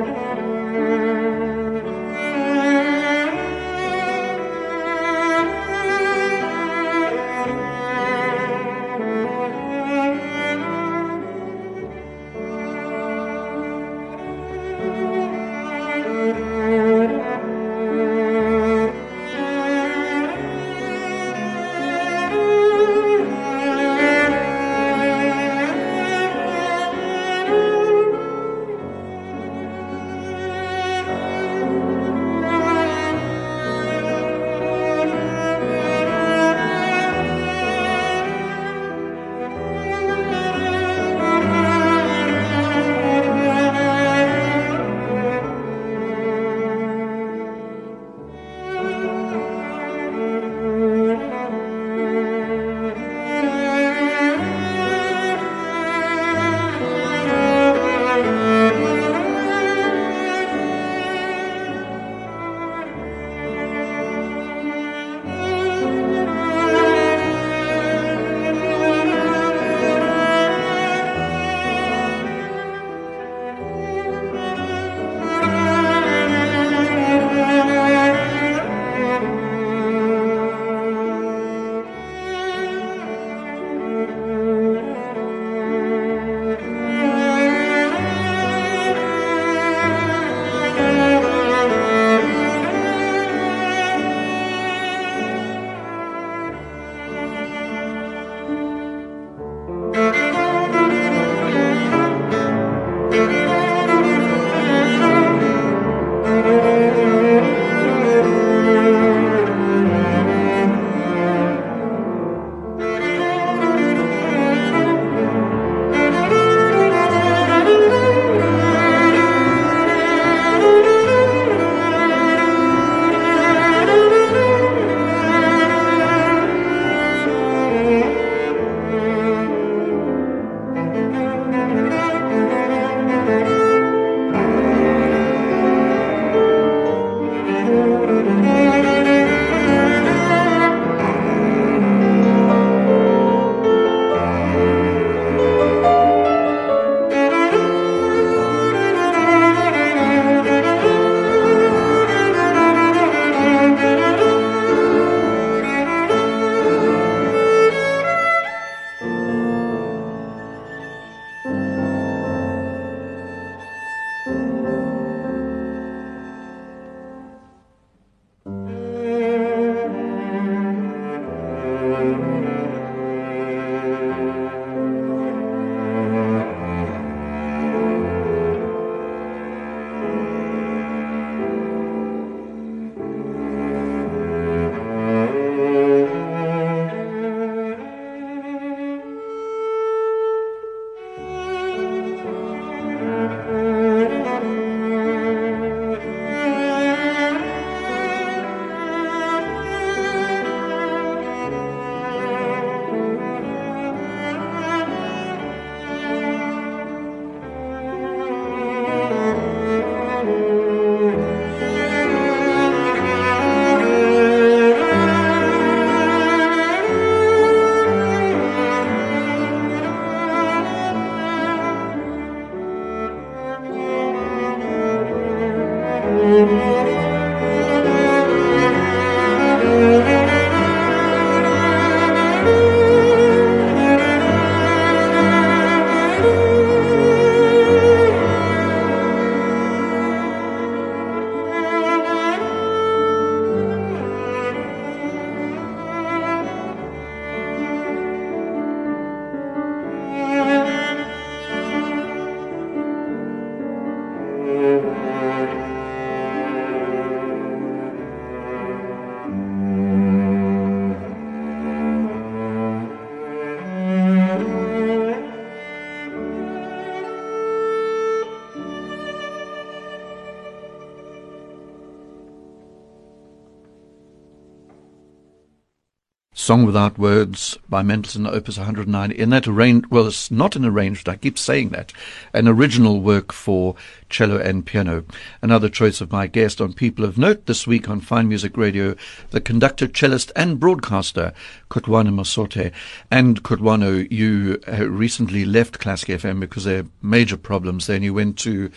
Song 276.42 276.66
Without 276.66 276.98
Words 276.98 277.56
by 277.70 277.84
Mendelssohn, 277.84 278.26
Opus 278.26 278.58
109. 278.58 279.12
In 279.12 279.30
that 279.30 279.48
arranged, 279.48 279.86
well, 279.92 280.08
it's 280.08 280.32
not 280.32 280.56
an 280.56 280.66
arranged, 280.66 281.08
I 281.08 281.16
keep 281.16 281.38
saying 281.38 281.70
that, 281.70 281.94
an 282.34 282.48
original 282.48 283.00
work 283.00 283.32
for 283.32 283.76
cello 284.10 284.40
and 284.40 284.66
piano. 284.66 285.06
Another 285.44 285.70
choice 285.70 286.02
of 286.02 286.12
my 286.12 286.26
guest 286.26 286.60
on 286.60 286.74
People 286.74 287.06
of 287.06 287.16
Note 287.16 287.46
this 287.46 287.68
week 287.68 287.88
on 287.88 288.02
Fine 288.02 288.28
Music 288.28 288.58
Radio, 288.58 288.96
the 289.30 289.40
conductor, 289.40 289.88
cellist, 289.88 290.32
and 290.36 290.60
broadcaster, 290.60 291.32
Kutlwano 291.70 292.12
Masote. 292.12 292.72
And 293.12 293.44
Kutlwano, 293.44 294.12
you 294.12 294.60
uh, 294.68 294.90
recently 294.90 295.46
left 295.46 295.78
Classic 295.78 296.10
FM 296.10 296.40
because 296.40 296.64
there 296.64 296.80
are 296.80 296.88
major 297.04 297.38
problems 297.38 297.86
there, 297.86 297.98
and 297.98 298.04
you 298.04 298.16
went 298.16 298.40
to 298.40 298.72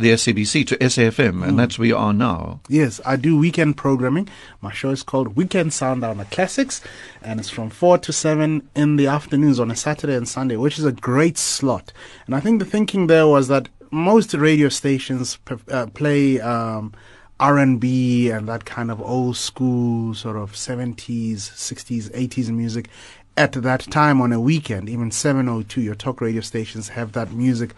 the 0.00 0.10
SABC 0.10 0.66
to 0.68 0.76
SAFM, 0.78 1.46
and 1.46 1.58
that's 1.58 1.78
where 1.78 1.88
you 1.88 1.96
are 1.96 2.12
now. 2.12 2.60
Yes, 2.68 3.00
I 3.04 3.16
do 3.16 3.36
weekend 3.36 3.76
programming. 3.76 4.28
My 4.60 4.72
show 4.72 4.90
is 4.90 5.02
called 5.02 5.36
Weekend 5.36 5.72
Sundowner 5.72 6.24
Classics, 6.30 6.80
and 7.22 7.38
it's 7.38 7.50
from 7.50 7.70
4 7.70 7.98
to 7.98 8.12
7 8.12 8.68
in 8.74 8.96
the 8.96 9.06
afternoons 9.06 9.60
on 9.60 9.70
a 9.70 9.76
Saturday 9.76 10.16
and 10.16 10.28
Sunday, 10.28 10.56
which 10.56 10.78
is 10.78 10.84
a 10.84 10.92
great 10.92 11.38
slot. 11.38 11.92
And 12.26 12.34
I 12.34 12.40
think 12.40 12.58
the 12.58 12.64
thinking 12.64 13.06
there 13.06 13.26
was 13.26 13.48
that 13.48 13.68
most 13.90 14.34
radio 14.34 14.68
stations 14.68 15.38
uh, 15.70 15.86
play 15.86 16.40
um, 16.40 16.92
R&B 17.38 18.30
and 18.30 18.48
that 18.48 18.64
kind 18.64 18.90
of 18.90 19.00
old 19.00 19.36
school 19.36 20.14
sort 20.14 20.36
of 20.36 20.52
70s, 20.52 21.36
60s, 21.36 22.10
80s 22.10 22.48
music 22.50 22.88
at 23.36 23.52
that 23.52 23.80
time 23.90 24.20
on 24.20 24.32
a 24.32 24.40
weekend, 24.40 24.88
even 24.88 25.10
702, 25.10 25.80
your 25.80 25.94
talk 25.94 26.20
radio 26.20 26.42
stations 26.42 26.90
have 26.90 27.12
that 27.12 27.32
music 27.32 27.74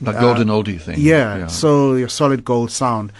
Like 0.00 0.16
uh, 0.16 0.20
golden 0.20 0.48
oldie 0.48 0.80
thing. 0.80 0.98
yeah, 0.98 1.46
so 1.46 1.94
your 1.94 2.08
solid 2.08 2.44
gold 2.44 2.70
sound. 2.70 3.12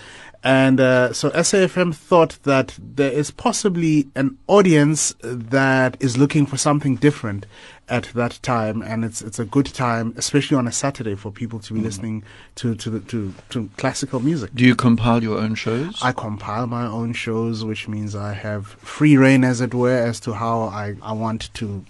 And 0.47 0.79
uh, 0.79 1.14
so 1.14 1.31
SAFM 1.31 1.95
thought 1.95 2.39
that 2.43 2.79
there 2.79 3.11
is 3.11 3.31
possibly 3.31 4.09
an 4.14 4.37
audience 4.47 5.14
that 5.22 5.97
is 6.01 6.18
looking 6.18 6.45
for 6.45 6.59
something 6.59 6.97
different 6.97 7.47
at 7.89 8.05
that 8.14 8.41
time, 8.43 8.83
and 8.83 9.07
it's 9.07 9.22
it's 9.22 9.39
a 9.39 9.47
good 9.47 9.64
time, 9.64 10.12
especially 10.18 10.59
on 10.59 10.66
a 10.68 10.72
Saturday, 10.72 11.14
for 11.14 11.31
people 11.33 11.61
to 11.61 11.72
be 11.72 11.81
listening 11.81 12.25
to 12.57 12.75
to, 12.75 12.91
the, 12.91 13.01
to 13.01 13.33
to 13.51 13.70
classical 13.79 14.20
music. 14.20 14.51
Do 14.55 14.64
you 14.66 14.75
compile 14.75 15.22
your 15.22 15.39
own 15.39 15.55
shows? 15.55 15.99
I 16.03 16.12
compile 16.12 16.66
my 16.66 16.87
own 16.87 17.14
shows, 17.14 17.64
which 17.64 17.89
means 17.89 18.14
I 18.14 18.35
have 18.35 18.66
free 18.66 19.16
reign, 19.16 19.45
as 19.45 19.62
it 19.62 19.72
were, 19.72 19.97
as 19.97 20.20
to 20.20 20.35
how 20.35 20.62
I, 20.64 20.95
I 21.01 21.12
want 21.12 21.53
to, 21.55 21.85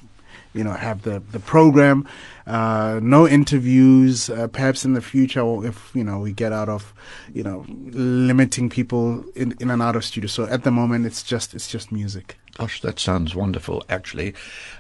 you 0.55 0.65
know, 0.65 0.73
have 0.73 1.03
the, 1.03 1.23
the 1.33 1.41
program. 1.41 2.09
Uh, 2.47 3.01
no 3.03 3.27
interviews. 3.29 4.31
Uh, 4.31 4.47
perhaps 4.49 4.85
in 4.85 4.95
the 4.95 5.01
future, 5.03 5.43
if 5.67 5.91
you 5.95 6.05
know 6.05 6.19
we 6.19 6.33
get 6.33 6.53
out 6.53 6.69
of, 6.69 6.95
you 7.33 7.43
know, 7.43 7.65
limiting 7.69 8.71
people 8.71 9.25
in, 9.35 9.55
in 9.61 9.71
and 9.71 9.83
out 9.83 9.97
of 9.97 10.05
studio. 10.05 10.29
So 10.29 10.45
at 10.45 10.63
the 10.63 10.71
moment, 10.71 11.07
it's 11.07 11.23
just 11.23 11.55
it's 11.55 11.69
just 11.69 11.91
music. 11.91 12.39
Gosh, 12.57 12.81
that 12.83 13.01
sounds 13.01 13.35
wonderful, 13.35 13.85
actually. 13.89 14.33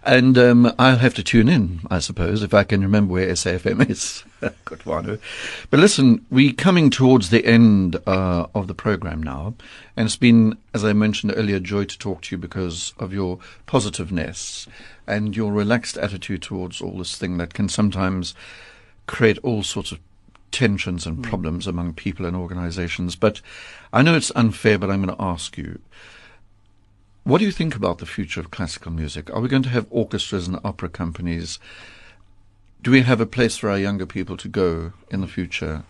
And 0.04 0.38
um, 0.38 0.72
I'll 0.78 0.98
have 0.98 1.14
to 1.14 1.24
tune 1.24 1.48
in, 1.48 1.80
I 1.90 1.98
suppose, 1.98 2.44
if 2.44 2.54
I 2.54 2.62
can 2.62 2.82
remember 2.82 3.14
where 3.14 3.26
SAFM 3.32 3.90
is. 3.90 4.22
Kutlwano. 4.64 5.18
But 5.70 5.80
listen, 5.80 6.24
we're 6.30 6.52
coming 6.52 6.88
towards 6.88 7.30
the 7.30 7.44
end 7.44 7.96
uh, 8.06 8.46
of 8.54 8.68
the 8.68 8.74
program 8.74 9.20
now. 9.20 9.54
And 9.96 10.06
it's 10.06 10.14
been, 10.16 10.56
as 10.72 10.84
I 10.84 10.92
mentioned 10.92 11.34
earlier, 11.36 11.56
a 11.56 11.60
joy 11.60 11.84
to 11.84 11.98
talk 11.98 12.22
to 12.22 12.36
you 12.36 12.38
because 12.38 12.94
of 12.98 13.12
your 13.12 13.40
positiveness 13.66 14.68
and 15.08 15.36
your 15.36 15.52
relaxed 15.52 15.98
attitude 15.98 16.42
towards 16.42 16.80
all 16.80 16.98
this 16.98 17.16
thing 17.16 17.38
that 17.38 17.54
can 17.54 17.68
sometimes 17.68 18.36
create 19.08 19.38
all 19.38 19.64
sorts 19.64 19.90
of 19.90 19.98
tensions 20.52 21.06
and 21.06 21.24
problems 21.24 21.66
among 21.66 21.94
people 21.94 22.24
and 22.24 22.36
organizations. 22.36 23.16
But 23.16 23.40
I 23.92 24.02
know 24.02 24.14
it's 24.14 24.30
unfair, 24.36 24.78
but 24.78 24.90
I'm 24.90 25.04
going 25.04 25.16
to 25.16 25.22
ask 25.22 25.58
you. 25.58 25.80
What 27.24 27.38
do 27.38 27.46
you 27.46 27.52
think 27.52 27.74
about 27.74 27.98
the 27.98 28.06
future 28.06 28.40
of 28.40 28.50
classical 28.50 28.92
music? 28.92 29.30
Are 29.32 29.40
we 29.40 29.48
going 29.48 29.62
to 29.62 29.70
have 29.70 29.86
orchestras 29.88 30.46
and 30.46 30.60
opera 30.62 30.90
companies? 30.90 31.58
Do 32.82 32.90
we 32.90 33.00
have 33.00 33.18
a 33.18 33.24
place 33.24 33.56
for 33.56 33.70
our 33.70 33.78
younger 33.78 34.04
people 34.04 34.36
to 34.36 34.46
go 34.46 34.92
in 35.10 35.22
the 35.22 35.26
future? 35.26 35.84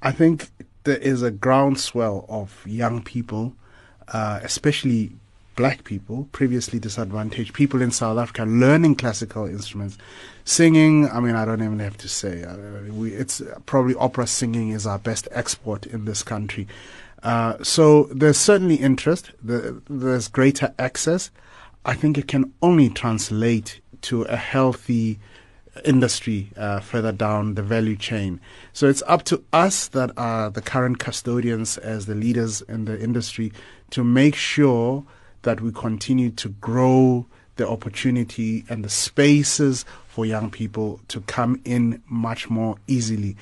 I 0.00 0.10
think 0.10 0.48
there 0.84 0.96
is 0.96 1.20
a 1.20 1.30
groundswell 1.30 2.24
of 2.30 2.66
young 2.66 3.02
people, 3.02 3.52
uh, 4.08 4.40
especially 4.42 5.12
black 5.54 5.84
people, 5.84 6.28
previously 6.32 6.78
disadvantaged 6.78 7.52
people 7.52 7.82
in 7.82 7.90
South 7.90 8.16
Africa, 8.16 8.46
learning 8.46 8.94
classical 8.94 9.44
instruments, 9.44 9.98
singing. 10.46 11.10
I 11.10 11.20
mean, 11.20 11.34
I 11.34 11.44
don't 11.44 11.62
even 11.62 11.78
have 11.80 11.98
to 11.98 12.08
say. 12.08 12.42
Uh, 12.42 12.56
we, 12.90 13.12
it's 13.12 13.42
probably 13.66 13.94
opera 13.96 14.26
singing 14.26 14.70
is 14.70 14.86
our 14.86 14.98
best 14.98 15.28
export 15.30 15.84
in 15.84 16.06
this 16.06 16.22
country. 16.22 16.66
Uh, 17.22 17.62
so 17.62 18.04
there's 18.04 18.38
certainly 18.38 18.76
interest. 18.76 19.30
The, 19.42 19.80
there's 19.88 20.28
greater 20.28 20.74
access. 20.78 21.30
I 21.84 21.94
think 21.94 22.18
it 22.18 22.28
can 22.28 22.52
only 22.62 22.88
translate 22.88 23.80
to 24.02 24.22
a 24.22 24.36
healthy 24.36 25.18
industry 25.84 26.50
uh, 26.56 26.80
further 26.80 27.12
down 27.12 27.54
the 27.54 27.62
value 27.62 27.96
chain. 27.96 28.40
So 28.72 28.88
it's 28.88 29.02
up 29.06 29.24
to 29.24 29.42
us 29.52 29.88
that 29.88 30.10
are 30.16 30.50
the 30.50 30.60
current 30.60 30.98
custodians 30.98 31.78
as 31.78 32.06
the 32.06 32.14
leaders 32.14 32.62
in 32.62 32.84
the 32.84 33.00
industry 33.00 33.52
to 33.90 34.04
make 34.04 34.34
sure 34.34 35.04
that 35.42 35.60
we 35.60 35.72
continue 35.72 36.30
to 36.30 36.48
grow 36.48 37.26
the 37.56 37.68
opportunity 37.68 38.64
and 38.68 38.84
the 38.84 38.88
spaces 38.88 39.84
for 40.08 40.24
young 40.24 40.50
people 40.50 41.00
to 41.08 41.20
come 41.22 41.60
in 41.64 42.02
much 42.08 42.50
more 42.50 42.76
easily. 42.86 43.36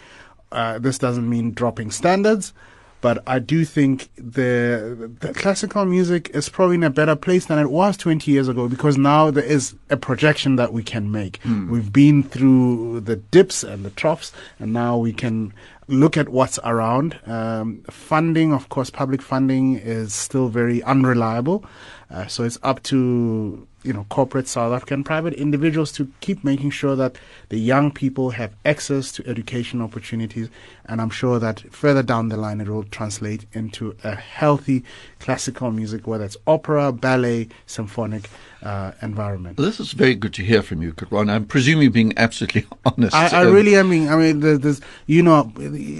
Uh, 0.52 0.78
this 0.78 0.98
doesn't 0.98 1.28
mean 1.28 1.52
dropping 1.52 1.90
standards, 1.90 2.52
but 3.00 3.22
I 3.26 3.38
do 3.38 3.64
think 3.64 4.10
the, 4.16 5.10
the 5.20 5.32
classical 5.32 5.84
music 5.84 6.30
is 6.34 6.48
probably 6.48 6.76
in 6.76 6.84
a 6.84 6.90
better 6.90 7.16
place 7.16 7.46
than 7.46 7.58
it 7.58 7.70
was 7.70 7.96
20 7.96 8.30
years 8.30 8.48
ago 8.48 8.68
because 8.68 8.98
now 8.98 9.30
there 9.30 9.44
is 9.44 9.74
a 9.88 9.96
projection 9.96 10.56
that 10.56 10.72
we 10.72 10.82
can 10.82 11.10
make. 11.10 11.40
We've 11.70 11.92
been 11.92 12.22
through 12.22 13.00
the 13.00 13.16
dips 13.16 13.62
and 13.64 13.84
the 13.84 13.90
troughs, 13.90 14.32
and 14.58 14.72
now 14.72 14.98
we 14.98 15.12
can 15.12 15.52
look 15.88 16.16
at 16.16 16.28
what's 16.28 16.58
around. 16.64 17.18
Um, 17.26 17.82
funding, 17.90 18.52
of 18.52 18.68
course, 18.68 18.90
public 18.90 19.22
funding 19.22 19.76
is 19.76 20.14
still 20.14 20.48
very 20.48 20.82
unreliable. 20.82 21.64
Uh, 22.10 22.26
so 22.26 22.44
it's 22.44 22.58
up 22.62 22.82
to 22.84 23.66
you 23.82 23.92
know 23.92 24.04
corporate 24.08 24.46
South 24.48 24.72
African 24.72 25.04
private 25.04 25.34
individuals 25.34 25.92
to 25.92 26.10
keep 26.20 26.44
making 26.44 26.70
sure 26.70 26.96
that 26.96 27.16
the 27.48 27.58
young 27.58 27.90
people 27.90 28.30
have 28.30 28.52
access 28.64 29.10
to 29.12 29.26
education 29.26 29.80
opportunities, 29.80 30.48
and 30.86 31.00
I'm 31.00 31.10
sure 31.10 31.38
that 31.38 31.60
further 31.72 32.02
down 32.02 32.28
the 32.28 32.36
line 32.36 32.60
it 32.60 32.68
will 32.68 32.84
translate 32.84 33.46
into 33.52 33.96
a 34.04 34.14
healthy 34.14 34.84
classical 35.18 35.70
music, 35.70 36.06
whether 36.06 36.24
it's 36.24 36.36
opera, 36.46 36.92
ballet, 36.92 37.48
symphonic 37.66 38.28
uh, 38.62 38.92
environment. 39.02 39.56
This 39.56 39.80
is 39.80 39.92
very 39.92 40.14
good 40.14 40.34
to 40.34 40.42
hear 40.44 40.62
from 40.62 40.82
you, 40.82 40.92
Kutwan. 40.92 41.30
I 41.30 41.38
presume 41.40 41.80
you're 41.82 41.90
being 41.90 42.12
absolutely 42.16 42.66
honest. 42.84 43.14
I, 43.14 43.28
I 43.28 43.44
Um, 43.46 43.54
really, 43.54 43.78
I 43.78 43.82
mean, 43.82 44.08
I 44.08 44.16
mean, 44.16 44.40
there's, 44.40 44.60
there's, 44.60 44.80
you 45.06 45.22
know, 45.22 45.50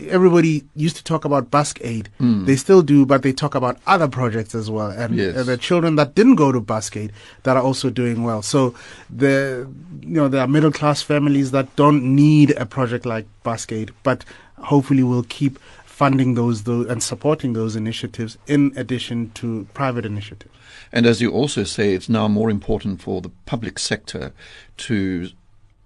everybody 0.09 0.65
used 0.75 0.97
to 0.97 1.05
talk 1.05 1.25
about 1.25 1.51
Buskaid. 1.51 2.07
They 2.47 2.57
still 2.57 2.83
do, 2.83 3.07
but 3.07 3.23
they 3.23 3.33
talk 3.33 3.55
about 3.55 3.79
other 3.87 4.09
projects 4.09 4.55
as 4.55 4.71
well. 4.71 4.91
And 4.91 5.17
Yes. 5.17 5.37
uh, 5.37 5.43
the 5.45 5.57
children 5.57 5.97
that 5.97 6.15
didn't 6.15 6.37
go 6.37 6.53
to 6.53 6.61
Buskaid 6.61 7.11
that 7.45 7.57
are 7.57 7.63
also 7.63 7.91
doing 7.91 8.23
well. 8.25 8.43
So 8.43 8.75
the, 9.09 9.69
you 10.03 10.09
know, 10.15 10.29
there 10.29 10.41
are 10.43 10.49
middle 10.49 10.73
class 10.73 11.03
families 11.03 11.51
that 11.53 11.75
don't 11.77 12.03
need 12.15 12.51
a 12.57 12.67
project 12.67 13.07
like 13.07 13.27
Buskaid, 13.45 13.91
but 14.03 14.25
hopefully 14.59 15.03
we'll 15.03 15.23
keep 15.25 15.59
funding 15.85 16.35
those, 16.35 16.63
those 16.65 16.87
and 16.87 17.03
supporting 17.03 17.53
those 17.53 17.77
initiatives 17.77 18.39
in 18.47 18.73
addition 18.77 19.31
to 19.33 19.67
private 19.75 20.07
initiatives. 20.07 20.53
And 20.93 21.07
as 21.07 21.21
you 21.21 21.31
also 21.31 21.65
say, 21.65 21.95
it's 21.95 22.09
now 22.09 22.29
more 22.29 22.51
important 22.51 23.01
for 23.01 23.21
the 23.21 23.31
public 23.47 23.79
sector 23.79 24.33
to 24.79 25.31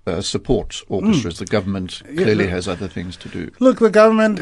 uh, 0.07 0.21
support 0.21 0.83
orchestras. 0.89 1.39
The 1.39 1.47
government 1.47 2.03
Mm. 2.05 2.19
Yeah, 2.19 2.23
clearly 2.25 2.47
has 2.49 2.69
other 2.69 2.89
things 2.89 3.17
to 3.19 3.29
do. 3.29 3.51
Look, 3.59 3.79
the 3.79 3.91
government 3.91 4.41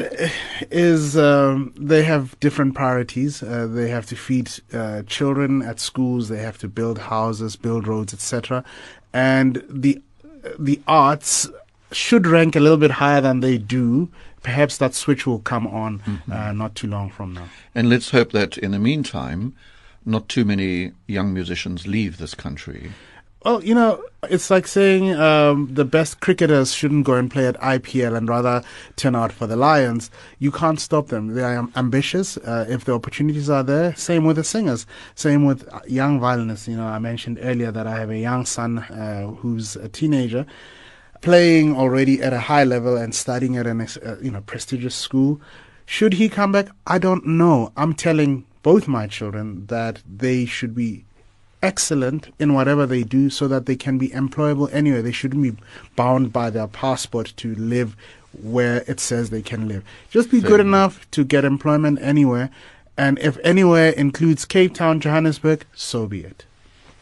is, 0.70 1.16
um, 1.16 1.72
they 1.76 2.02
have 2.02 2.38
different 2.40 2.74
priorities. 2.74 3.42
Uh, 3.42 3.66
they 3.70 3.88
have 3.88 4.06
to 4.06 4.16
feed 4.16 4.50
uh, 4.72 5.02
children 5.06 5.62
at 5.62 5.80
schools, 5.80 6.28
they 6.28 6.38
have 6.38 6.58
to 6.58 6.68
build 6.68 6.98
houses, 6.98 7.56
build 7.56 7.86
roads, 7.86 8.12
etc. 8.12 8.64
And 9.12 9.62
the, 9.68 10.00
the 10.58 10.80
arts 10.88 11.48
should 11.92 12.26
rank 12.26 12.56
a 12.56 12.60
little 12.60 12.78
bit 12.78 12.90
higher 12.92 13.20
than 13.20 13.40
they 13.40 13.58
do. 13.58 14.10
Perhaps 14.42 14.78
that 14.78 14.94
switch 14.94 15.26
will 15.26 15.38
come 15.38 15.66
on 15.68 16.02
uh, 16.32 16.52
not 16.52 16.74
too 16.74 16.88
long 16.88 17.10
from 17.10 17.32
now. 17.34 17.48
And 17.74 17.88
let's 17.88 18.10
hope 18.10 18.32
that 18.32 18.58
in 18.58 18.72
the 18.72 18.78
meantime, 18.78 19.54
not 20.05 20.28
too 20.28 20.44
many 20.44 20.92
young 21.07 21.32
musicians 21.32 21.86
leave 21.86 22.18
this 22.18 22.34
country. 22.34 22.92
Well, 23.44 23.64
you 23.64 23.74
know, 23.74 24.05
it's 24.30 24.50
like 24.50 24.68
saying 24.68 25.14
um, 25.14 25.68
the 25.72 25.84
best 25.84 26.20
cricketers 26.20 26.72
shouldn't 26.72 27.05
go 27.05 27.14
and 27.14 27.28
play 27.28 27.46
at 27.46 27.61
IPL 27.61 28.16
and 28.16 28.28
rather 28.28 28.62
turn 28.94 29.16
out 29.16 29.32
for 29.32 29.48
the 29.48 29.57
Lions. 29.57 30.12
You 30.38 30.53
can't 30.53 30.78
stop 30.78 31.09
them. 31.09 31.34
They 31.34 31.42
are 31.42 31.68
ambitious. 31.74 32.36
Uh, 32.36 32.66
if 32.68 32.84
the 32.84 32.92
opportunities 32.92 33.50
are 33.50 33.64
there, 33.64 33.96
same 33.96 34.24
with 34.24 34.36
the 34.36 34.44
singers. 34.44 34.86
Same 35.16 35.44
with 35.44 35.68
young 35.88 36.20
violinists. 36.20 36.68
You 36.68 36.76
know, 36.76 36.86
I 36.86 37.00
mentioned 37.00 37.40
earlier 37.42 37.72
that 37.72 37.84
I 37.84 37.98
have 37.98 38.11
a 38.11 38.18
young 38.18 38.46
son 38.46 38.78
uh, 38.78 39.26
who's 39.26 39.74
a 39.74 39.88
teenager 39.88 40.46
playing 41.20 41.76
already 41.76 42.22
at 42.22 42.32
a 42.32 42.40
high 42.40 42.64
level 42.64 42.96
and 42.96 43.12
studying 43.12 43.57
at 43.57 43.66
an 43.66 43.80
uh, 43.80 44.16
you 44.22 44.30
know 44.30 44.42
prestigious 44.42 44.94
school. 44.94 45.40
Should 45.84 46.14
he 46.14 46.28
come 46.28 46.53
back? 46.53 46.68
I 46.86 46.98
don't 46.98 47.26
know. 47.26 47.72
I'm 47.76 47.94
telling 47.94 48.44
both 48.62 48.88
my 48.88 49.06
children 49.06 49.66
that 49.66 50.02
they 50.08 50.44
should 50.44 50.74
be 50.74 51.04
excellent 51.62 52.34
in 52.38 52.54
whatever 52.54 52.86
they 52.86 53.02
do 53.02 53.30
so 53.30 53.46
that 53.48 53.66
they 53.66 53.76
can 53.76 53.98
be 53.98 54.08
employable 54.08 54.68
anywhere. 54.72 55.02
They 55.02 55.12
shouldn't 55.12 55.42
be 55.42 55.62
bound 55.94 56.32
by 56.32 56.50
their 56.50 56.66
passport 56.66 57.32
to 57.36 57.54
live 57.54 57.96
where 58.40 58.82
it 58.88 58.98
says 58.98 59.30
they 59.30 59.42
can 59.42 59.68
live. 59.68 59.84
Just 60.10 60.30
be 60.30 60.40
good 60.40 60.60
enough 60.60 61.08
to 61.12 61.24
get 61.24 61.44
employment 61.44 61.98
anywhere. 62.00 62.50
And 62.96 63.18
if 63.18 63.38
anywhere 63.42 63.90
includes 63.90 64.44
Cape 64.44 64.74
Town, 64.74 65.00
Johannesburg, 65.00 65.64
so 65.74 66.06
be 66.06 66.20
it. 66.24 66.44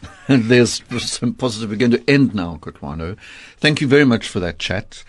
And 0.29 0.45
there's 0.45 0.83
some 1.03 1.35
positive. 1.35 1.71
We're 1.71 1.77
going 1.77 1.91
to 1.91 2.09
end 2.09 2.37
now, 2.37 2.59
Kutlwano. 2.61 3.17
Thank 3.57 3.81
you 3.81 3.89
very 3.89 4.05
much 4.05 4.29
for 4.29 4.39
that 4.39 4.61
chat. 4.61 5.03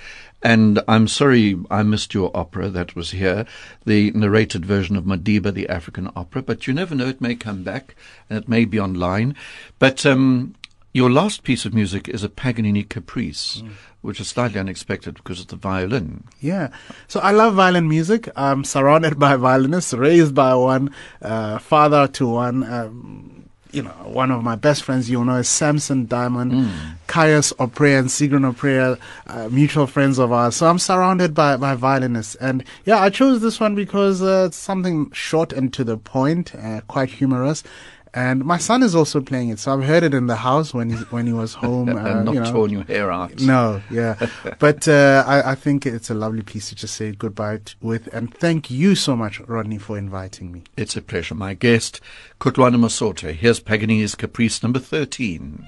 And 0.43 0.81
I'm 0.87 1.07
sorry 1.07 1.57
I 1.69 1.83
missed 1.83 2.13
your 2.13 2.35
opera 2.35 2.69
that 2.69 2.95
was 2.95 3.11
here, 3.11 3.45
the 3.85 4.11
narrated 4.11 4.65
version 4.65 4.95
of 4.95 5.03
Madiba, 5.03 5.53
the 5.53 5.69
African 5.69 6.09
opera. 6.15 6.41
But 6.41 6.65
you 6.65 6.73
never 6.73 6.95
know; 6.95 7.07
it 7.07 7.21
may 7.21 7.35
come 7.35 7.63
back, 7.63 7.95
and 8.29 8.39
it 8.39 8.49
may 8.49 8.65
be 8.65 8.79
online. 8.79 9.35
But 9.77 10.05
um, 10.05 10.55
your 10.93 11.09
last 11.09 11.43
piece 11.43 11.65
of 11.65 11.73
music 11.73 12.09
is 12.09 12.23
a 12.23 12.29
Paganini 12.29 12.83
Caprice, 12.83 13.61
mm. 13.61 13.71
which 14.01 14.19
is 14.19 14.27
slightly 14.27 14.59
unexpected 14.59 15.15
because 15.15 15.39
of 15.39 15.47
the 15.47 15.55
violin. 15.55 16.25
Yeah. 16.39 16.69
So 17.07 17.19
I 17.19 17.31
love 17.31 17.53
violin 17.53 17.87
music. 17.87 18.27
I'm 18.35 18.63
surrounded 18.63 19.17
by 19.19 19.35
violinists, 19.35 19.93
raised 19.93 20.35
by 20.35 20.55
one, 20.55 20.93
uh, 21.21 21.59
father 21.59 22.07
to 22.07 22.27
one. 22.27 22.63
Um, 22.63 23.40
you 23.71 23.81
know, 23.81 23.91
one 24.03 24.31
of 24.31 24.43
my 24.43 24.55
best 24.55 24.83
friends, 24.83 25.09
you 25.09 25.23
know, 25.23 25.35
is 25.35 25.47
Samson 25.49 26.05
Diamond, 26.05 26.51
mm. 26.51 26.71
Caius 27.07 27.53
Oprea 27.53 27.99
and 27.99 28.11
Sigrid 28.11 28.41
Oprea, 28.41 28.97
uh, 29.27 29.49
mutual 29.49 29.87
friends 29.87 30.19
of 30.19 30.31
ours. 30.31 30.55
So 30.55 30.67
I'm 30.67 30.79
surrounded 30.79 31.33
by, 31.33 31.57
by 31.57 31.75
violinists. 31.75 32.35
And 32.35 32.63
yeah, 32.85 32.99
I 32.99 33.09
chose 33.09 33.41
this 33.41 33.59
one 33.59 33.75
because 33.75 34.21
uh, 34.21 34.45
it's 34.47 34.57
something 34.57 35.11
short 35.11 35.53
and 35.53 35.73
to 35.73 35.83
the 35.83 35.97
point, 35.97 36.53
uh, 36.55 36.81
quite 36.87 37.09
humorous. 37.09 37.63
And 38.13 38.43
my 38.43 38.57
son 38.57 38.83
is 38.83 38.93
also 38.93 39.21
playing 39.21 39.49
it, 39.49 39.59
so 39.59 39.73
I've 39.73 39.85
heard 39.85 40.03
it 40.03 40.13
in 40.13 40.27
the 40.27 40.35
house 40.35 40.73
when 40.73 40.89
he 40.89 40.97
when 41.05 41.27
he 41.27 41.33
was 41.33 41.53
home. 41.65 41.87
and 41.89 41.99
uh, 41.99 42.23
not 42.23 42.33
you 42.33 42.41
know. 42.41 42.51
torn 42.51 42.69
your 42.69 42.83
hair 42.83 43.09
out. 43.11 43.39
No, 43.39 43.81
yeah, 43.89 44.15
but 44.59 44.85
uh, 44.87 45.23
I, 45.25 45.51
I, 45.51 45.55
think 45.55 45.85
it's 45.85 46.09
a 46.09 46.13
lovely 46.13 46.41
piece 46.41 46.69
to 46.69 46.75
just 46.75 46.95
say 46.95 47.13
goodbye 47.13 47.57
t- 47.63 47.75
with, 47.81 48.07
and 48.13 48.33
thank 48.33 48.69
you 48.69 48.95
so 48.95 49.15
much, 49.15 49.39
Rodney, 49.41 49.77
for 49.77 49.97
inviting 49.97 50.51
me. 50.51 50.63
It's 50.75 50.97
a 50.97 51.01
pleasure. 51.01 51.35
My 51.35 51.53
guest, 51.53 52.01
Kutlwano 52.41 52.75
Masote. 52.75 53.33
Here's 53.33 53.61
Paganini's 53.61 54.15
Caprice 54.15 54.61
number 54.61 54.79
thirteen. 54.79 55.67